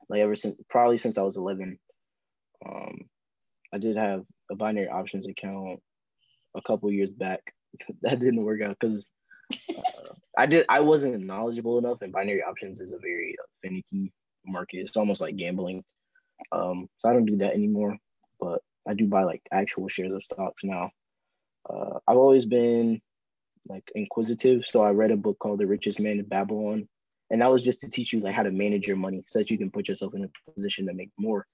like 0.08 0.20
ever 0.20 0.34
since 0.34 0.56
probably 0.70 0.98
since 0.98 1.18
I 1.18 1.22
was 1.22 1.36
11. 1.36 1.78
Um, 2.66 3.00
I 3.74 3.78
did 3.78 3.96
have 3.96 4.24
a 4.50 4.54
binary 4.56 4.88
options 4.88 5.26
account 5.26 5.80
a 6.56 6.62
couple 6.62 6.90
years 6.90 7.10
back. 7.10 7.40
that 8.02 8.20
didn't 8.20 8.44
work 8.44 8.62
out 8.62 8.76
because 8.80 9.08
uh, 9.52 10.12
I 10.36 10.46
did. 10.46 10.66
I 10.68 10.80
wasn't 10.80 11.24
knowledgeable 11.24 11.78
enough, 11.78 12.02
and 12.02 12.12
binary 12.12 12.42
options 12.42 12.80
is 12.80 12.92
a 12.92 12.98
very 12.98 13.36
uh, 13.40 13.46
finicky 13.62 14.12
market. 14.44 14.78
It's 14.78 14.96
almost 14.96 15.20
like 15.20 15.36
gambling. 15.36 15.84
Um, 16.52 16.88
so 16.98 17.08
I 17.08 17.12
don't 17.12 17.26
do 17.26 17.38
that 17.38 17.54
anymore. 17.54 17.96
But 18.40 18.60
I 18.86 18.94
do 18.94 19.06
buy 19.06 19.24
like 19.24 19.42
actual 19.50 19.88
shares 19.88 20.12
of 20.12 20.22
stocks 20.22 20.64
now. 20.64 20.90
Uh, 21.68 21.98
I've 22.06 22.16
always 22.16 22.44
been 22.44 23.00
like 23.68 23.90
inquisitive, 23.94 24.66
so 24.66 24.82
I 24.82 24.90
read 24.90 25.10
a 25.10 25.16
book 25.16 25.38
called 25.38 25.58
The 25.58 25.66
Richest 25.66 26.00
Man 26.00 26.18
in 26.18 26.24
Babylon, 26.24 26.88
and 27.30 27.40
that 27.40 27.50
was 27.50 27.62
just 27.62 27.80
to 27.80 27.88
teach 27.88 28.12
you 28.12 28.20
like 28.20 28.34
how 28.34 28.44
to 28.44 28.50
manage 28.50 28.86
your 28.86 28.96
money 28.96 29.24
so 29.28 29.40
that 29.40 29.50
you 29.50 29.58
can 29.58 29.70
put 29.70 29.88
yourself 29.88 30.14
in 30.14 30.24
a 30.24 30.52
position 30.52 30.86
to 30.86 30.94
make 30.94 31.10
more. 31.18 31.46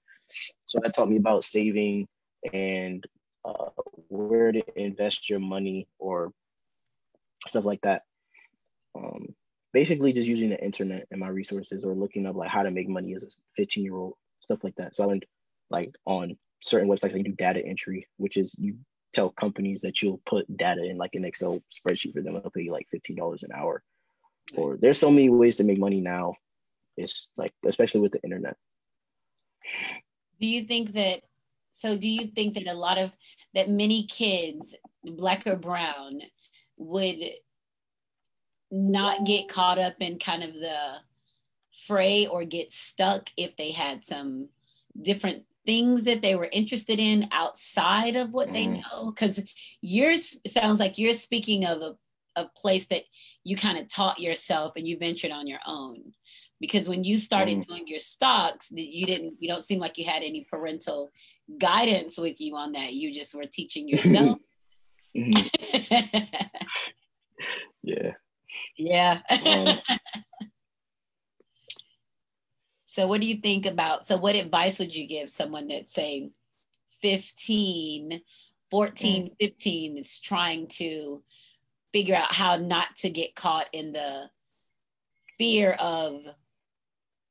So 0.65 0.79
that 0.81 0.93
taught 0.93 1.09
me 1.09 1.17
about 1.17 1.45
saving 1.45 2.07
and 2.51 3.05
uh, 3.45 3.69
where 4.13 4.51
to 4.51 4.63
invest 4.75 5.29
your 5.29 5.39
money 5.39 5.87
or 5.99 6.31
stuff 7.47 7.65
like 7.65 7.81
that. 7.81 8.03
Um, 8.95 9.35
basically, 9.73 10.13
just 10.13 10.27
using 10.27 10.49
the 10.49 10.63
internet 10.63 11.07
and 11.11 11.19
my 11.19 11.27
resources 11.27 11.83
or 11.83 11.93
looking 11.93 12.25
up 12.25 12.35
like 12.35 12.49
how 12.49 12.63
to 12.63 12.71
make 12.71 12.87
money 12.87 13.13
as 13.13 13.23
a 13.23 13.27
15 13.57 13.83
year 13.83 13.95
old, 13.95 14.13
stuff 14.39 14.63
like 14.63 14.75
that. 14.75 14.95
So 14.95 15.03
I 15.03 15.07
learned 15.07 15.25
like 15.69 15.93
on 16.05 16.37
certain 16.63 16.87
websites, 16.87 17.17
you 17.17 17.23
do 17.23 17.31
data 17.31 17.65
entry, 17.65 18.07
which 18.17 18.37
is 18.37 18.55
you 18.57 18.75
tell 19.13 19.29
companies 19.29 19.81
that 19.81 20.01
you'll 20.01 20.21
put 20.25 20.57
data 20.57 20.83
in 20.83 20.97
like 20.97 21.15
an 21.15 21.25
Excel 21.25 21.61
spreadsheet 21.71 22.13
for 22.13 22.21
them. 22.21 22.33
They'll 22.33 22.51
pay 22.51 22.63
you 22.63 22.71
like 22.71 22.87
$15 22.93 23.43
an 23.43 23.49
hour. 23.53 23.83
Or 24.55 24.77
there's 24.77 24.99
so 24.99 25.11
many 25.11 25.29
ways 25.29 25.57
to 25.57 25.63
make 25.63 25.79
money 25.79 26.01
now. 26.01 26.35
It's 26.97 27.29
like, 27.37 27.53
especially 27.65 28.01
with 28.01 28.11
the 28.11 28.21
internet. 28.23 28.57
Do 30.39 30.47
you 30.47 30.65
think 30.65 30.91
that 30.93 31.21
so 31.75 31.97
do 31.97 32.07
you 32.07 32.27
think 32.27 32.53
that 32.53 32.67
a 32.67 32.73
lot 32.73 32.97
of 32.97 33.15
that 33.53 33.69
many 33.69 34.05
kids 34.05 34.75
black 35.03 35.45
or 35.47 35.55
brown 35.55 36.21
would 36.77 37.17
not 38.71 39.25
get 39.25 39.49
caught 39.49 39.79
up 39.79 39.95
in 39.99 40.17
kind 40.19 40.43
of 40.43 40.53
the 40.53 40.93
fray 41.87 42.27
or 42.27 42.45
get 42.45 42.71
stuck 42.71 43.29
if 43.37 43.55
they 43.57 43.71
had 43.71 44.03
some 44.03 44.47
different 45.01 45.43
things 45.65 46.03
that 46.03 46.21
they 46.21 46.35
were 46.35 46.49
interested 46.51 46.99
in 46.99 47.27
outside 47.31 48.15
of 48.15 48.31
what 48.31 48.49
mm. 48.49 48.53
they 48.53 48.67
know 48.67 49.11
because 49.11 49.41
yours 49.81 50.39
sounds 50.45 50.79
like 50.79 50.97
you're 50.97 51.13
speaking 51.13 51.65
of 51.65 51.81
a, 51.81 51.95
a 52.35 52.47
place 52.55 52.85
that 52.85 53.03
you 53.43 53.55
kind 53.55 53.77
of 53.77 53.87
taught 53.87 54.19
yourself 54.19 54.73
and 54.75 54.87
you 54.87 54.97
ventured 54.97 55.31
on 55.31 55.47
your 55.47 55.59
own 55.65 56.13
because 56.63 56.87
when 56.87 57.03
you 57.03 57.17
started 57.17 57.57
mm. 57.57 57.67
doing 57.67 57.83
your 57.87 57.99
stocks 57.99 58.71
you 58.71 59.05
didn't 59.05 59.35
you 59.39 59.49
don't 59.49 59.65
seem 59.65 59.79
like 59.79 59.97
you 59.97 60.05
had 60.05 60.23
any 60.23 60.47
parental 60.49 61.11
guidance 61.57 62.17
with 62.17 62.39
you 62.39 62.55
on 62.55 62.71
that 62.71 62.93
you 62.93 63.11
just 63.11 63.35
were 63.35 63.45
teaching 63.45 63.87
yourself 63.93 64.37
mm-hmm. 65.15 66.17
yeah. 67.83 68.11
Yeah. 68.77 69.19
Um, 69.29 69.77
so 72.85 73.07
what 73.07 73.21
do 73.21 73.27
you 73.27 73.37
think 73.37 73.65
about 73.65 74.05
so 74.05 74.17
what 74.17 74.35
advice 74.35 74.79
would 74.79 74.95
you 74.95 75.07
give 75.07 75.29
someone 75.29 75.67
that's 75.67 75.93
say 75.93 76.31
15, 77.01 78.21
14, 78.71 79.25
mm. 79.25 79.35
15 79.41 79.97
is 79.97 80.19
trying 80.19 80.67
to 80.67 81.21
figure 81.91 82.15
out 82.15 82.33
how 82.33 82.55
not 82.55 82.95
to 82.97 83.09
get 83.09 83.35
caught 83.35 83.67
in 83.73 83.91
the 83.91 84.29
fear 85.37 85.73
of 85.73 86.21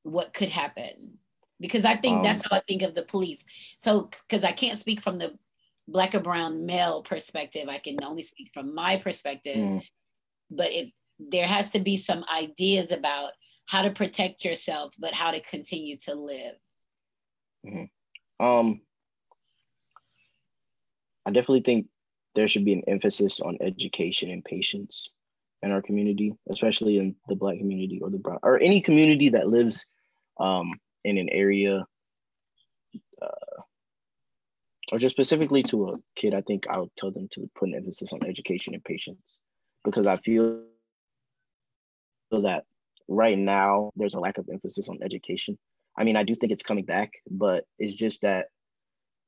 what 0.03 0.35
could 0.35 0.49
happen? 0.49 1.19
Because 1.61 1.85
I 1.85 1.97
think 1.97 2.19
um, 2.19 2.23
that's 2.25 2.43
how 2.43 2.57
I 2.57 2.63
think 2.67 2.83
of 2.83 2.95
the 2.95 3.05
police. 3.05 3.45
So 3.79 4.11
because 4.29 4.45
I 4.45 4.53
can't 4.53 4.79
speak 4.79 5.01
from 5.01 5.19
the 5.19 5.39
black 5.87 6.15
or 6.15 6.21
brown 6.21 6.67
male 6.67 7.03
perspective, 7.03 7.69
I 7.69 7.79
can 7.79 8.03
only 8.03 8.23
speak 8.23 8.51
from 8.53 8.75
my 8.75 8.97
perspective. 8.97 9.57
Mm 9.57 9.83
but 10.53 10.73
it 10.73 10.93
there 11.19 11.47
has 11.47 11.71
to 11.71 11.81
be 11.81 11.97
some 11.97 12.25
ideas 12.35 12.93
about 12.93 13.33
how 13.67 13.83
to 13.83 13.91
protect 13.91 14.45
yourself 14.45 14.95
but 14.99 15.15
how 15.15 15.31
to 15.31 15.43
continue 15.43 15.97
to 15.97 16.15
live 16.15 16.57
mm-hmm. 17.67 18.45
um 18.45 18.81
i 21.27 21.31
definitely 21.31 21.61
think 21.61 21.87
there 22.35 22.49
should 22.49 22.65
be 22.65 22.73
an 22.73 22.83
emphasis 22.87 23.41
on 23.41 23.59
education 23.61 24.31
and 24.31 24.45
patience 24.45 25.11
in 25.63 25.71
our 25.71 25.83
community 25.83 26.35
especially 26.51 26.99
in 26.99 27.15
the 27.29 27.37
black 27.37 27.59
community 27.59 28.01
or 28.03 28.11
the 28.11 28.19
brown 28.19 28.39
or 28.43 28.61
any 28.61 28.81
community 28.81 29.29
that 29.29 29.49
lives 29.49 29.85
um 30.39 30.73
in 31.05 31.19
an 31.19 31.29
area 31.31 31.85
uh, 33.21 33.63
or 34.93 34.99
just 34.99 35.15
specifically 35.15 35.63
to 35.63 35.89
a 35.89 35.97
kid, 36.17 36.35
I 36.35 36.43
think 36.43 36.67
I 36.69 36.79
would 36.79 36.95
tell 36.97 37.11
them 37.11 37.29
to 37.33 37.49
put 37.55 37.69
an 37.69 37.75
emphasis 37.75 38.13
on 38.13 38.25
education 38.27 38.75
and 38.75 38.85
patience 38.85 39.37
because 39.85 40.07
I 40.07 40.19
feel 40.19 40.61
that 42.31 42.65
right 43.09 43.39
now 43.39 43.91
there's 43.97 44.15
a 44.15 44.21
lack 44.21 44.39
of 44.39 44.49
emphasis 44.51 44.89
on 44.89 44.99
education. 45.03 45.59
I 45.97 46.05
mean, 46.05 46.17
I 46.17 46.25
do 46.25 46.35
think 46.35 46.53
it's 46.53 46.63
coming 46.63 46.85
back, 46.85 47.13
but 47.31 47.65
it's 47.79 47.95
just 47.95 48.23
that 48.23 48.47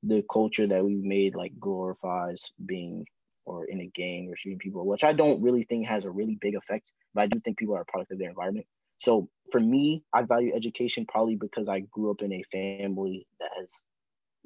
the 0.03 0.23
culture 0.31 0.67
that 0.67 0.85
we've 0.85 1.03
made 1.03 1.35
like 1.35 1.53
glorifies 1.59 2.53
being 2.65 3.07
or 3.47 3.65
in 3.67 3.81
a 3.81 3.87
gang 3.87 4.29
or 4.31 4.37
shooting 4.37 4.59
people, 4.59 4.87
which 4.87 5.05
I 5.05 5.13
don't 5.13 5.43
really 5.43 5.65
think 5.65 5.87
has 5.87 6.05
a 6.05 6.11
really 6.11 6.39
big 6.41 6.57
effect, 6.57 6.91
but 7.15 7.23
I 7.23 7.27
do 7.27 7.41
think 7.41 7.59
people 7.59 7.75
are 7.77 7.83
a 7.83 7.87
product 7.87 8.13
of 8.13 8.19
their 8.19 8.31
environment. 8.31 8.67
So 9.05 9.29
for 9.53 9.61
me, 9.61 10.03
I 10.15 10.23
value 10.23 10.55
education 10.55 11.05
probably 11.07 11.37
because 11.37 11.69
I 11.69 11.81
grew 11.81 12.11
up 12.11 12.23
in 12.23 12.33
a 12.33 12.43
family 12.51 13.27
that 13.39 13.51
has 13.55 13.71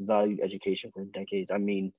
valued 0.01 0.41
education 0.43 0.91
for 0.93 1.05
decades. 1.05 1.53
I 1.53 1.59
mean, 1.59 1.93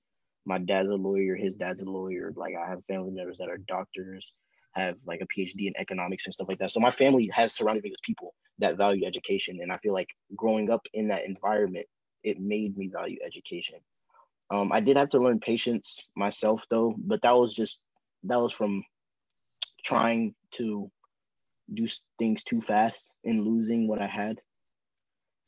my 0.46 0.58
dad's 0.58 0.90
a 0.90 0.96
lawyer, 0.96 1.38
his 1.38 1.56
dad's 1.56 1.82
a 1.82 1.86
lawyer. 1.86 2.34
Like 2.36 2.56
I 2.62 2.70
have 2.70 2.84
family 2.86 3.12
members 3.12 3.38
that 3.38 3.50
are 3.50 3.60
doctors, 3.60 4.34
have 4.74 4.98
like 5.06 5.22
a 5.22 5.28
PhD 5.28 5.68
in 5.68 5.74
economics 5.78 6.26
and 6.26 6.34
stuff 6.34 6.50
like 6.50 6.60
that. 6.60 6.72
So 6.72 6.82
my 6.82 6.92
family 6.92 7.30
has 7.34 7.54
surrounded 7.54 7.86
me 7.86 7.92
with 7.92 8.02
people 8.02 8.34
that 8.58 8.76
value 8.76 9.06
education. 9.06 9.60
And 9.62 9.72
I 9.72 9.78
feel 9.78 9.94
like 9.94 10.10
growing 10.36 10.70
up 10.70 10.82
in 10.94 11.08
that 11.08 11.24
environment, 11.24 11.86
it 12.26 12.42
made 12.42 12.78
me 12.78 12.90
value 12.94 13.20
education. 13.26 13.80
Um, 14.52 14.74
I 14.74 14.82
did 14.82 14.98
have 14.98 15.10
to 15.12 15.20
learn 15.20 15.40
patience 15.40 16.04
myself 16.14 16.66
though, 16.70 16.94
but 16.98 17.22
that 17.22 17.38
was 17.38 17.54
just 17.54 17.80
that 18.24 18.42
was 18.42 18.52
from 18.52 18.84
trying 19.86 20.36
to 20.52 20.92
do 21.74 21.88
things 22.18 22.44
too 22.44 22.62
fast 22.62 23.12
and 23.24 23.46
losing 23.46 23.88
what 23.88 24.02
I 24.02 24.08
had. 24.08 24.40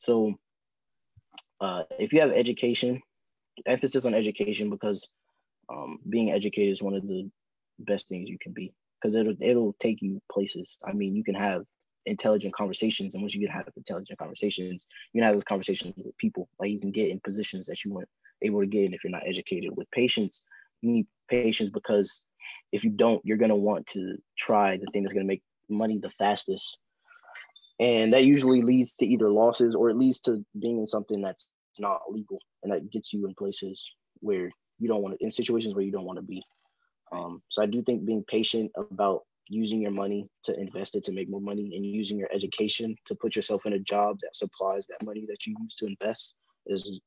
So 0.00 0.34
uh, 1.60 1.84
if 1.98 2.12
you 2.12 2.20
have 2.20 2.32
education, 2.32 3.02
emphasis 3.66 4.04
on 4.04 4.14
education 4.14 4.70
because 4.70 5.08
um, 5.72 5.98
being 6.08 6.32
educated 6.32 6.72
is 6.72 6.82
one 6.82 6.94
of 6.94 7.06
the 7.06 7.30
best 7.78 8.08
things 8.08 8.28
you 8.28 8.38
can 8.40 8.52
be 8.52 8.72
because 9.00 9.14
it'll 9.14 9.34
it'll 9.40 9.74
take 9.78 10.02
you 10.02 10.20
places. 10.30 10.78
I 10.86 10.92
mean, 10.92 11.14
you 11.14 11.24
can 11.24 11.34
have 11.34 11.62
intelligent 12.06 12.54
conversations, 12.54 13.14
and 13.14 13.22
once 13.22 13.34
you 13.34 13.46
can 13.46 13.56
have 13.56 13.68
intelligent 13.76 14.18
conversations, 14.18 14.86
you 15.12 15.20
can 15.20 15.26
have 15.26 15.36
those 15.36 15.44
conversations 15.44 15.94
with 15.96 16.16
people. 16.18 16.48
Like 16.58 16.70
you 16.70 16.80
can 16.80 16.92
get 16.92 17.08
in 17.08 17.20
positions 17.20 17.66
that 17.66 17.84
you 17.84 17.92
weren't 17.92 18.08
able 18.42 18.60
to 18.60 18.66
get 18.66 18.84
in 18.84 18.94
if 18.94 19.04
you're 19.04 19.12
not 19.12 19.26
educated. 19.26 19.70
With 19.76 19.90
patience, 19.90 20.42
you 20.80 20.90
need 20.90 21.06
patience 21.28 21.70
because 21.72 22.22
if 22.72 22.84
you 22.84 22.90
don't, 22.90 23.20
you're 23.24 23.38
gonna 23.38 23.56
want 23.56 23.86
to 23.88 24.16
try 24.38 24.76
the 24.76 24.86
thing 24.92 25.02
that's 25.02 25.12
gonna 25.12 25.24
make 25.24 25.42
money 25.68 25.98
the 25.98 26.10
fastest, 26.10 26.78
and 27.80 28.12
that 28.12 28.24
usually 28.24 28.62
leads 28.62 28.92
to 28.94 29.06
either 29.06 29.30
losses 29.30 29.74
or 29.74 29.90
it 29.90 29.96
leads 29.96 30.20
to 30.20 30.44
being 30.58 30.78
in 30.78 30.86
something 30.86 31.20
that's 31.20 31.48
not 31.78 32.00
legal 32.10 32.38
and 32.62 32.72
that 32.72 32.90
gets 32.90 33.12
you 33.12 33.26
in 33.26 33.34
places 33.34 33.84
where 34.20 34.50
you 34.78 34.88
don't 34.88 35.02
want 35.02 35.18
to 35.18 35.24
in 35.24 35.32
situations 35.32 35.74
where 35.74 35.84
you 35.84 35.90
don't 35.90 36.04
want 36.04 36.18
to 36.18 36.24
be 36.24 36.42
um, 37.12 37.42
so 37.50 37.62
I 37.62 37.66
do 37.66 37.82
think 37.82 38.04
being 38.04 38.24
patient 38.28 38.70
about 38.76 39.22
using 39.48 39.80
your 39.80 39.90
money 39.90 40.28
to 40.44 40.58
invest 40.58 40.94
it 40.94 41.04
to 41.04 41.12
make 41.12 41.28
more 41.28 41.40
money 41.40 41.72
and 41.76 41.84
using 41.84 42.18
your 42.18 42.30
education 42.32 42.94
to 43.06 43.14
put 43.14 43.36
yourself 43.36 43.66
in 43.66 43.74
a 43.74 43.78
job 43.78 44.18
that 44.22 44.34
supplies 44.34 44.86
that 44.86 45.04
money 45.04 45.26
that 45.28 45.46
you 45.46 45.54
use 45.62 45.74
to 45.76 45.86
invest 45.86 46.34
is 46.66 47.00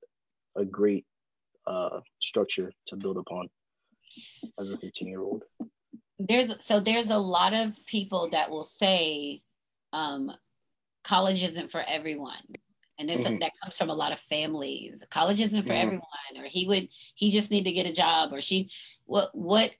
a 0.57 0.65
great 0.65 1.05
uh, 1.65 1.99
structure 2.21 2.71
to 2.87 2.95
build 2.95 3.17
upon 3.17 3.49
as 4.59 4.71
a 4.71 4.77
15 4.77 5.07
year 5.07 5.21
old. 5.21 5.43
There's 6.19 6.63
so 6.65 6.79
there's 6.79 7.09
a 7.09 7.17
lot 7.17 7.53
of 7.53 7.85
people 7.85 8.29
that 8.31 8.49
will 8.49 8.63
say 8.63 9.41
um, 9.91 10.31
college 11.03 11.43
isn't 11.43 11.71
for 11.71 11.83
everyone 11.87 12.55
and 12.97 13.09
this 13.09 13.21
mm-hmm. 13.21 13.39
that 13.39 13.51
comes 13.61 13.77
from 13.77 13.89
a 13.89 13.93
lot 13.93 14.11
of 14.11 14.19
families 14.19 15.03
college 15.09 15.39
isn't 15.39 15.63
for 15.63 15.73
mm-hmm. 15.73 15.81
everyone 15.81 16.37
or 16.37 16.45
he 16.45 16.67
would 16.67 16.87
he 17.15 17.31
just 17.31 17.51
need 17.51 17.65
to 17.65 17.71
get 17.71 17.87
a 17.87 17.93
job 17.93 18.33
or 18.33 18.41
she 18.41 18.69
what 19.05 19.29
what 19.33 19.71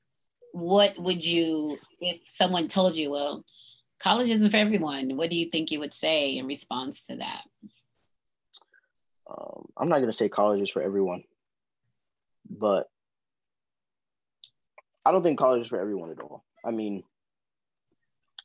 what 0.51 0.93
would 0.97 1.23
you 1.23 1.77
if 1.99 2.21
someone 2.25 2.67
told 2.67 2.95
you 2.95 3.11
well 3.11 3.43
college 3.99 4.29
isn't 4.29 4.51
for 4.51 4.57
everyone 4.57 5.17
what 5.17 5.29
do 5.29 5.38
you 5.38 5.49
think 5.49 5.71
you 5.71 5.79
would 5.79 5.93
say 5.93 6.38
in 6.38 6.45
response 6.45 7.07
to 7.07 7.15
that 7.17 7.43
um, 9.29 9.67
i'm 9.77 9.89
not 9.89 9.97
going 9.97 10.11
to 10.11 10.17
say 10.17 10.29
college 10.29 10.61
is 10.61 10.69
for 10.69 10.81
everyone 10.81 11.23
but 12.49 12.89
i 15.05 15.11
don't 15.11 15.23
think 15.23 15.39
college 15.39 15.63
is 15.63 15.67
for 15.67 15.79
everyone 15.79 16.11
at 16.11 16.19
all 16.19 16.43
i 16.65 16.71
mean 16.71 17.03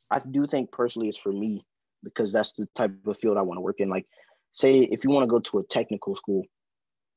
i 0.09 0.19
do 0.19 0.47
think 0.47 0.71
personally 0.71 1.09
it's 1.09 1.17
for 1.17 1.31
me 1.31 1.65
because 2.03 2.31
that's 2.31 2.53
the 2.53 2.67
type 2.75 2.91
of 3.05 3.17
field 3.19 3.37
i 3.37 3.41
want 3.41 3.57
to 3.57 3.61
work 3.61 3.79
in 3.79 3.89
like 3.89 4.05
say 4.53 4.79
if 4.79 5.03
you 5.03 5.09
want 5.09 5.23
to 5.23 5.31
go 5.31 5.39
to 5.39 5.59
a 5.59 5.63
technical 5.63 6.15
school 6.15 6.43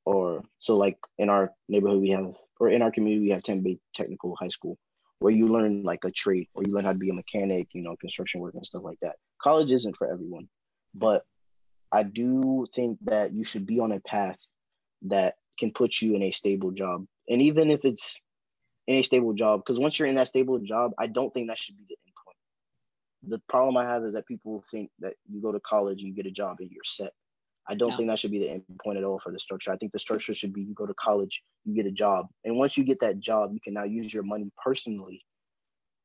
or 0.04 0.42
so 0.58 0.76
like 0.76 0.98
in 1.18 1.28
our 1.28 1.50
neighborhood 1.68 2.00
we 2.00 2.10
have 2.10 2.32
or 2.60 2.68
in 2.70 2.82
our 2.82 2.90
community 2.90 3.26
we 3.26 3.30
have 3.30 3.42
Tampa 3.42 3.62
Bay 3.64 3.78
Technical 3.94 4.36
High 4.38 4.48
School 4.48 4.78
where 5.18 5.32
you 5.32 5.48
learn 5.48 5.82
like 5.82 6.04
a 6.04 6.10
trade 6.10 6.48
or 6.54 6.62
you 6.64 6.72
learn 6.72 6.84
how 6.84 6.92
to 6.92 6.98
be 6.98 7.08
a 7.08 7.14
mechanic, 7.14 7.68
you 7.72 7.82
know, 7.82 7.96
construction 7.96 8.40
work 8.40 8.54
and 8.54 8.66
stuff 8.66 8.82
like 8.84 8.98
that. 9.00 9.16
College 9.42 9.70
isn't 9.70 9.96
for 9.96 10.10
everyone, 10.10 10.48
but 10.94 11.24
I 11.90 12.02
do 12.02 12.66
think 12.74 12.98
that 13.04 13.32
you 13.32 13.44
should 13.44 13.66
be 13.66 13.80
on 13.80 13.92
a 13.92 14.00
path 14.00 14.36
that 15.02 15.36
can 15.58 15.70
put 15.72 16.00
you 16.02 16.14
in 16.14 16.22
a 16.22 16.32
stable 16.32 16.72
job. 16.72 17.06
And 17.28 17.40
even 17.40 17.70
if 17.70 17.84
it's 17.84 18.16
in 18.86 18.96
a 18.96 19.02
stable 19.02 19.32
job, 19.32 19.60
because 19.60 19.78
once 19.78 19.98
you're 19.98 20.08
in 20.08 20.16
that 20.16 20.28
stable 20.28 20.58
job, 20.58 20.92
I 20.98 21.06
don't 21.06 21.32
think 21.32 21.48
that 21.48 21.58
should 21.58 21.76
be 21.76 21.84
the 21.88 21.96
end 22.06 22.14
point. 22.24 22.36
The 23.32 23.42
problem 23.48 23.76
I 23.76 23.84
have 23.84 24.04
is 24.04 24.14
that 24.14 24.26
people 24.26 24.64
think 24.70 24.90
that 25.00 25.14
you 25.30 25.40
go 25.40 25.52
to 25.52 25.60
college 25.60 26.00
and 26.00 26.08
you 26.08 26.14
get 26.14 26.26
a 26.26 26.30
job 26.30 26.56
and 26.60 26.70
you're 26.70 26.84
set. 26.84 27.12
I 27.66 27.74
don't 27.74 27.90
no. 27.90 27.96
think 27.96 28.10
that 28.10 28.18
should 28.18 28.30
be 28.30 28.40
the 28.40 28.50
end 28.50 28.62
point 28.82 28.98
at 28.98 29.04
all 29.04 29.18
for 29.18 29.32
the 29.32 29.38
structure. 29.38 29.72
I 29.72 29.76
think 29.76 29.92
the 29.92 29.98
structure 29.98 30.34
should 30.34 30.52
be 30.52 30.60
you 30.60 30.74
go 30.74 30.84
to 30.84 30.94
college, 30.94 31.42
you 31.64 31.74
get 31.74 31.86
a 31.86 31.90
job, 31.90 32.26
and 32.44 32.56
once 32.56 32.76
you 32.76 32.84
get 32.84 33.00
that 33.00 33.20
job, 33.20 33.52
you 33.54 33.60
can 33.60 33.72
now 33.72 33.84
use 33.84 34.12
your 34.12 34.22
money 34.22 34.50
personally 34.62 35.24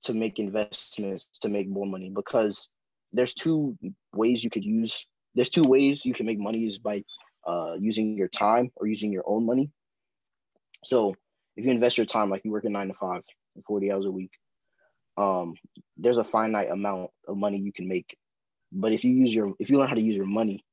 to 0.04 0.14
make 0.14 0.40
investments 0.40 1.28
to 1.42 1.50
make 1.50 1.68
more 1.68 1.86
money 1.86 2.10
because 2.10 2.72
there's 3.12 3.34
two 3.34 3.78
ways 4.14 4.44
you 4.44 4.50
could 4.50 4.64
use 4.64 5.06
there's 5.36 5.50
two 5.50 5.64
ways 5.64 6.06
you 6.06 6.14
can 6.14 6.26
make 6.26 6.40
money 6.40 6.66
is 6.66 6.80
by 6.80 7.04
uh, 7.48 7.74
using 7.80 8.18
your 8.18 8.28
time 8.28 8.72
or 8.76 8.88
using 8.88 9.12
your 9.12 9.24
own 9.26 9.46
money. 9.46 9.70
So 10.84 11.16
if 11.56 11.66
you 11.66 11.72
invest 11.72 11.98
your 11.98 12.06
time, 12.06 12.30
like 12.30 12.44
you 12.46 12.52
work 12.52 12.66
a 12.66 12.70
nine 12.70 12.88
to 12.88 12.94
five, 12.94 13.24
40 13.68 13.92
hours 13.92 14.06
a 14.06 14.12
week, 14.12 14.32
um, 15.18 15.56
there's 15.98 16.18
a 16.18 16.24
finite 16.24 16.72
amount 16.72 17.12
of 17.28 17.38
money 17.38 17.58
you 17.58 17.74
can 17.74 17.88
make. 17.88 18.18
But 18.72 18.94
if 18.94 19.04
you 19.04 19.12
use 19.12 19.34
your, 19.34 19.54
if 19.60 19.70
you 19.70 19.78
learn 19.78 19.90
how 19.90 19.96
to 19.96 20.02
use 20.02 20.16
your 20.16 20.26
money, 20.26 20.64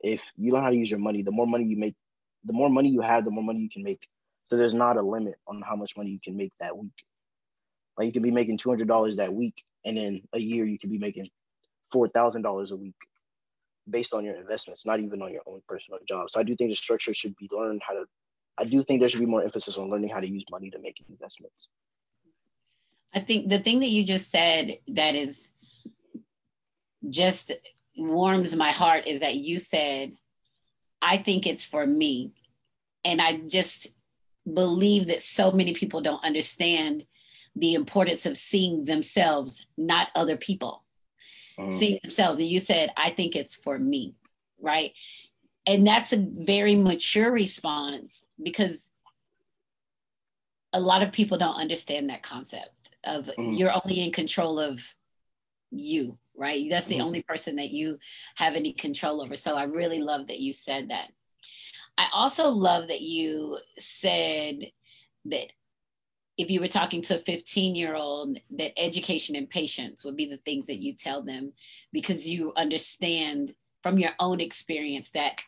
if 0.00 0.22
you 0.36 0.52
learn 0.52 0.62
how 0.62 0.70
to 0.70 0.76
use 0.76 0.90
your 0.90 1.00
money, 1.00 1.22
the 1.22 1.30
more 1.30 1.46
money 1.46 1.64
you 1.64 1.76
make, 1.76 1.94
the 2.44 2.52
more 2.52 2.70
money 2.70 2.88
you 2.88 3.00
have, 3.00 3.24
the 3.24 3.30
more 3.30 3.44
money 3.44 3.60
you 3.60 3.70
can 3.70 3.82
make. 3.82 4.00
So 4.46 4.56
there's 4.56 4.74
not 4.74 4.96
a 4.96 5.02
limit 5.02 5.34
on 5.46 5.62
how 5.62 5.76
much 5.76 5.96
money 5.96 6.10
you 6.10 6.20
can 6.22 6.36
make 6.36 6.52
that 6.60 6.76
week. 6.76 6.92
Like 7.98 8.06
you 8.06 8.12
could 8.12 8.22
be 8.22 8.30
making 8.30 8.58
two 8.58 8.70
hundred 8.70 8.88
dollars 8.88 9.16
that 9.16 9.34
week, 9.34 9.62
and 9.84 9.96
then 9.96 10.22
a 10.32 10.38
year 10.40 10.64
you 10.64 10.78
could 10.78 10.90
be 10.90 10.98
making 10.98 11.28
four 11.92 12.08
thousand 12.08 12.42
dollars 12.42 12.70
a 12.70 12.76
week, 12.76 12.94
based 13.90 14.14
on 14.14 14.24
your 14.24 14.36
investments, 14.36 14.86
not 14.86 15.00
even 15.00 15.20
on 15.20 15.32
your 15.32 15.42
own 15.46 15.60
personal 15.68 15.98
job. 16.08 16.30
So 16.30 16.40
I 16.40 16.44
do 16.44 16.56
think 16.56 16.70
the 16.70 16.76
structure 16.76 17.12
should 17.12 17.36
be 17.36 17.48
learned 17.52 17.82
how 17.86 17.94
to. 17.94 18.04
I 18.58 18.64
do 18.64 18.82
think 18.82 19.00
there 19.00 19.08
should 19.08 19.20
be 19.20 19.26
more 19.26 19.42
emphasis 19.42 19.76
on 19.76 19.90
learning 19.90 20.10
how 20.10 20.20
to 20.20 20.28
use 20.28 20.44
money 20.50 20.70
to 20.70 20.78
make 20.78 20.96
investments. 21.08 21.68
I 23.14 23.20
think 23.20 23.48
the 23.48 23.60
thing 23.60 23.80
that 23.80 23.88
you 23.88 24.04
just 24.04 24.30
said 24.30 24.78
that 24.88 25.14
is 25.14 25.52
just 27.08 27.52
warms 27.96 28.54
my 28.54 28.70
heart 28.70 29.06
is 29.06 29.20
that 29.20 29.36
you 29.36 29.58
said, 29.58 30.12
I 31.00 31.18
think 31.18 31.46
it's 31.46 31.66
for 31.66 31.86
me. 31.86 32.32
And 33.04 33.20
I 33.20 33.40
just 33.48 33.88
believe 34.52 35.06
that 35.06 35.22
so 35.22 35.50
many 35.52 35.74
people 35.74 36.00
don't 36.00 36.24
understand 36.24 37.04
the 37.56 37.74
importance 37.74 38.26
of 38.26 38.36
seeing 38.36 38.84
themselves, 38.84 39.66
not 39.76 40.08
other 40.14 40.36
people. 40.36 40.84
Mm. 41.58 41.72
Seeing 41.72 41.98
themselves. 42.02 42.38
And 42.38 42.48
you 42.48 42.60
said, 42.60 42.90
I 42.96 43.10
think 43.10 43.34
it's 43.34 43.56
for 43.56 43.78
me, 43.78 44.14
right? 44.60 44.92
And 45.68 45.86
that's 45.86 46.12
a 46.12 46.16
very 46.16 46.74
mature 46.74 47.30
response 47.30 48.24
because 48.42 48.90
a 50.72 50.80
lot 50.80 51.02
of 51.02 51.12
people 51.12 51.38
don't 51.38 51.54
understand 51.54 52.10
that 52.10 52.22
concept 52.22 52.96
of 53.04 53.26
mm. 53.38 53.56
you're 53.56 53.72
only 53.72 54.02
in 54.02 54.12
control 54.12 54.58
of 54.58 54.80
you 55.70 56.18
right? 56.38 56.70
That's 56.70 56.86
the 56.86 56.96
mm-hmm. 56.96 57.04
only 57.04 57.22
person 57.22 57.56
that 57.56 57.70
you 57.70 57.98
have 58.36 58.54
any 58.54 58.72
control 58.72 59.20
over. 59.20 59.34
So 59.34 59.56
I 59.56 59.64
really 59.64 59.98
love 59.98 60.28
that 60.28 60.38
you 60.38 60.52
said 60.52 60.88
that. 60.90 61.10
I 61.98 62.06
also 62.14 62.48
love 62.48 62.88
that 62.88 63.00
you 63.00 63.58
said 63.76 64.70
that 65.26 65.52
if 66.38 66.48
you 66.48 66.60
were 66.60 66.68
talking 66.68 67.02
to 67.02 67.16
a 67.16 67.18
15 67.18 67.74
year 67.74 67.96
old, 67.96 68.38
that 68.52 68.80
education 68.80 69.34
and 69.34 69.50
patience 69.50 70.04
would 70.04 70.16
be 70.16 70.26
the 70.26 70.36
things 70.38 70.66
that 70.66 70.78
you 70.78 70.94
tell 70.94 71.22
them 71.22 71.52
because 71.92 72.28
you 72.28 72.52
understand 72.56 73.52
from 73.82 73.98
your 73.98 74.12
own 74.20 74.40
experience 74.40 75.10
that 75.10 75.42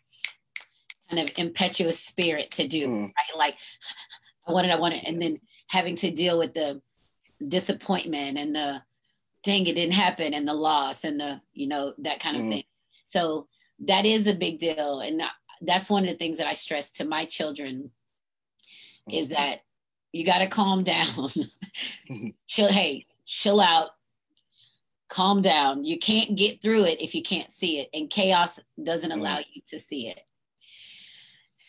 kind 1.11 1.29
of 1.29 1.37
impetuous 1.37 1.99
spirit 1.99 2.51
to 2.53 2.69
do, 2.69 2.89
mm. 2.89 3.03
right? 3.03 3.37
Like, 3.37 3.57
I 4.49 4.53
wanted, 4.53 4.71
I 4.71 4.79
wanted. 4.79 5.05
And 5.05 5.21
then 5.21 5.41
having 5.69 5.97
to 5.97 6.11
deal 6.11 6.39
with 6.39 6.55
the 6.55 6.81
disappointment 7.47 8.39
and 8.39 8.55
the 8.55 8.83
dang 9.43 9.67
it 9.67 9.75
didn't 9.75 9.95
happen 9.95 10.35
and 10.35 10.47
the 10.47 10.53
loss 10.53 11.05
and 11.05 11.19
the 11.19 11.41
you 11.55 11.67
know 11.67 11.95
that 11.97 12.21
kind 12.21 12.37
of 12.37 12.43
mm 12.43 12.51
thing 12.51 12.65
so 13.07 13.49
that 13.79 14.05
is 14.05 14.27
a 14.27 14.35
big 14.35 14.59
deal 14.59 15.01
and 15.01 15.23
that's 15.63 15.89
one 15.89 16.03
of 16.05 16.11
the 16.11 16.17
things 16.17 16.37
that 16.37 16.47
i 16.47 16.53
stress 16.53 16.93
to 16.93 17.07
my 17.07 17.25
children 17.25 17.91
is 19.11 19.31
that 19.31 19.61
you 20.13 20.25
got 20.25 20.39
to 20.39 20.47
calm 20.47 20.83
down. 20.83 21.07
chill, 22.47 22.69
hey, 22.69 23.07
chill 23.27 23.61
out, 23.61 23.91
calm 25.09 25.43
down. 25.43 25.85
You 25.85 25.99
can't 25.99 26.37
get 26.37 26.61
through 26.61 26.85
it 26.85 27.01
if 27.01 27.15
you 27.15 27.23
can't 27.23 27.51
see 27.51 27.81
it, 27.81 27.89
and 27.95 28.11
chaos 28.11 28.61
doesn't 28.83 29.13
allow 29.13 29.39
mm. 29.39 29.45
you 29.53 29.63
to 29.69 29.79
see 29.79 30.09
it. 30.09 30.21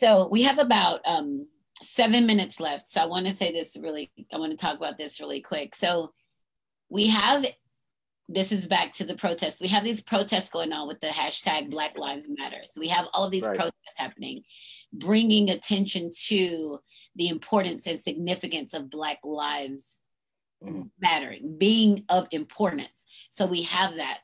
So 0.02 0.28
we 0.32 0.42
have 0.42 0.58
about 0.58 1.02
um, 1.06 1.46
seven 1.80 2.26
minutes 2.26 2.60
left. 2.60 2.90
So 2.90 3.02
I 3.02 3.06
want 3.06 3.28
to 3.28 3.36
say 3.36 3.52
this 3.52 3.78
really, 3.80 4.12
I 4.34 4.40
want 4.40 4.50
to 4.50 4.58
talk 4.58 4.76
about 4.76 4.98
this 4.98 5.22
really 5.22 5.42
quick. 5.42 5.76
So 5.76 6.12
we 6.90 7.06
have 7.10 7.46
this 8.28 8.52
is 8.52 8.66
back 8.66 8.94
to 8.94 9.04
the 9.04 9.16
protests. 9.16 9.62
We 9.62 9.68
have 9.68 9.84
these 9.84 10.02
protests 10.02 10.50
going 10.50 10.74
on 10.74 10.88
with 10.88 11.02
the 11.02 11.10
hashtag 11.10 11.70
Black 11.70 12.00
Lives 12.00 12.32
Matter. 12.36 12.62
So 12.64 12.82
we 12.82 12.88
have 12.88 13.10
all 13.14 13.26
of 13.26 13.32
these 13.32 13.46
right. 13.46 13.56
protests 13.56 13.94
happening, 13.98 14.42
bringing 14.92 15.52
attention 15.52 16.10
to 16.30 16.80
the 17.16 17.28
importance 17.28 17.86
and 17.86 18.00
significance 18.00 18.74
of 18.74 18.90
Black 18.90 19.20
lives 19.24 20.00
mm-hmm. 20.64 20.84
mattering, 21.00 21.58
being 21.60 22.06
of 22.10 22.28
importance. 22.32 23.06
So 23.30 23.46
we 23.46 23.64
have 23.64 23.98
that. 23.98 24.20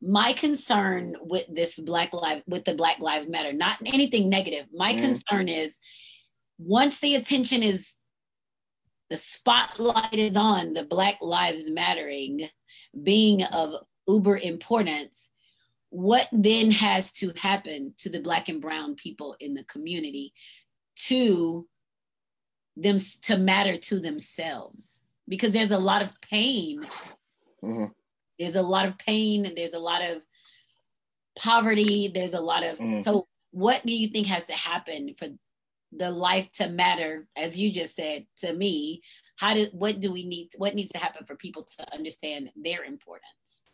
My 0.00 0.32
concern 0.32 1.16
with 1.20 1.46
this 1.52 1.78
Black 1.78 2.12
Lives, 2.12 2.42
with 2.46 2.64
the 2.64 2.74
Black 2.74 3.00
Lives 3.00 3.28
Matter, 3.28 3.52
not 3.52 3.78
anything 3.84 4.30
negative. 4.30 4.66
My 4.72 4.92
mm-hmm. 4.92 5.04
concern 5.04 5.48
is 5.48 5.78
once 6.58 7.00
the 7.00 7.16
attention 7.16 7.62
is 7.62 7.94
the 9.10 9.16
spotlight 9.16 10.14
is 10.14 10.36
on 10.36 10.74
the 10.74 10.84
Black 10.84 11.16
Lives 11.20 11.70
Mattering 11.70 12.48
being 13.02 13.42
of 13.42 13.74
uber 14.06 14.36
importance, 14.36 15.30
what 15.90 16.28
then 16.32 16.70
has 16.70 17.12
to 17.12 17.32
happen 17.40 17.94
to 17.98 18.10
the 18.10 18.20
Black 18.20 18.48
and 18.48 18.60
Brown 18.60 18.94
people 18.94 19.36
in 19.40 19.54
the 19.54 19.64
community 19.64 20.32
to 21.06 21.66
them 22.76 22.98
to 23.22 23.38
matter 23.38 23.78
to 23.78 23.98
themselves? 23.98 25.00
Because 25.26 25.52
there's 25.52 25.70
a 25.70 25.78
lot 25.78 26.02
of 26.02 26.10
pain. 26.20 26.82
Mm-hmm. 27.64 27.84
There's 28.38 28.56
a 28.56 28.62
lot 28.62 28.86
of 28.86 28.98
pain 28.98 29.46
and 29.46 29.56
there's 29.56 29.74
a 29.74 29.78
lot 29.78 30.02
of 30.02 30.24
poverty. 31.38 32.10
There's 32.12 32.34
a 32.34 32.40
lot 32.40 32.64
of, 32.64 32.78
mm-hmm. 32.78 33.02
so 33.02 33.26
what 33.50 33.84
do 33.86 33.94
you 33.94 34.08
think 34.08 34.26
has 34.26 34.46
to 34.46 34.52
happen 34.52 35.14
for 35.18 35.28
the 35.92 36.10
life 36.10 36.50
to 36.52 36.68
matter 36.68 37.26
as 37.36 37.58
you 37.58 37.72
just 37.72 37.94
said 37.94 38.26
to 38.36 38.52
me 38.52 39.00
how 39.36 39.54
do 39.54 39.66
what 39.72 40.00
do 40.00 40.12
we 40.12 40.24
need 40.24 40.48
what 40.58 40.74
needs 40.74 40.90
to 40.90 40.98
happen 40.98 41.24
for 41.24 41.34
people 41.36 41.62
to 41.62 41.94
understand 41.94 42.50
their 42.56 42.84
importance 42.84 43.64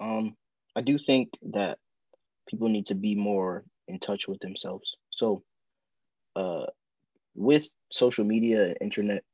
um 0.00 0.36
i 0.76 0.80
do 0.82 0.98
think 0.98 1.30
that 1.42 1.78
people 2.46 2.68
need 2.68 2.86
to 2.86 2.94
be 2.94 3.14
more 3.14 3.64
in 3.88 3.98
touch 3.98 4.28
with 4.28 4.38
themselves 4.40 4.96
so 5.10 5.42
uh 6.36 6.66
with 7.34 7.64
social 7.90 8.24
media 8.24 8.74
internet 8.80 9.24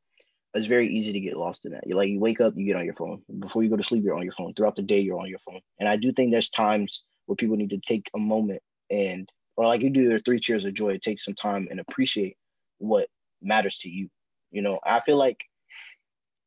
it's 0.54 0.66
very 0.66 0.86
easy 0.86 1.12
to 1.12 1.20
get 1.20 1.36
lost 1.36 1.64
in 1.66 1.72
that 1.72 1.86
you 1.86 1.94
like 1.94 2.08
you 2.08 2.18
wake 2.18 2.40
up 2.40 2.54
you 2.56 2.64
get 2.64 2.76
on 2.76 2.84
your 2.84 2.94
phone 2.94 3.22
before 3.38 3.62
you 3.62 3.70
go 3.70 3.76
to 3.76 3.84
sleep 3.84 4.02
you're 4.02 4.16
on 4.16 4.22
your 4.22 4.32
phone 4.32 4.52
throughout 4.54 4.76
the 4.76 4.82
day 4.82 5.00
you're 5.00 5.20
on 5.20 5.28
your 5.28 5.38
phone 5.40 5.60
and 5.78 5.88
i 5.88 5.96
do 5.96 6.12
think 6.12 6.30
there's 6.30 6.48
times 6.50 7.02
where 7.26 7.36
people 7.36 7.56
need 7.56 7.70
to 7.70 7.78
take 7.78 8.08
a 8.14 8.18
moment 8.18 8.62
and 8.90 9.30
or 9.58 9.66
like 9.66 9.82
you 9.82 9.90
do 9.90 10.02
your 10.02 10.20
three 10.20 10.38
cheers 10.38 10.64
of 10.64 10.72
joy, 10.72 10.98
take 10.98 11.18
some 11.18 11.34
time 11.34 11.66
and 11.68 11.80
appreciate 11.80 12.36
what 12.78 13.08
matters 13.42 13.78
to 13.78 13.88
you. 13.88 14.08
You 14.52 14.62
know, 14.62 14.78
I 14.86 15.00
feel 15.00 15.16
like 15.16 15.44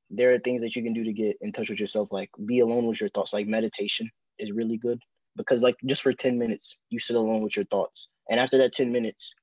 there 0.10 0.34
are 0.34 0.39
things 0.39 0.62
that 0.62 0.78
you 0.78 0.82
can 0.82 0.93
do 0.93 1.04
to 1.04 1.12
get 1.12 1.38
in 1.41 1.52
touch 1.52 1.70
with 1.70 1.82
yourself, 1.82 2.08
like 2.10 2.30
be 2.45 2.60
alone 2.62 2.86
with 2.86 3.02
your 3.02 3.10
thoughts. 3.10 3.34
Like 3.34 3.47
meditation 3.47 4.10
is 4.39 4.54
really 4.54 4.78
good 4.78 5.02
because, 5.36 5.62
like, 5.62 5.76
just 5.86 6.02
for 6.02 6.14
10 6.14 6.39
minutes, 6.39 6.78
you 6.89 7.02
sit 7.02 7.18
alone 7.18 7.41
with 7.41 7.58
your 7.58 7.66
thoughts. 7.66 8.08
And 8.30 8.39
after 8.39 8.58
that 8.60 8.74
10 8.74 8.93
minutes, 8.93 9.34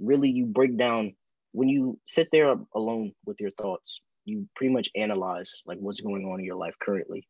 really 0.00 0.28
you 0.28 0.44
break 0.44 0.76
down 0.76 1.14
when 1.56 1.70
you 1.70 1.98
sit 2.06 2.28
there 2.32 2.54
alone 2.74 3.12
with 3.24 3.40
your 3.40 3.50
thoughts, 3.50 4.02
you 4.26 4.46
pretty 4.54 4.74
much 4.74 4.90
analyze 4.94 5.62
like 5.64 5.78
what's 5.78 6.02
going 6.02 6.26
on 6.26 6.38
in 6.38 6.44
your 6.44 6.54
life 6.54 6.74
currently 6.78 7.26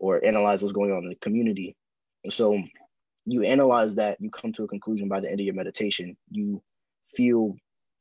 or 0.00 0.24
analyze 0.24 0.60
what's 0.60 0.72
going 0.72 0.90
on 0.90 1.04
in 1.04 1.08
the 1.10 1.14
community. 1.22 1.76
So 2.30 2.60
you 3.26 3.44
analyze 3.44 3.94
that, 3.94 4.20
you 4.20 4.28
come 4.28 4.52
to 4.54 4.64
a 4.64 4.68
conclusion 4.68 5.06
by 5.06 5.20
the 5.20 5.30
end 5.30 5.38
of 5.38 5.46
your 5.46 5.54
meditation. 5.54 6.16
You 6.32 6.64
feel 7.16 7.54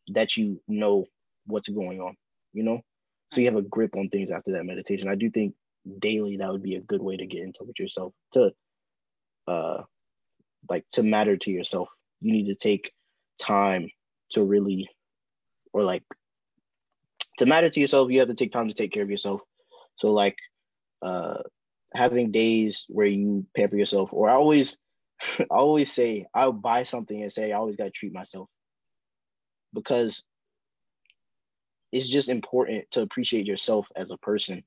that 0.07 0.37
you 0.37 0.59
know 0.67 1.05
what's 1.45 1.69
going 1.69 2.01
on, 2.01 2.15
you 2.53 2.63
know? 2.63 2.81
So 3.31 3.39
you 3.39 3.45
have 3.45 3.55
a 3.55 3.61
grip 3.61 3.95
on 3.95 4.09
things 4.09 4.31
after 4.31 4.53
that 4.53 4.65
meditation. 4.65 5.07
I 5.07 5.13
do 5.13 5.29
think 5.29 5.53
daily 5.99 6.37
that 6.37 6.51
would 6.51 6.63
be 6.63 6.77
a 6.77 6.81
good 6.81 7.03
way 7.03 7.15
to 7.15 7.27
get 7.27 7.43
in 7.43 7.53
touch 7.53 7.67
with 7.67 7.79
yourself 7.79 8.11
to 8.31 8.49
uh 9.47 9.83
like 10.67 10.85
to 10.93 11.03
matter 11.03 11.37
to 11.37 11.51
yourself. 11.51 11.89
You 12.21 12.31
need 12.31 12.47
to 12.47 12.55
take 12.55 12.91
time 13.39 13.91
to 14.31 14.43
really 14.43 14.89
or 15.73 15.83
like 15.83 16.03
to 17.39 17.45
matter 17.45 17.69
to 17.69 17.79
yourself, 17.79 18.11
you 18.11 18.19
have 18.19 18.29
to 18.29 18.35
take 18.35 18.51
time 18.51 18.69
to 18.69 18.75
take 18.75 18.91
care 18.91 19.03
of 19.03 19.09
yourself. 19.09 19.41
So 19.97 20.11
like 20.11 20.37
uh 21.01 21.39
having 21.93 22.31
days 22.31 22.85
where 22.87 23.05
you 23.05 23.45
pamper 23.55 23.75
yourself 23.75 24.13
or 24.13 24.29
I 24.29 24.33
always 24.33 24.77
I 25.39 25.45
always 25.51 25.91
say 25.91 26.25
I'll 26.33 26.53
buy 26.53 26.83
something 26.83 27.21
and 27.21 27.31
say 27.31 27.51
I 27.51 27.57
always 27.57 27.75
got 27.75 27.85
to 27.85 27.91
treat 27.91 28.13
myself 28.13 28.49
because 29.73 30.23
it's 31.91 32.07
just 32.07 32.29
important 32.29 32.85
to 32.91 33.01
appreciate 33.01 33.45
yourself 33.45 33.87
as 33.95 34.11
a 34.11 34.17
person 34.17 34.63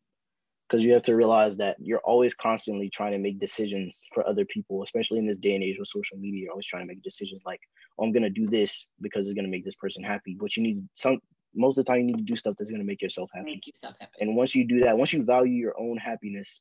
because 0.68 0.82
you 0.82 0.92
have 0.92 1.04
to 1.04 1.14
realize 1.14 1.56
that 1.56 1.76
you're 1.78 2.00
always 2.00 2.34
constantly 2.34 2.90
trying 2.90 3.12
to 3.12 3.18
make 3.18 3.38
decisions 3.38 4.02
for 4.12 4.26
other 4.26 4.44
people, 4.44 4.82
especially 4.82 5.18
in 5.18 5.26
this 5.26 5.38
day 5.38 5.54
and 5.54 5.62
age 5.62 5.76
with 5.78 5.88
social 5.88 6.16
media. 6.16 6.44
You're 6.44 6.52
always 6.52 6.66
trying 6.66 6.82
to 6.82 6.88
make 6.88 7.02
decisions 7.02 7.40
like, 7.46 7.60
oh, 7.98 8.04
I'm 8.04 8.12
gonna 8.12 8.30
do 8.30 8.48
this 8.48 8.86
because 9.00 9.26
it's 9.26 9.36
gonna 9.36 9.48
make 9.48 9.64
this 9.64 9.76
person 9.76 10.02
happy. 10.02 10.36
But 10.38 10.56
you 10.56 10.62
need 10.62 10.88
some 10.94 11.18
most 11.54 11.78
of 11.78 11.84
the 11.84 11.90
time 11.90 12.00
you 12.00 12.06
need 12.06 12.18
to 12.18 12.24
do 12.24 12.36
stuff 12.36 12.54
that's 12.58 12.70
gonna 12.70 12.84
make 12.84 13.02
yourself 13.02 13.30
happy. 13.32 13.52
Make 13.52 13.66
yourself 13.66 13.94
happy. 14.00 14.12
And 14.20 14.36
once 14.36 14.54
you 14.54 14.66
do 14.66 14.80
that, 14.80 14.98
once 14.98 15.12
you 15.12 15.24
value 15.24 15.52
your 15.52 15.78
own 15.78 15.96
happiness 15.96 16.60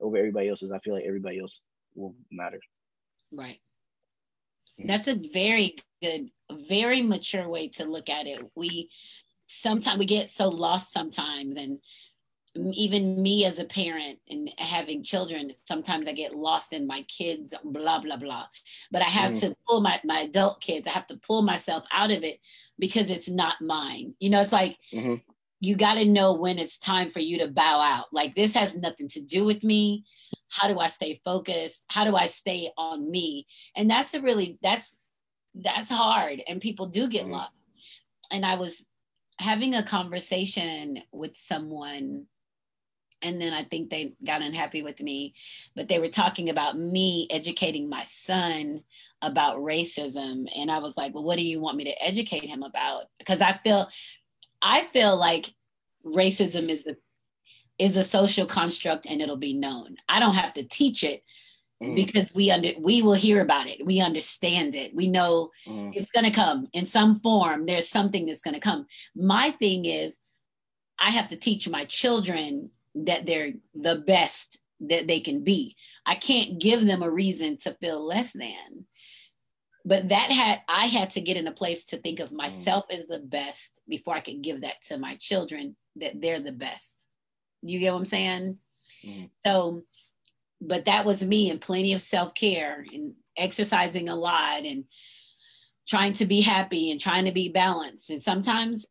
over 0.00 0.16
everybody 0.16 0.48
else's, 0.48 0.72
I 0.72 0.78
feel 0.80 0.94
like 0.94 1.04
everybody 1.06 1.40
else 1.40 1.60
will 1.94 2.14
matter. 2.30 2.60
Right. 3.32 3.60
Hmm. 4.78 4.86
That's 4.86 5.08
a 5.08 5.18
very 5.32 5.76
good, 6.02 6.30
very 6.68 7.02
mature 7.02 7.48
way 7.48 7.68
to 7.70 7.84
look 7.84 8.10
at 8.10 8.26
it. 8.26 8.44
We 8.54 8.90
sometimes 9.46 9.98
we 9.98 10.06
get 10.06 10.30
so 10.30 10.48
lost 10.48 10.92
sometimes 10.92 11.56
and 11.56 11.78
even 12.72 13.22
me 13.22 13.44
as 13.44 13.58
a 13.58 13.64
parent 13.64 14.18
and 14.28 14.50
having 14.58 15.02
children 15.02 15.50
sometimes 15.64 16.06
i 16.08 16.12
get 16.12 16.34
lost 16.34 16.72
in 16.72 16.86
my 16.86 17.02
kids 17.02 17.54
blah 17.64 18.00
blah 18.00 18.16
blah. 18.16 18.46
But 18.90 19.02
i 19.02 19.06
have 19.06 19.32
mm. 19.32 19.40
to 19.40 19.56
pull 19.66 19.80
my, 19.80 20.00
my 20.04 20.20
adult 20.20 20.60
kids 20.60 20.86
i 20.86 20.90
have 20.90 21.06
to 21.08 21.16
pull 21.16 21.42
myself 21.42 21.84
out 21.92 22.10
of 22.10 22.22
it 22.22 22.40
because 22.78 23.10
it's 23.10 23.28
not 23.28 23.60
mine. 23.60 24.14
You 24.18 24.30
know 24.30 24.40
it's 24.40 24.52
like 24.52 24.78
mm-hmm. 24.92 25.16
you 25.60 25.76
got 25.76 25.94
to 25.94 26.04
know 26.04 26.34
when 26.34 26.58
it's 26.58 26.78
time 26.78 27.10
for 27.10 27.20
you 27.20 27.38
to 27.38 27.48
bow 27.48 27.80
out. 27.80 28.06
Like 28.12 28.34
this 28.34 28.54
has 28.54 28.74
nothing 28.74 29.08
to 29.08 29.20
do 29.20 29.44
with 29.44 29.64
me. 29.64 30.04
How 30.50 30.68
do 30.68 30.78
i 30.78 30.86
stay 30.86 31.20
focused? 31.24 31.84
How 31.88 32.04
do 32.04 32.16
i 32.16 32.26
stay 32.26 32.70
on 32.76 33.10
me? 33.10 33.46
And 33.74 33.90
that's 33.90 34.14
a 34.14 34.20
really 34.20 34.58
that's 34.62 34.98
that's 35.54 35.90
hard 35.90 36.42
and 36.46 36.60
people 36.60 36.88
do 36.88 37.08
get 37.08 37.24
mm-hmm. 37.24 37.32
lost. 37.32 37.60
And 38.30 38.44
i 38.44 38.56
was 38.56 38.84
having 39.38 39.74
a 39.74 39.84
conversation 39.84 40.98
with 41.12 41.36
someone 41.36 42.26
and 43.26 43.40
then 43.40 43.52
i 43.52 43.62
think 43.64 43.90
they 43.90 44.14
got 44.24 44.42
unhappy 44.42 44.82
with 44.82 45.00
me 45.00 45.34
but 45.74 45.88
they 45.88 45.98
were 45.98 46.08
talking 46.08 46.50
about 46.50 46.78
me 46.78 47.26
educating 47.30 47.88
my 47.88 48.02
son 48.04 48.82
about 49.22 49.58
racism 49.58 50.46
and 50.56 50.70
i 50.70 50.78
was 50.78 50.96
like 50.96 51.14
well 51.14 51.24
what 51.24 51.36
do 51.36 51.44
you 51.44 51.60
want 51.60 51.76
me 51.76 51.84
to 51.84 52.02
educate 52.02 52.44
him 52.44 52.62
about 52.62 53.04
because 53.18 53.40
i 53.40 53.52
feel 53.64 53.88
i 54.62 54.82
feel 54.84 55.16
like 55.16 55.52
racism 56.04 56.68
is 56.68 56.84
the 56.84 56.96
is 57.78 57.96
a 57.96 58.04
social 58.04 58.46
construct 58.46 59.06
and 59.06 59.20
it'll 59.20 59.36
be 59.36 59.54
known. 59.54 59.96
I 60.08 60.20
don't 60.20 60.34
have 60.34 60.52
to 60.54 60.64
teach 60.64 61.04
it 61.04 61.22
mm. 61.82 61.94
because 61.94 62.32
we 62.34 62.50
under 62.50 62.70
we 62.80 63.02
will 63.02 63.14
hear 63.14 63.42
about 63.42 63.66
it. 63.66 63.84
We 63.84 64.00
understand 64.00 64.74
it. 64.74 64.94
We 64.94 65.08
know 65.08 65.50
mm. 65.66 65.92
it's 65.94 66.10
going 66.10 66.24
to 66.24 66.30
come 66.30 66.68
in 66.72 66.86
some 66.86 67.20
form. 67.20 67.66
There's 67.66 67.88
something 67.88 68.26
that's 68.26 68.42
going 68.42 68.54
to 68.54 68.60
come. 68.60 68.86
My 69.14 69.50
thing 69.50 69.84
is 69.84 70.18
I 70.98 71.10
have 71.10 71.28
to 71.28 71.36
teach 71.36 71.68
my 71.68 71.84
children 71.84 72.70
that 73.04 73.26
they're 73.26 73.52
the 73.74 73.96
best 74.06 74.60
that 74.80 75.06
they 75.06 75.20
can 75.20 75.44
be. 75.44 75.76
I 76.04 76.14
can't 76.14 76.60
give 76.60 76.84
them 76.84 77.02
a 77.02 77.10
reason 77.10 77.56
to 77.58 77.76
feel 77.80 78.04
less 78.04 78.32
than. 78.32 78.86
But 79.84 80.08
that 80.08 80.32
had 80.32 80.62
I 80.68 80.86
had 80.86 81.10
to 81.10 81.20
get 81.20 81.36
in 81.36 81.46
a 81.46 81.52
place 81.52 81.84
to 81.86 81.98
think 81.98 82.18
of 82.18 82.30
mm. 82.30 82.36
myself 82.36 82.86
mm. 82.90 82.98
as 82.98 83.06
the 83.06 83.20
best 83.20 83.80
before 83.88 84.14
I 84.16 84.20
could 84.20 84.42
give 84.42 84.62
that 84.62 84.82
to 84.88 84.98
my 84.98 85.16
children 85.16 85.76
that 85.96 86.20
they're 86.20 86.40
the 86.40 86.52
best. 86.52 87.06
You 87.62 87.78
get 87.78 87.92
what 87.92 88.00
I'm 88.00 88.04
saying? 88.04 88.58
Mm-hmm. 89.06 89.24
So, 89.44 89.82
but 90.60 90.86
that 90.86 91.04
was 91.04 91.24
me 91.24 91.50
and 91.50 91.60
plenty 91.60 91.92
of 91.92 92.02
self 92.02 92.34
care 92.34 92.84
and 92.92 93.14
exercising 93.36 94.08
a 94.08 94.16
lot 94.16 94.64
and 94.64 94.84
trying 95.86 96.14
to 96.14 96.26
be 96.26 96.40
happy 96.40 96.90
and 96.90 97.00
trying 97.00 97.26
to 97.26 97.32
be 97.32 97.48
balanced. 97.48 98.10
And 98.10 98.22
sometimes, 98.22 98.86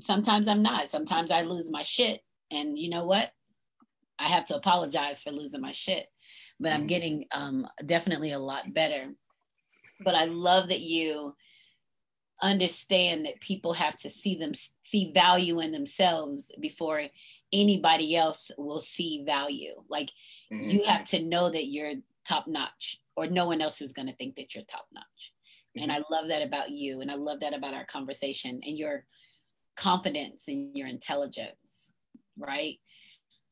sometimes 0.00 0.48
I'm 0.48 0.62
not. 0.62 0.88
Sometimes 0.88 1.30
I 1.30 1.42
lose 1.42 1.70
my 1.70 1.82
shit. 1.82 2.20
And 2.50 2.78
you 2.78 2.90
know 2.90 3.04
what? 3.04 3.30
I 4.18 4.28
have 4.28 4.44
to 4.46 4.56
apologize 4.56 5.22
for 5.22 5.30
losing 5.30 5.60
my 5.60 5.72
shit. 5.72 6.06
But 6.58 6.72
I'm 6.72 6.80
mm-hmm. 6.80 6.86
getting 6.88 7.24
um, 7.32 7.66
definitely 7.86 8.32
a 8.32 8.38
lot 8.38 8.72
better. 8.74 9.06
But 10.04 10.14
I 10.14 10.26
love 10.26 10.68
that 10.68 10.80
you 10.80 11.34
understand 12.42 13.26
that 13.26 13.40
people 13.40 13.74
have 13.74 13.96
to 13.98 14.08
see 14.08 14.34
them 14.34 14.52
see 14.82 15.12
value 15.12 15.60
in 15.60 15.72
themselves 15.72 16.50
before 16.60 17.02
anybody 17.52 18.16
else 18.16 18.50
will 18.56 18.78
see 18.78 19.22
value 19.26 19.74
like 19.88 20.10
mm-hmm. 20.52 20.70
you 20.70 20.82
have 20.84 21.04
to 21.04 21.22
know 21.22 21.50
that 21.50 21.66
you're 21.66 21.92
top 22.24 22.46
notch 22.46 22.98
or 23.16 23.26
no 23.26 23.46
one 23.46 23.60
else 23.60 23.82
is 23.82 23.92
going 23.92 24.08
to 24.08 24.14
think 24.16 24.36
that 24.36 24.54
you're 24.54 24.64
top 24.64 24.86
notch 24.92 25.32
mm-hmm. 25.76 25.82
and 25.82 25.92
i 25.92 26.00
love 26.10 26.28
that 26.28 26.42
about 26.42 26.70
you 26.70 27.00
and 27.00 27.10
i 27.10 27.14
love 27.14 27.40
that 27.40 27.54
about 27.54 27.74
our 27.74 27.84
conversation 27.84 28.60
and 28.64 28.78
your 28.78 29.04
confidence 29.76 30.44
and 30.48 30.76
your 30.76 30.86
intelligence 30.86 31.92
right 32.40 32.78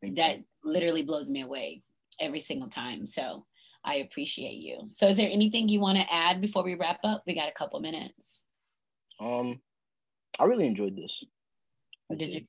Thank 0.01 0.17
that 0.17 0.39
you. 0.39 0.45
literally 0.65 1.03
blows 1.03 1.31
me 1.31 1.43
away 1.43 1.83
every 2.21 2.41
single 2.41 2.69
time 2.69 3.07
so 3.07 3.45
i 3.85 3.97
appreciate 3.97 4.57
you 4.57 4.89
so 4.93 5.09
is 5.09 5.17
there 5.17 5.31
anything 5.31 5.69
you 5.69 5.81
want 5.81 5.99
to 5.99 6.13
add 6.13 6.41
before 6.41 6.65
we 6.65 6.75
wrap 6.75 6.99
up 7.05 7.23
we 7.27 7.35
got 7.35 7.49
a 7.49 7.53
couple 7.53 7.81
minutes 7.81 8.45
um, 9.21 9.61
I 10.39 10.45
really 10.45 10.67
enjoyed 10.67 10.97
this. 10.97 11.25
I 12.11 12.15
did, 12.15 12.31
did. 12.31 12.47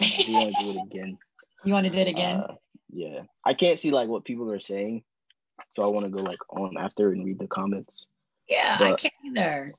you? 0.00 0.06
I 0.06 0.22
do 0.22 0.32
want 0.32 0.54
to 0.56 0.64
do 0.64 0.70
it 0.70 0.82
again. 0.86 1.18
You 1.66 1.72
want 1.72 1.86
to 1.86 1.90
do 1.90 1.98
it 2.00 2.08
again? 2.08 2.40
Uh, 2.40 2.56
yeah, 2.92 3.20
I 3.46 3.54
can't 3.54 3.78
see 3.78 3.90
like 3.90 4.06
what 4.06 4.26
people 4.26 4.52
are 4.52 4.60
saying, 4.60 5.02
so 5.70 5.82
I 5.82 5.86
want 5.86 6.04
to 6.04 6.10
go 6.10 6.18
like 6.18 6.40
on 6.50 6.76
after 6.78 7.12
and 7.12 7.24
read 7.24 7.38
the 7.38 7.46
comments. 7.46 8.06
Yeah, 8.50 8.76
but, 8.78 8.86
I 8.86 8.96
can't 8.96 9.14
either. 9.24 9.72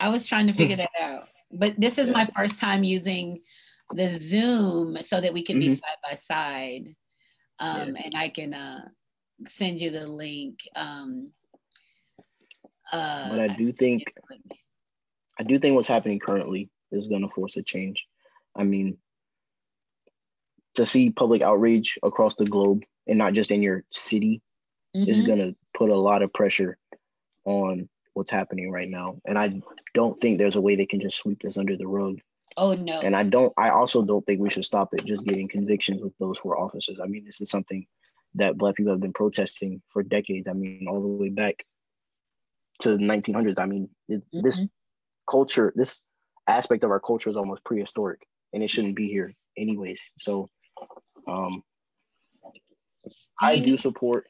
I 0.00 0.10
was 0.10 0.26
trying 0.26 0.48
to 0.48 0.52
figure 0.52 0.76
that 0.76 0.90
out, 1.00 1.28
but 1.50 1.80
this 1.80 1.96
is 1.96 2.08
yeah. 2.08 2.12
my 2.12 2.28
first 2.36 2.60
time 2.60 2.84
using 2.84 3.40
the 3.92 4.08
Zoom 4.08 4.98
so 5.00 5.20
that 5.20 5.32
we 5.32 5.44
can 5.44 5.56
mm-hmm. 5.56 5.68
be 5.68 5.74
side 5.74 5.98
by 6.08 6.14
side, 6.14 6.88
um, 7.58 7.96
yeah. 7.96 8.02
and 8.04 8.16
I 8.16 8.28
can 8.28 8.54
uh, 8.54 8.88
send 9.48 9.80
you 9.80 9.90
the 9.90 10.06
link. 10.06 10.58
Um, 10.76 11.30
uh, 12.92 13.30
but 13.30 13.40
I 13.40 13.48
do 13.48 13.72
think 13.72 14.04
I 15.38 15.42
do 15.42 15.58
think 15.58 15.74
what's 15.74 15.88
happening 15.88 16.18
currently 16.18 16.70
is 16.92 17.08
going 17.08 17.22
to 17.22 17.28
force 17.28 17.56
a 17.56 17.62
change. 17.62 18.04
I 18.56 18.64
mean, 18.64 18.98
to 20.74 20.86
see 20.86 21.10
public 21.10 21.42
outrage 21.42 21.98
across 22.02 22.36
the 22.36 22.44
globe 22.44 22.82
and 23.06 23.18
not 23.18 23.32
just 23.32 23.50
in 23.50 23.62
your 23.62 23.84
city 23.90 24.42
mm-hmm. 24.96 25.08
is 25.10 25.26
going 25.26 25.38
to 25.38 25.54
put 25.74 25.90
a 25.90 25.96
lot 25.96 26.22
of 26.22 26.32
pressure 26.32 26.78
on 27.44 27.88
what's 28.14 28.30
happening 28.30 28.70
right 28.70 28.88
now. 28.88 29.16
And 29.24 29.38
I 29.38 29.60
don't 29.94 30.18
think 30.20 30.38
there's 30.38 30.56
a 30.56 30.60
way 30.60 30.76
they 30.76 30.86
can 30.86 31.00
just 31.00 31.18
sweep 31.18 31.40
this 31.42 31.58
under 31.58 31.76
the 31.76 31.86
rug. 31.86 32.18
Oh 32.56 32.74
no. 32.74 33.00
And 33.00 33.14
I 33.14 33.22
don't 33.22 33.52
I 33.56 33.70
also 33.70 34.02
don't 34.02 34.24
think 34.26 34.40
we 34.40 34.50
should 34.50 34.64
stop 34.64 34.92
it 34.92 35.04
just 35.04 35.24
getting 35.24 35.48
convictions 35.48 36.02
with 36.02 36.16
those 36.18 36.38
four 36.38 36.58
officers. 36.58 36.98
I 37.02 37.06
mean, 37.06 37.24
this 37.24 37.40
is 37.40 37.50
something 37.50 37.86
that 38.34 38.58
black 38.58 38.76
people 38.76 38.92
have 38.92 39.00
been 39.00 39.12
protesting 39.12 39.82
for 39.88 40.02
decades. 40.02 40.48
I 40.48 40.52
mean, 40.52 40.86
all 40.88 41.00
the 41.00 41.08
way 41.08 41.28
back 41.28 41.64
to 42.80 42.90
the 42.90 43.02
1900s. 43.04 43.58
I 43.58 43.66
mean, 43.66 43.88
it, 44.08 44.20
mm-hmm. 44.20 44.46
this 44.46 44.60
culture, 45.28 45.72
this 45.76 46.00
aspect 46.46 46.84
of 46.84 46.90
our 46.90 47.00
culture 47.00 47.30
is 47.30 47.36
almost 47.36 47.64
prehistoric 47.64 48.20
and 48.52 48.62
it 48.62 48.70
shouldn't 48.70 48.96
be 48.96 49.08
here 49.08 49.34
anyways. 49.56 50.00
So 50.18 50.50
um 51.28 51.62
do 53.04 53.10
I 53.40 53.60
do 53.60 53.78
support 53.78 54.26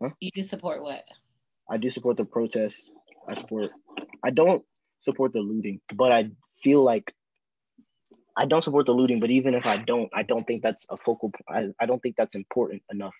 huh? 0.00 0.10
you 0.20 0.30
do 0.34 0.42
support 0.42 0.82
what? 0.82 1.04
I 1.70 1.76
do 1.76 1.90
support 1.90 2.16
the 2.16 2.24
protests. 2.24 2.88
I 3.28 3.34
support 3.34 3.70
I 4.24 4.30
don't 4.30 4.62
support 5.00 5.32
the 5.32 5.40
looting, 5.40 5.80
but 5.94 6.12
I 6.12 6.30
feel 6.62 6.82
like 6.82 7.12
I 8.36 8.46
don't 8.46 8.64
support 8.64 8.86
the 8.86 8.92
looting, 8.92 9.20
but 9.20 9.30
even 9.30 9.54
if 9.54 9.66
I 9.66 9.76
don't, 9.76 10.10
I 10.14 10.22
don't 10.22 10.46
think 10.46 10.62
that's 10.62 10.86
a 10.90 10.96
focal 10.96 11.32
I, 11.48 11.68
I 11.78 11.86
don't 11.86 12.00
think 12.00 12.16
that's 12.16 12.34
important 12.34 12.82
enough 12.90 13.14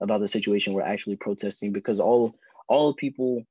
about 0.00 0.20
the 0.20 0.28
situation 0.28 0.72
we're 0.72 0.82
actually 0.82 1.16
protesting 1.16 1.72
because 1.72 2.00
all 2.00 2.34
all 2.68 2.94
people 2.94 3.44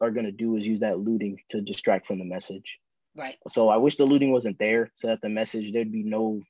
are 0.00 0.10
going 0.10 0.26
to 0.26 0.32
do 0.32 0.56
is 0.56 0.66
use 0.66 0.80
that 0.80 0.98
looting 0.98 1.38
to 1.50 1.60
distract 1.60 2.06
from 2.06 2.18
the 2.18 2.24
message. 2.24 2.78
Right. 3.16 3.36
So 3.48 3.68
I 3.68 3.76
wish 3.76 3.96
the 3.96 4.04
looting 4.04 4.32
wasn't 4.32 4.58
there 4.58 4.90
so 4.96 5.08
that 5.08 5.20
the 5.20 5.28
message, 5.28 5.72
there'd 5.72 5.90
be 5.90 6.04
no 6.04 6.40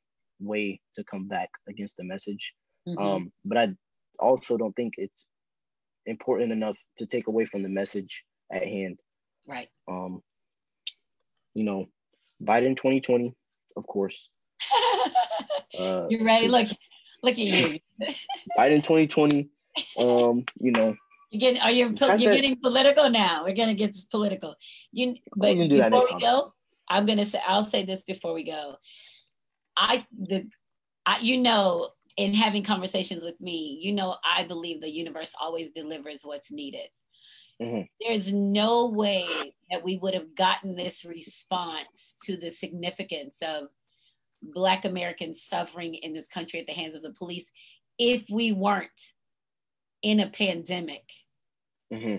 way 0.41 0.81
to 0.97 1.05
come 1.05 1.29
back 1.29 1.51
against 1.69 1.97
the 1.97 2.05
message. 2.05 2.53
Mm-hmm. 2.89 3.03
Um, 3.03 3.33
but 3.45 3.59
I 3.59 3.69
also 4.19 4.57
don't 4.57 4.75
think 4.75 4.95
it's 4.99 5.27
important 6.07 6.53
enough 6.53 6.77
to 6.99 7.07
take 7.07 7.29
away 7.29 7.47
from 7.47 7.63
the 7.63 7.69
message 7.69 8.25
at 8.53 8.65
hand. 8.65 8.99
Right. 9.49 9.69
Um, 9.89 10.23
you 11.55 11.65
know, 11.65 11.87
Biden 12.43 12.77
2020, 12.77 13.35
of 13.77 13.87
course. 13.87 14.29
uh, 15.79 16.07
You're 16.09 16.25
right. 16.25 16.49
Look, 16.49 16.69
look 17.23 17.33
at 17.33 17.39
you. 17.39 17.79
Biden 18.59 18.83
2020. 18.83 19.49
Um, 19.99 20.45
you 20.61 20.73
know, 20.73 20.97
you 21.31 21.39
get 21.39 21.63
are 21.63 21.71
you 21.71 21.95
you're 21.97 22.35
getting 22.35 22.57
political 22.61 23.09
now? 23.09 23.45
We're 23.45 23.55
gonna 23.55 23.75
get 23.75 23.93
this 23.93 24.07
political. 24.07 24.57
You 24.93 25.15
but 25.37 25.55
before 25.55 26.09
we 26.13 26.21
go, 26.21 26.53
I'm 26.89 27.07
gonna 27.07 27.25
say 27.25 27.41
I'll 27.47 27.65
say 27.65 27.85
this 27.85 28.03
before 28.03 28.35
we 28.35 28.45
go. 28.45 28.77
I 29.77 30.05
the 30.19 30.49
I, 31.07 31.21
you 31.21 31.39
know 31.39 31.91
in 32.17 32.35
having 32.35 32.65
conversations 32.65 33.25
with 33.25 33.41
me, 33.41 33.79
you 33.81 33.93
know 33.93 34.17
I 34.25 34.45
believe 34.45 34.81
the 34.81 34.91
universe 34.91 35.33
always 35.41 35.71
delivers 35.71 36.23
what's 36.25 36.51
needed. 36.51 36.89
Mm-hmm. 37.61 37.83
There's 38.01 38.33
no 38.33 38.89
way 38.89 39.27
that 39.71 39.85
we 39.85 39.99
would 39.99 40.15
have 40.15 40.35
gotten 40.35 40.77
this 40.77 41.05
response 41.05 42.17
to 42.25 42.37
the 42.37 42.51
significance 42.51 43.43
of 43.43 43.69
Black 44.43 44.85
Americans 44.85 45.43
suffering 45.43 45.95
in 45.95 46.15
this 46.15 46.29
country 46.29 46.61
at 46.61 46.67
the 46.67 46.73
hands 46.73 46.95
of 46.95 47.03
the 47.03 47.13
police 47.13 47.51
if 47.99 48.25
we 48.31 48.53
weren't 48.53 49.13
in 50.03 50.21
a 50.21 50.31
pandemic. 50.31 51.05
Mm-hmm. 51.93 52.17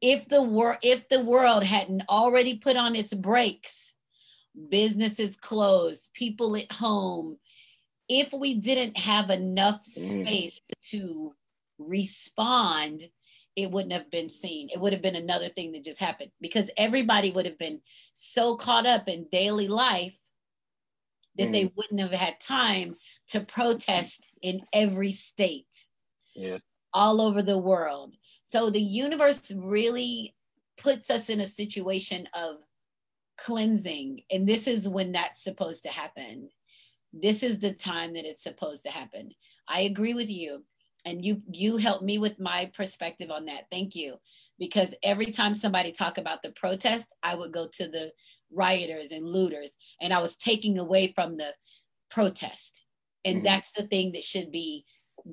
If 0.00 0.28
the 0.28 0.42
world 0.42 0.78
if 0.82 1.08
the 1.08 1.22
world 1.22 1.62
hadn't 1.62 2.02
already 2.08 2.58
put 2.58 2.76
on 2.76 2.96
its 2.96 3.14
brakes, 3.14 3.94
businesses 4.68 5.36
closed, 5.36 6.10
people 6.14 6.56
at 6.56 6.70
home, 6.72 7.36
if 8.08 8.32
we 8.32 8.54
didn't 8.54 8.98
have 8.98 9.30
enough 9.30 9.82
mm-hmm. 9.84 10.22
space 10.22 10.60
mm-hmm. 10.60 10.98
to 10.98 11.32
respond, 11.78 13.04
it 13.56 13.70
wouldn't 13.70 13.92
have 13.92 14.10
been 14.10 14.28
seen. 14.28 14.68
It 14.72 14.80
would 14.80 14.92
have 14.92 15.02
been 15.02 15.16
another 15.16 15.48
thing 15.48 15.72
that 15.72 15.84
just 15.84 16.00
happened 16.00 16.30
because 16.40 16.70
everybody 16.76 17.30
would 17.30 17.46
have 17.46 17.58
been 17.58 17.80
so 18.12 18.56
caught 18.56 18.86
up 18.86 19.08
in 19.08 19.26
daily 19.30 19.68
life 19.68 20.18
that 21.36 21.48
mm. 21.48 21.52
they 21.52 21.72
wouldn't 21.76 22.00
have 22.00 22.12
had 22.12 22.40
time 22.40 22.96
to 23.28 23.40
protest 23.40 24.28
in 24.42 24.62
every 24.72 25.12
state. 25.12 25.66
Yeah 26.34 26.58
all 26.94 27.20
over 27.20 27.42
the 27.42 27.58
world. 27.58 28.16
So 28.44 28.70
the 28.70 28.80
universe 28.80 29.52
really 29.56 30.34
puts 30.78 31.10
us 31.10 31.28
in 31.30 31.40
a 31.40 31.46
situation 31.46 32.28
of 32.34 32.56
cleansing. 33.38 34.22
And 34.30 34.48
this 34.48 34.66
is 34.66 34.88
when 34.88 35.12
that's 35.12 35.42
supposed 35.42 35.84
to 35.84 35.90
happen. 35.90 36.48
This 37.12 37.42
is 37.42 37.58
the 37.58 37.72
time 37.72 38.14
that 38.14 38.24
it's 38.24 38.42
supposed 38.42 38.82
to 38.84 38.90
happen. 38.90 39.32
I 39.68 39.82
agree 39.82 40.14
with 40.14 40.30
you. 40.30 40.64
And 41.04 41.24
you 41.24 41.42
you 41.50 41.78
helped 41.78 42.04
me 42.04 42.18
with 42.18 42.38
my 42.38 42.70
perspective 42.74 43.30
on 43.30 43.46
that. 43.46 43.64
Thank 43.70 43.96
you. 43.96 44.16
Because 44.58 44.94
every 45.02 45.32
time 45.32 45.54
somebody 45.54 45.92
talk 45.92 46.18
about 46.18 46.42
the 46.42 46.52
protest, 46.52 47.12
I 47.22 47.34
would 47.34 47.52
go 47.52 47.68
to 47.74 47.88
the 47.88 48.12
rioters 48.52 49.10
and 49.10 49.26
looters 49.26 49.76
and 50.00 50.12
I 50.12 50.20
was 50.20 50.36
taking 50.36 50.78
away 50.78 51.12
from 51.14 51.36
the 51.36 51.52
protest. 52.10 52.84
And 53.24 53.38
mm-hmm. 53.38 53.44
that's 53.44 53.72
the 53.72 53.86
thing 53.86 54.12
that 54.12 54.22
should 54.22 54.52
be 54.52 54.84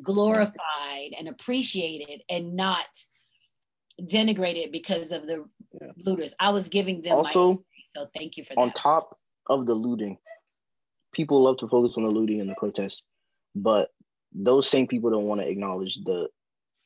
glorified 0.01 1.13
and 1.17 1.27
appreciated 1.27 2.21
and 2.29 2.55
not 2.55 2.87
denigrated 4.01 4.71
because 4.71 5.11
of 5.11 5.27
the 5.27 5.45
yeah. 5.79 5.87
looters. 5.97 6.33
I 6.39 6.49
was 6.49 6.67
giving 6.67 7.01
them 7.01 7.13
also 7.13 7.63
so 7.95 8.07
thank 8.15 8.37
you 8.37 8.43
for 8.43 8.53
on 8.57 8.67
that. 8.69 8.77
On 8.77 8.81
top 8.81 9.17
of 9.47 9.65
the 9.65 9.73
looting, 9.73 10.17
people 11.13 11.43
love 11.43 11.57
to 11.57 11.67
focus 11.67 11.95
on 11.97 12.03
the 12.03 12.09
looting 12.09 12.39
and 12.39 12.49
the 12.49 12.55
protest 12.55 13.03
but 13.55 13.89
those 14.33 14.69
same 14.69 14.87
people 14.87 15.09
don't 15.09 15.25
want 15.25 15.41
to 15.41 15.47
acknowledge 15.47 15.95
the 16.03 16.27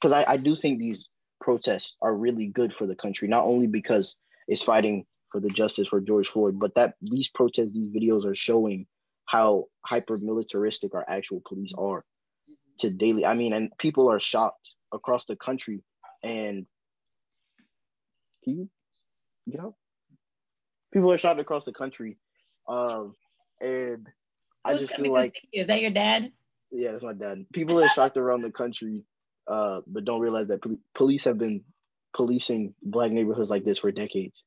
because 0.02 0.12
I, 0.12 0.34
I 0.34 0.38
do 0.38 0.56
think 0.56 0.80
these 0.80 1.08
protests 1.40 1.96
are 2.02 2.14
really 2.14 2.48
good 2.48 2.74
for 2.74 2.86
the 2.88 2.96
country, 2.96 3.28
not 3.28 3.46
only 3.46 3.68
because 3.68 4.16
it's 4.48 4.62
fighting 4.62 5.06
for 5.32 5.40
the 5.40 5.50
justice 5.50 5.88
for 5.88 6.00
George 6.00 6.28
Floyd, 6.28 6.60
but 6.60 6.76
that 6.76 6.96
these 7.02 7.30
protests, 7.30 7.74
these 7.74 7.90
videos 7.94 8.26
are 8.26 8.36
showing 8.36 8.86
how 9.26 9.66
hyper 9.86 10.18
militaristic 10.18 10.94
our 10.94 11.06
actual 11.08 11.42
police 11.48 11.74
are 11.78 12.06
to 12.80 12.90
daily. 12.90 13.26
I 13.26 13.34
mean, 13.34 13.54
and 13.54 13.72
people 13.78 14.10
are 14.10 14.20
shocked 14.20 14.70
across 14.92 15.26
the 15.26 15.36
country. 15.36 15.84
And 16.24 16.66
can 18.44 18.58
you 18.58 18.70
get 19.50 19.62
out? 19.62 19.76
People 20.94 21.12
are 21.12 21.18
shocked 21.18 21.40
across 21.40 21.66
the 21.66 21.74
country. 21.74 22.18
Um, 22.68 23.16
and 23.60 24.08
I 24.64 24.74
just 24.74 24.94
feel 24.94 25.12
like 25.12 25.48
is 25.52 25.68
that 25.68 25.82
your 25.82 25.92
dad? 25.92 26.32
Yeah, 26.74 26.92
that's 26.92 27.04
my 27.04 27.14
dad. 27.14 27.46
People 27.54 27.82
are 27.82 27.90
shocked 27.90 28.18
around 28.18 28.42
the 28.42 28.52
country, 28.52 29.04
uh, 29.48 29.82
but 29.88 30.06
don't 30.06 30.20
realize 30.20 30.48
that 30.48 30.62
pol- 30.62 30.80
police 30.96 31.24
have 31.26 31.38
been 31.38 31.62
policing 32.16 32.74
black 32.82 33.12
neighborhoods 33.12 33.50
like 33.50 33.64
this 33.64 33.80
for 33.80 33.92
decades. 33.92 34.44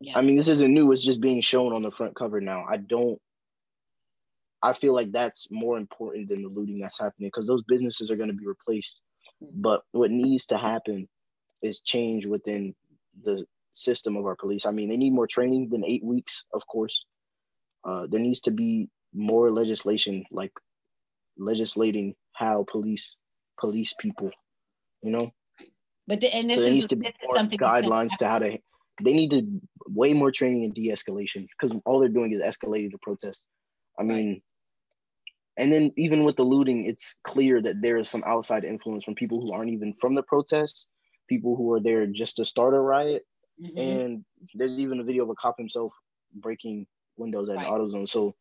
Yeah. 0.00 0.18
I 0.18 0.22
mean, 0.22 0.36
this 0.36 0.48
isn't 0.48 0.72
new. 0.72 0.90
It's 0.92 1.04
just 1.04 1.20
being 1.20 1.42
shown 1.42 1.72
on 1.72 1.82
the 1.82 1.90
front 1.90 2.16
cover 2.16 2.40
now. 2.40 2.64
I 2.68 2.78
don't 2.78 3.20
I 4.62 4.72
feel 4.72 4.94
like 4.94 5.12
that's 5.12 5.46
more 5.50 5.78
important 5.78 6.28
than 6.28 6.42
the 6.42 6.48
looting 6.48 6.80
that's 6.80 6.98
happening 6.98 7.28
because 7.28 7.46
those 7.46 7.62
businesses 7.68 8.10
are 8.10 8.16
going 8.16 8.30
to 8.30 8.34
be 8.34 8.46
replaced. 8.46 9.00
Mm-hmm. 9.42 9.60
But 9.60 9.82
what 9.92 10.10
needs 10.10 10.46
to 10.46 10.58
happen 10.58 11.08
is 11.62 11.80
change 11.80 12.26
within 12.26 12.74
the 13.22 13.44
system 13.74 14.16
of 14.16 14.24
our 14.24 14.36
police. 14.36 14.66
I 14.66 14.70
mean, 14.70 14.88
they 14.88 14.96
need 14.96 15.12
more 15.12 15.26
training 15.26 15.68
than 15.70 15.84
eight 15.84 16.04
weeks, 16.04 16.44
of 16.52 16.66
course. 16.66 17.04
Uh, 17.84 18.06
there 18.08 18.20
needs 18.20 18.40
to 18.42 18.50
be 18.50 18.88
more 19.14 19.50
legislation, 19.50 20.24
like 20.30 20.52
legislating 21.38 22.14
how 22.34 22.64
police 22.70 23.16
police 23.58 23.94
people, 23.98 24.30
you 25.02 25.10
know. 25.10 25.32
But 26.06 26.20
the, 26.20 26.34
and 26.34 26.48
this 26.48 26.56
So 26.56 26.62
there 26.62 26.70
is, 26.70 26.76
needs 26.76 26.86
to 26.88 26.96
be 26.96 27.12
more 27.24 27.36
something 27.36 27.58
that's 27.58 27.80
gonna 27.80 27.94
guidelines 27.94 28.16
to 28.18 28.28
how 28.28 28.38
to. 28.38 28.58
They 29.02 29.12
need 29.12 29.30
to 29.32 29.60
way 29.88 30.12
more 30.14 30.30
training 30.30 30.64
and 30.64 30.74
de-escalation 30.74 31.46
because 31.58 31.76
all 31.84 32.00
they're 32.00 32.08
doing 32.08 32.32
is 32.32 32.40
escalating 32.40 32.92
the 32.92 32.98
protest. 33.02 33.42
I 33.98 34.02
Right. 34.02 34.08
mean, 34.08 34.42
and 35.58 35.72
then 35.72 35.92
even 35.96 36.24
with 36.24 36.36
the 36.36 36.44
looting, 36.44 36.84
it's 36.84 37.16
clear 37.24 37.60
that 37.62 37.82
there 37.82 37.96
is 37.98 38.10
some 38.10 38.22
outside 38.26 38.64
influence 38.64 39.04
from 39.04 39.14
people 39.14 39.40
who 39.40 39.52
aren't 39.52 39.70
even 39.72 39.92
from 39.94 40.14
the 40.14 40.22
protests, 40.22 40.88
people 41.28 41.56
who 41.56 41.72
are 41.72 41.80
there 41.80 42.06
just 42.06 42.36
to 42.36 42.44
start 42.44 42.74
a 42.74 42.80
riot. 42.80 43.26
Mhm. 43.60 43.78
And 43.78 44.24
there's 44.54 44.78
even 44.78 45.00
a 45.00 45.04
video 45.04 45.24
of 45.24 45.30
a 45.30 45.34
cop 45.34 45.56
himself 45.58 45.92
breaking 46.34 46.86
windows 47.16 47.48
at 47.48 47.56
Right. 47.56 47.66
an 47.66 47.72
AutoZone. 47.72 48.08
So 48.08 48.36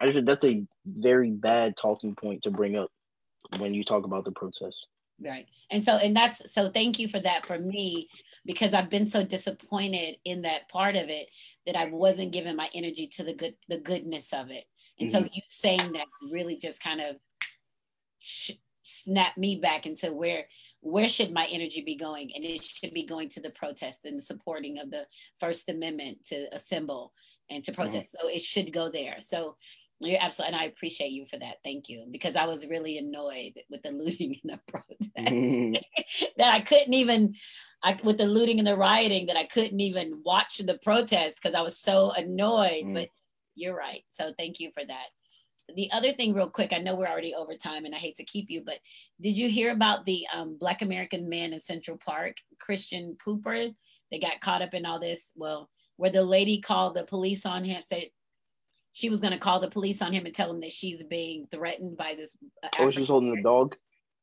I 0.00 0.10
just 0.10 0.24
that's 0.26 0.44
a 0.44 0.64
very 0.86 1.30
bad 1.30 1.76
talking 1.76 2.14
point 2.14 2.42
to 2.42 2.50
bring 2.50 2.76
up 2.76 2.90
when 3.58 3.74
you 3.74 3.84
talk 3.84 4.04
about 4.04 4.24
the 4.24 4.32
protests. 4.32 4.86
Right. 5.24 5.46
And 5.70 5.84
so, 5.84 5.92
and 5.92 6.16
that's 6.16 6.52
so 6.52 6.70
thank 6.70 6.98
you 6.98 7.06
for 7.06 7.20
that 7.20 7.46
for 7.46 7.56
me, 7.56 8.08
because 8.44 8.74
I've 8.74 8.90
been 8.90 9.06
so 9.06 9.24
disappointed 9.24 10.16
in 10.24 10.42
that 10.42 10.68
part 10.68 10.96
of 10.96 11.08
it 11.08 11.30
that 11.66 11.76
I 11.76 11.86
wasn't 11.86 12.32
giving 12.32 12.56
my 12.56 12.68
energy 12.74 13.06
to 13.14 13.22
the 13.22 13.32
good, 13.32 13.54
the 13.68 13.78
goodness 13.78 14.32
of 14.32 14.50
it. 14.50 14.64
And 14.98 15.10
so 15.10 15.18
mm-hmm. 15.18 15.28
you 15.32 15.42
saying 15.46 15.92
that 15.92 16.06
really 16.32 16.56
just 16.56 16.82
kind 16.82 17.00
of 17.00 17.16
sh- 18.20 18.58
snapped 18.82 19.38
me 19.38 19.60
back 19.60 19.86
into 19.86 20.12
where, 20.12 20.46
where 20.80 21.08
should 21.08 21.30
my 21.30 21.46
energy 21.46 21.82
be 21.82 21.96
going? 21.96 22.32
And 22.34 22.44
it 22.44 22.64
should 22.64 22.92
be 22.92 23.06
going 23.06 23.28
to 23.30 23.40
the 23.40 23.50
protest 23.50 24.00
and 24.04 24.18
the 24.18 24.22
supporting 24.22 24.80
of 24.80 24.90
the 24.90 25.06
First 25.38 25.68
Amendment 25.68 26.24
to 26.24 26.48
assemble 26.52 27.12
and 27.50 27.62
to 27.62 27.70
mm-hmm. 27.70 27.82
protest. 27.82 28.16
So 28.20 28.28
it 28.28 28.42
should 28.42 28.72
go 28.72 28.90
there. 28.90 29.18
So 29.20 29.56
you're 30.06 30.22
absolutely, 30.22 30.54
and 30.54 30.62
I 30.62 30.66
appreciate 30.66 31.10
you 31.10 31.26
for 31.26 31.38
that. 31.38 31.56
Thank 31.62 31.88
you, 31.88 32.06
because 32.10 32.36
I 32.36 32.46
was 32.46 32.66
really 32.66 32.98
annoyed 32.98 33.54
with 33.70 33.82
the 33.82 33.90
looting 33.90 34.36
and 34.42 34.52
the 34.52 34.60
protest 34.68 35.84
that 36.38 36.52
I 36.52 36.60
couldn't 36.60 36.94
even, 36.94 37.34
I 37.82 37.98
with 38.02 38.18
the 38.18 38.26
looting 38.26 38.58
and 38.58 38.66
the 38.66 38.76
rioting 38.76 39.26
that 39.26 39.36
I 39.36 39.44
couldn't 39.44 39.80
even 39.80 40.22
watch 40.24 40.58
the 40.58 40.78
protest 40.82 41.36
because 41.40 41.54
I 41.54 41.62
was 41.62 41.78
so 41.78 42.10
annoyed. 42.10 42.84
Mm. 42.84 42.94
But 42.94 43.08
you're 43.54 43.76
right. 43.76 44.02
So 44.08 44.32
thank 44.38 44.60
you 44.60 44.70
for 44.72 44.84
that. 44.84 45.06
The 45.74 45.90
other 45.92 46.12
thing, 46.12 46.34
real 46.34 46.50
quick, 46.50 46.72
I 46.74 46.78
know 46.78 46.94
we're 46.94 47.08
already 47.08 47.34
over 47.34 47.54
time, 47.54 47.86
and 47.86 47.94
I 47.94 47.98
hate 47.98 48.16
to 48.16 48.24
keep 48.24 48.50
you, 48.50 48.62
but 48.64 48.78
did 49.22 49.32
you 49.32 49.48
hear 49.48 49.70
about 49.70 50.04
the 50.04 50.26
um, 50.34 50.58
Black 50.58 50.82
American 50.82 51.28
man 51.28 51.54
in 51.54 51.60
Central 51.60 51.98
Park, 52.04 52.36
Christian 52.60 53.16
Cooper? 53.24 53.68
They 54.10 54.18
got 54.18 54.40
caught 54.40 54.60
up 54.60 54.74
in 54.74 54.84
all 54.84 55.00
this. 55.00 55.32
Well, 55.36 55.70
where 55.96 56.10
the 56.10 56.22
lady 56.22 56.60
called 56.60 56.94
the 56.94 57.04
police 57.04 57.46
on 57.46 57.64
him, 57.64 57.82
said 57.82 58.04
she 58.94 59.10
was 59.10 59.20
going 59.20 59.32
to 59.32 59.38
call 59.38 59.58
the 59.60 59.68
police 59.68 60.00
on 60.00 60.12
him 60.12 60.24
and 60.24 60.32
tell 60.34 60.48
him 60.48 60.60
that 60.60 60.70
she's 60.70 61.02
being 61.02 61.48
threatened 61.50 61.96
by 61.96 62.14
this. 62.14 62.36
Uh, 62.62 62.68
oh, 62.78 62.90
she 62.92 63.00
was 63.00 63.08
holding 63.08 63.34
the 63.34 63.42
dog. 63.42 63.74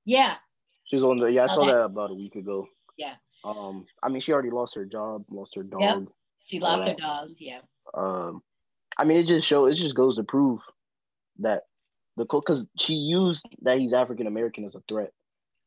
Yeah, 0.05 0.37
She 0.85 0.95
was 0.95 1.03
holding 1.03 1.23
the 1.23 1.31
yeah. 1.31 1.43
I 1.43 1.47
saw 1.47 1.65
that 1.65 1.83
about 1.83 2.09
a 2.11 2.15
week 2.15 2.35
ago. 2.35 2.65
Yeah. 2.97 3.15
Um, 3.43 3.85
I 4.01 4.07
mean, 4.09 4.21
she 4.21 4.31
already 4.31 4.49
lost 4.49 4.73
her 4.75 4.85
job, 4.85 5.25
lost 5.29 5.55
her 5.55 5.63
dog. 5.63 5.81
Yep. 5.81 5.99
she 6.45 6.59
lost 6.59 6.87
her 6.87 6.95
dog. 6.95 7.29
Yeah, 7.37 7.59
Um, 7.93 8.41
I 8.97 9.03
mean, 9.03 9.17
it 9.17 9.27
just 9.27 9.45
show 9.45 9.65
it 9.65 9.73
just 9.73 9.95
goes 9.95 10.15
to 10.15 10.23
prove 10.23 10.61
that 11.39 11.63
the 12.15 12.25
because 12.25 12.65
she 12.79 12.93
used 12.95 13.45
that 13.63 13.77
he's 13.79 13.93
African 13.93 14.25
American 14.27 14.63
as 14.65 14.75
a 14.75 14.81
threat. 14.87 15.11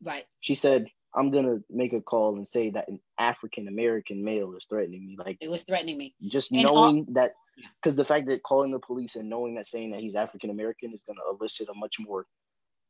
right. 0.03 0.25
She 0.41 0.55
said, 0.55 0.87
"I'm 1.17 1.31
gonna 1.31 1.59
make 1.71 1.93
a 1.93 2.01
call 2.01 2.37
and 2.37 2.47
say 2.47 2.71
that 2.71 2.89
an 2.89 3.01
African 3.19 3.69
American 3.69 4.25
male 4.25 4.55
is 4.57 4.67
threatening 4.67 5.07
me." 5.07 5.17
Like 5.19 5.39
It 5.41 5.49
was 5.49 5.63
threatening 5.63 5.99
me. 5.99 6.15
just 6.23 6.51
And 6.53 6.67
all- 6.67 6.91
knowing 6.93 7.07
that, 7.13 7.35
because 7.81 7.97
the 7.97 8.05
fact 8.05 8.27
that 8.29 8.43
calling 8.43 8.73
the 8.73 8.81
police 8.81 9.17
and 9.17 9.29
knowing 9.29 9.55
that 9.57 9.67
saying 9.67 9.91
that 9.93 10.01
he's 10.01 10.15
African 10.15 10.51
American 10.51 10.93
is 10.93 11.03
gonna 11.07 11.21
elicit 11.31 11.69
a 11.69 11.75
much 11.75 11.97
more, 12.01 12.27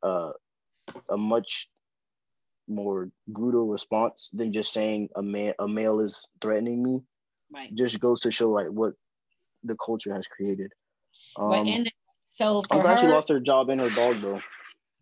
uh, 0.03 0.33
a 1.09 1.17
much 1.17 1.67
more 2.67 3.11
brutal 3.27 3.67
response 3.67 4.29
than 4.33 4.51
just 4.51 4.73
saying 4.73 5.09
a 5.15 5.21
man 5.21 5.53
a 5.59 5.67
male 5.67 5.99
is 5.99 6.25
threatening 6.41 6.81
me 6.81 6.99
Right. 7.51 7.73
just 7.75 7.99
goes 7.99 8.21
to 8.21 8.31
show 8.31 8.49
like 8.49 8.67
what 8.67 8.93
the 9.63 9.75
culture 9.83 10.13
has 10.15 10.25
created. 10.27 10.71
Um, 11.37 11.49
right. 11.49 11.67
And 11.67 11.93
so 12.25 12.63
for 12.63 12.73
I'm 12.77 12.81
glad 12.81 12.99
she 12.99 13.07
lost 13.07 13.29
her 13.29 13.39
job 13.39 13.69
and 13.69 13.79
her 13.81 13.89
dog 13.91 14.15
though. 14.21 14.39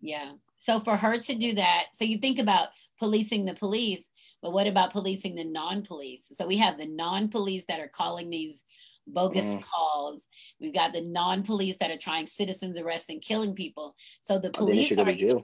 yeah. 0.01 0.33
So 0.63 0.79
for 0.79 0.95
her 0.95 1.17
to 1.17 1.35
do 1.35 1.55
that, 1.55 1.87
so 1.91 2.05
you 2.05 2.17
think 2.19 2.39
about 2.39 2.69
policing 2.97 3.43
the 3.43 3.53
police, 3.53 4.07
but 4.41 4.53
what 4.53 4.65
about 4.65 4.91
policing 4.93 5.35
the 5.35 5.43
non-police? 5.43 6.29
So 6.31 6.47
we 6.47 6.55
have 6.55 6.77
the 6.77 6.87
non-police 6.87 7.65
that 7.65 7.81
are 7.81 7.89
calling 7.89 8.29
these 8.29 8.63
bogus 9.05 9.43
Mm. 9.43 9.61
calls. 9.61 10.29
We've 10.61 10.73
got 10.73 10.93
the 10.93 11.01
non-police 11.01 11.75
that 11.79 11.91
are 11.91 11.97
trying 11.97 12.27
citizens 12.27 12.79
arrest 12.79 13.09
and 13.09 13.21
killing 13.21 13.53
people. 13.55 13.93
So 14.21 14.39
the 14.39 14.51
police 14.51 14.89
are 14.93 15.03
to 15.03 15.43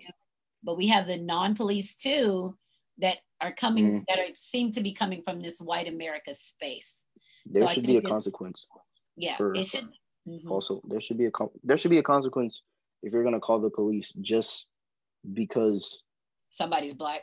but 0.63 0.77
we 0.77 0.87
have 0.87 1.05
the 1.05 1.17
non-police 1.17 1.97
too 1.97 2.57
that 2.99 3.17
are 3.41 3.53
coming 3.53 3.87
Mhm. 3.91 4.05
that 4.07 4.19
are 4.19 4.33
seem 4.35 4.71
to 4.71 4.81
be 4.81 4.93
coming 4.93 5.21
from 5.21 5.41
this 5.41 5.59
white 5.59 5.89
America 5.89 6.33
space. 6.33 7.05
There 7.45 7.63
So 7.67 7.73
should 7.73 7.85
be 7.87 7.97
a 7.97 8.01
consequence. 8.01 8.65
Yeah, 9.17 9.35
For- 9.35 9.53
it 9.53 9.65
should. 9.65 9.89
mhm. 10.25 10.49
Also, 10.49 10.79
there 10.85 11.01
should 11.01 11.17
be 11.17 11.25
a 11.25 11.31
there 11.63 11.77
should 11.77 11.91
be 11.91 11.97
a 11.97 12.03
consequence 12.03 12.61
if 13.03 13.11
you're 13.11 13.25
gonna 13.25 13.41
call 13.41 13.59
the 13.59 13.69
police 13.69 14.13
just 14.21 14.65
because 15.33 16.01
Somebody's 16.51 16.93
black. 16.93 17.21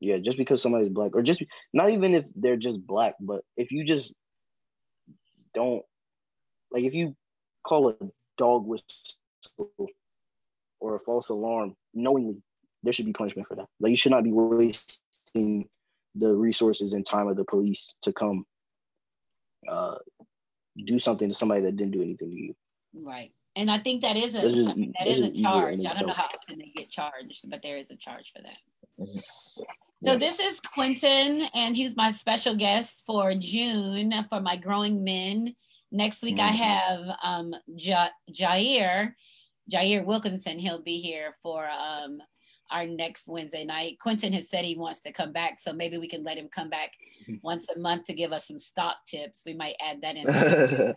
yeah, 0.00 0.18
just 0.18 0.36
because 0.38 0.62
somebody's 0.62 0.88
black 0.90 1.14
or 1.14 1.22
just 1.22 1.42
not 1.72 1.90
even 1.90 2.14
if 2.14 2.24
they're 2.36 2.56
just 2.56 2.84
black, 2.86 3.14
but 3.20 3.42
if 3.56 3.70
you 3.72 3.84
just 3.84 4.12
don't 5.54 5.82
like 6.72 6.84
if 6.84 6.94
you 6.94 7.14
call 7.66 7.90
a 7.90 7.94
dog 8.38 8.66
whistle 8.66 8.86
or 10.80 10.96
a 10.96 11.00
false 11.00 11.28
alarm 11.28 11.74
knowingly, 11.94 12.42
there 12.82 12.92
should 12.92 13.06
be 13.06 13.12
punishment 13.12 13.46
for 13.48 13.56
that. 13.56 13.66
Like 13.80 13.90
you 13.90 13.96
should 13.96 14.12
not 14.12 14.24
be 14.24 14.32
wasting 14.32 15.68
the 16.14 16.32
resources 16.32 16.92
and 16.92 17.06
time 17.06 17.28
of 17.28 17.36
the 17.36 17.44
police 17.44 17.94
to 18.02 18.12
come 18.12 18.44
uh, 19.68 19.96
do 20.86 20.98
something 20.98 21.28
to 21.28 21.34
somebody 21.34 21.62
that 21.62 21.76
didn't 21.76 21.92
do 21.92 22.02
anything 22.02 22.30
to 22.30 22.36
you. 22.36 22.54
Right. 22.94 23.32
And 23.54 23.70
I 23.70 23.78
think 23.78 24.02
that 24.02 24.16
is 24.16 24.34
a 24.34 24.46
is- 24.46 24.68
I 24.68 24.74
mean, 24.74 24.92
that 24.98 25.06
is 25.08 25.18
is 25.18 25.24
a 25.38 25.42
charge. 25.42 25.80
I 25.84 25.92
don't 25.92 26.06
know 26.06 26.14
how 26.16 26.24
often 26.24 26.58
they 26.58 26.72
get 26.74 26.90
charged, 26.90 27.48
but 27.50 27.62
there 27.62 27.76
is 27.76 27.90
a 27.90 27.96
charge 27.96 28.32
for 28.32 28.42
that. 28.42 28.58
Mhm. 28.98 29.22
So 30.02 30.16
this 30.16 30.40
is 30.40 30.58
Quentin, 30.60 31.42
and 31.54 31.76
he's 31.76 31.96
my 31.96 32.10
special 32.10 32.56
guest 32.56 33.04
for 33.06 33.34
June 33.34 34.12
for 34.28 34.40
my 34.40 34.56
Growing 34.56 35.04
Men. 35.04 35.54
Next 35.92 36.22
week 36.22 36.38
I 36.40 36.50
Mhm. 36.50 36.56
have 36.56 37.16
um, 37.22 37.54
ja- 37.76 38.08
Jair, 38.30 39.14
Jair 39.70 40.04
Wilkinson. 40.04 40.58
He'll 40.58 40.82
be 40.82 40.98
here 41.00 41.36
for 41.42 41.68
um, 41.68 42.20
our 42.70 42.86
next 42.86 43.28
Wednesday 43.28 43.64
night. 43.64 43.98
Quentin 44.00 44.32
has 44.32 44.48
said 44.48 44.64
he 44.64 44.76
wants 44.76 45.02
to 45.02 45.12
come 45.12 45.30
back, 45.32 45.60
so 45.60 45.72
maybe 45.74 45.98
we 45.98 46.08
can 46.08 46.24
let 46.24 46.38
him 46.38 46.48
come 46.48 46.70
back 46.70 46.92
Mhm. 47.28 47.40
once 47.42 47.68
a 47.68 47.78
month 47.78 48.04
to 48.04 48.14
give 48.14 48.32
us 48.32 48.46
some 48.48 48.58
stock 48.58 48.96
tips. 49.06 49.44
We 49.44 49.52
might 49.54 49.76
add 49.78 50.00
that 50.00 50.16
into 50.16 50.94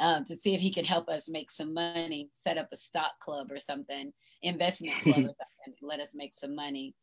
um, 0.00 0.24
to 0.24 0.36
see 0.36 0.54
if 0.54 0.60
he 0.60 0.72
can 0.72 0.84
help 0.84 1.08
us 1.08 1.28
make 1.28 1.50
some 1.50 1.74
money, 1.74 2.30
set 2.32 2.58
up 2.58 2.68
a 2.72 2.76
stock 2.76 3.18
club 3.20 3.50
or 3.50 3.58
something, 3.58 4.12
investment 4.42 4.94
club 5.02 5.16
or 5.16 5.34
something, 5.66 5.74
let 5.82 6.00
us 6.00 6.14
make 6.14 6.34
some 6.34 6.54
money. 6.54 6.94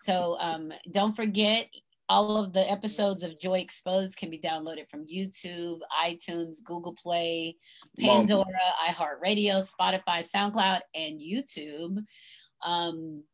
So 0.00 0.36
um, 0.38 0.72
don't 0.92 1.14
forget, 1.14 1.66
all 2.08 2.38
of 2.38 2.52
the 2.52 2.70
episodes 2.70 3.22
of 3.22 3.38
Joy 3.38 3.58
Exposed 3.58 4.16
can 4.16 4.30
be 4.30 4.38
downloaded 4.38 4.88
from 4.88 5.06
YouTube, 5.06 5.80
iTunes, 6.02 6.62
Google 6.64 6.94
Play, 6.94 7.56
Pandora, 8.00 8.46
iHeartRadio, 8.88 9.62
Spotify, 9.62 10.26
SoundCloud, 10.26 10.80
and 10.94 11.20
YouTube. 11.20 11.98
Um, 12.64 13.24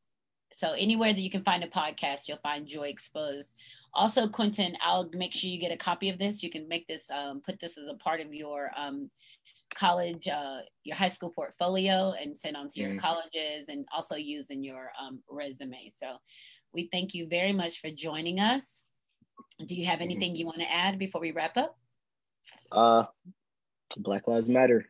so 0.56 0.72
anywhere 0.72 1.12
that 1.12 1.20
you 1.20 1.30
can 1.30 1.42
find 1.42 1.64
a 1.64 1.68
podcast, 1.68 2.28
you'll 2.28 2.38
find 2.38 2.66
Joy 2.66 2.88
Exposed. 2.88 3.56
Also, 3.92 4.28
Quentin, 4.28 4.76
I'll 4.80 5.10
make 5.12 5.32
sure 5.32 5.50
you 5.50 5.60
get 5.60 5.72
a 5.72 5.76
copy 5.76 6.08
of 6.08 6.18
this. 6.18 6.42
You 6.42 6.50
can 6.50 6.68
make 6.68 6.86
this, 6.86 7.10
um, 7.10 7.40
put 7.44 7.58
this 7.60 7.76
as 7.78 7.88
a 7.88 7.94
part 7.94 8.20
of 8.20 8.32
your 8.32 8.70
um, 8.76 9.10
college, 9.74 10.28
uh, 10.28 10.60
your 10.84 10.96
high 10.96 11.08
school 11.08 11.30
portfolio, 11.30 12.12
and 12.20 12.36
send 12.36 12.56
on 12.56 12.68
to 12.70 12.80
your 12.80 12.90
Mhm. 12.90 12.98
colleges, 12.98 13.68
and 13.68 13.86
also 13.92 14.14
use 14.16 14.50
in 14.50 14.62
your 14.62 14.92
um, 15.00 15.22
resume. 15.28 15.90
So, 15.90 16.16
we 16.72 16.88
thank 16.90 17.14
you 17.14 17.26
very 17.28 17.52
much 17.52 17.80
for 17.80 17.90
joining 17.90 18.40
us. 18.40 18.84
Do 19.66 19.74
you 19.74 19.86
have 19.86 20.00
anything 20.00 20.34
you 20.34 20.46
want 20.46 20.58
to 20.58 20.72
add 20.72 20.98
before 20.98 21.20
we 21.20 21.32
wrap 21.32 21.56
up? 21.56 21.76
uh, 22.72 23.04
Black 23.96 24.28
Lives 24.28 24.48
Matter. 24.48 24.86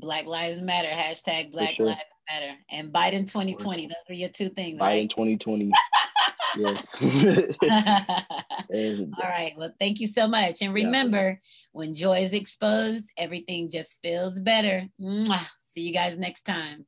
Black 0.00 0.26
Lives 0.26 0.60
Matter, 0.60 0.88
hashtag 0.88 1.52
Black 1.52 1.74
sure. 1.74 1.86
Lives 1.86 2.00
Matter, 2.30 2.54
and 2.70 2.92
Biden 2.92 3.26
2020. 3.26 3.86
Those 3.86 3.94
are 4.08 4.14
your 4.14 4.28
two 4.28 4.48
things, 4.48 4.80
Biden 4.80 4.80
right? 4.80 5.10
2020. 5.10 5.70
yes. 6.56 7.02
All 9.22 9.30
right. 9.30 9.52
Well, 9.56 9.72
thank 9.80 10.00
you 10.00 10.06
so 10.06 10.26
much. 10.26 10.62
And 10.62 10.74
remember, 10.74 11.38
when 11.72 11.94
joy 11.94 12.20
is 12.20 12.32
exposed, 12.32 13.10
everything 13.16 13.70
just 13.70 13.98
feels 14.02 14.40
better. 14.40 14.86
Mwah. 15.00 15.50
See 15.62 15.82
you 15.82 15.92
guys 15.92 16.18
next 16.18 16.42
time. 16.42 16.86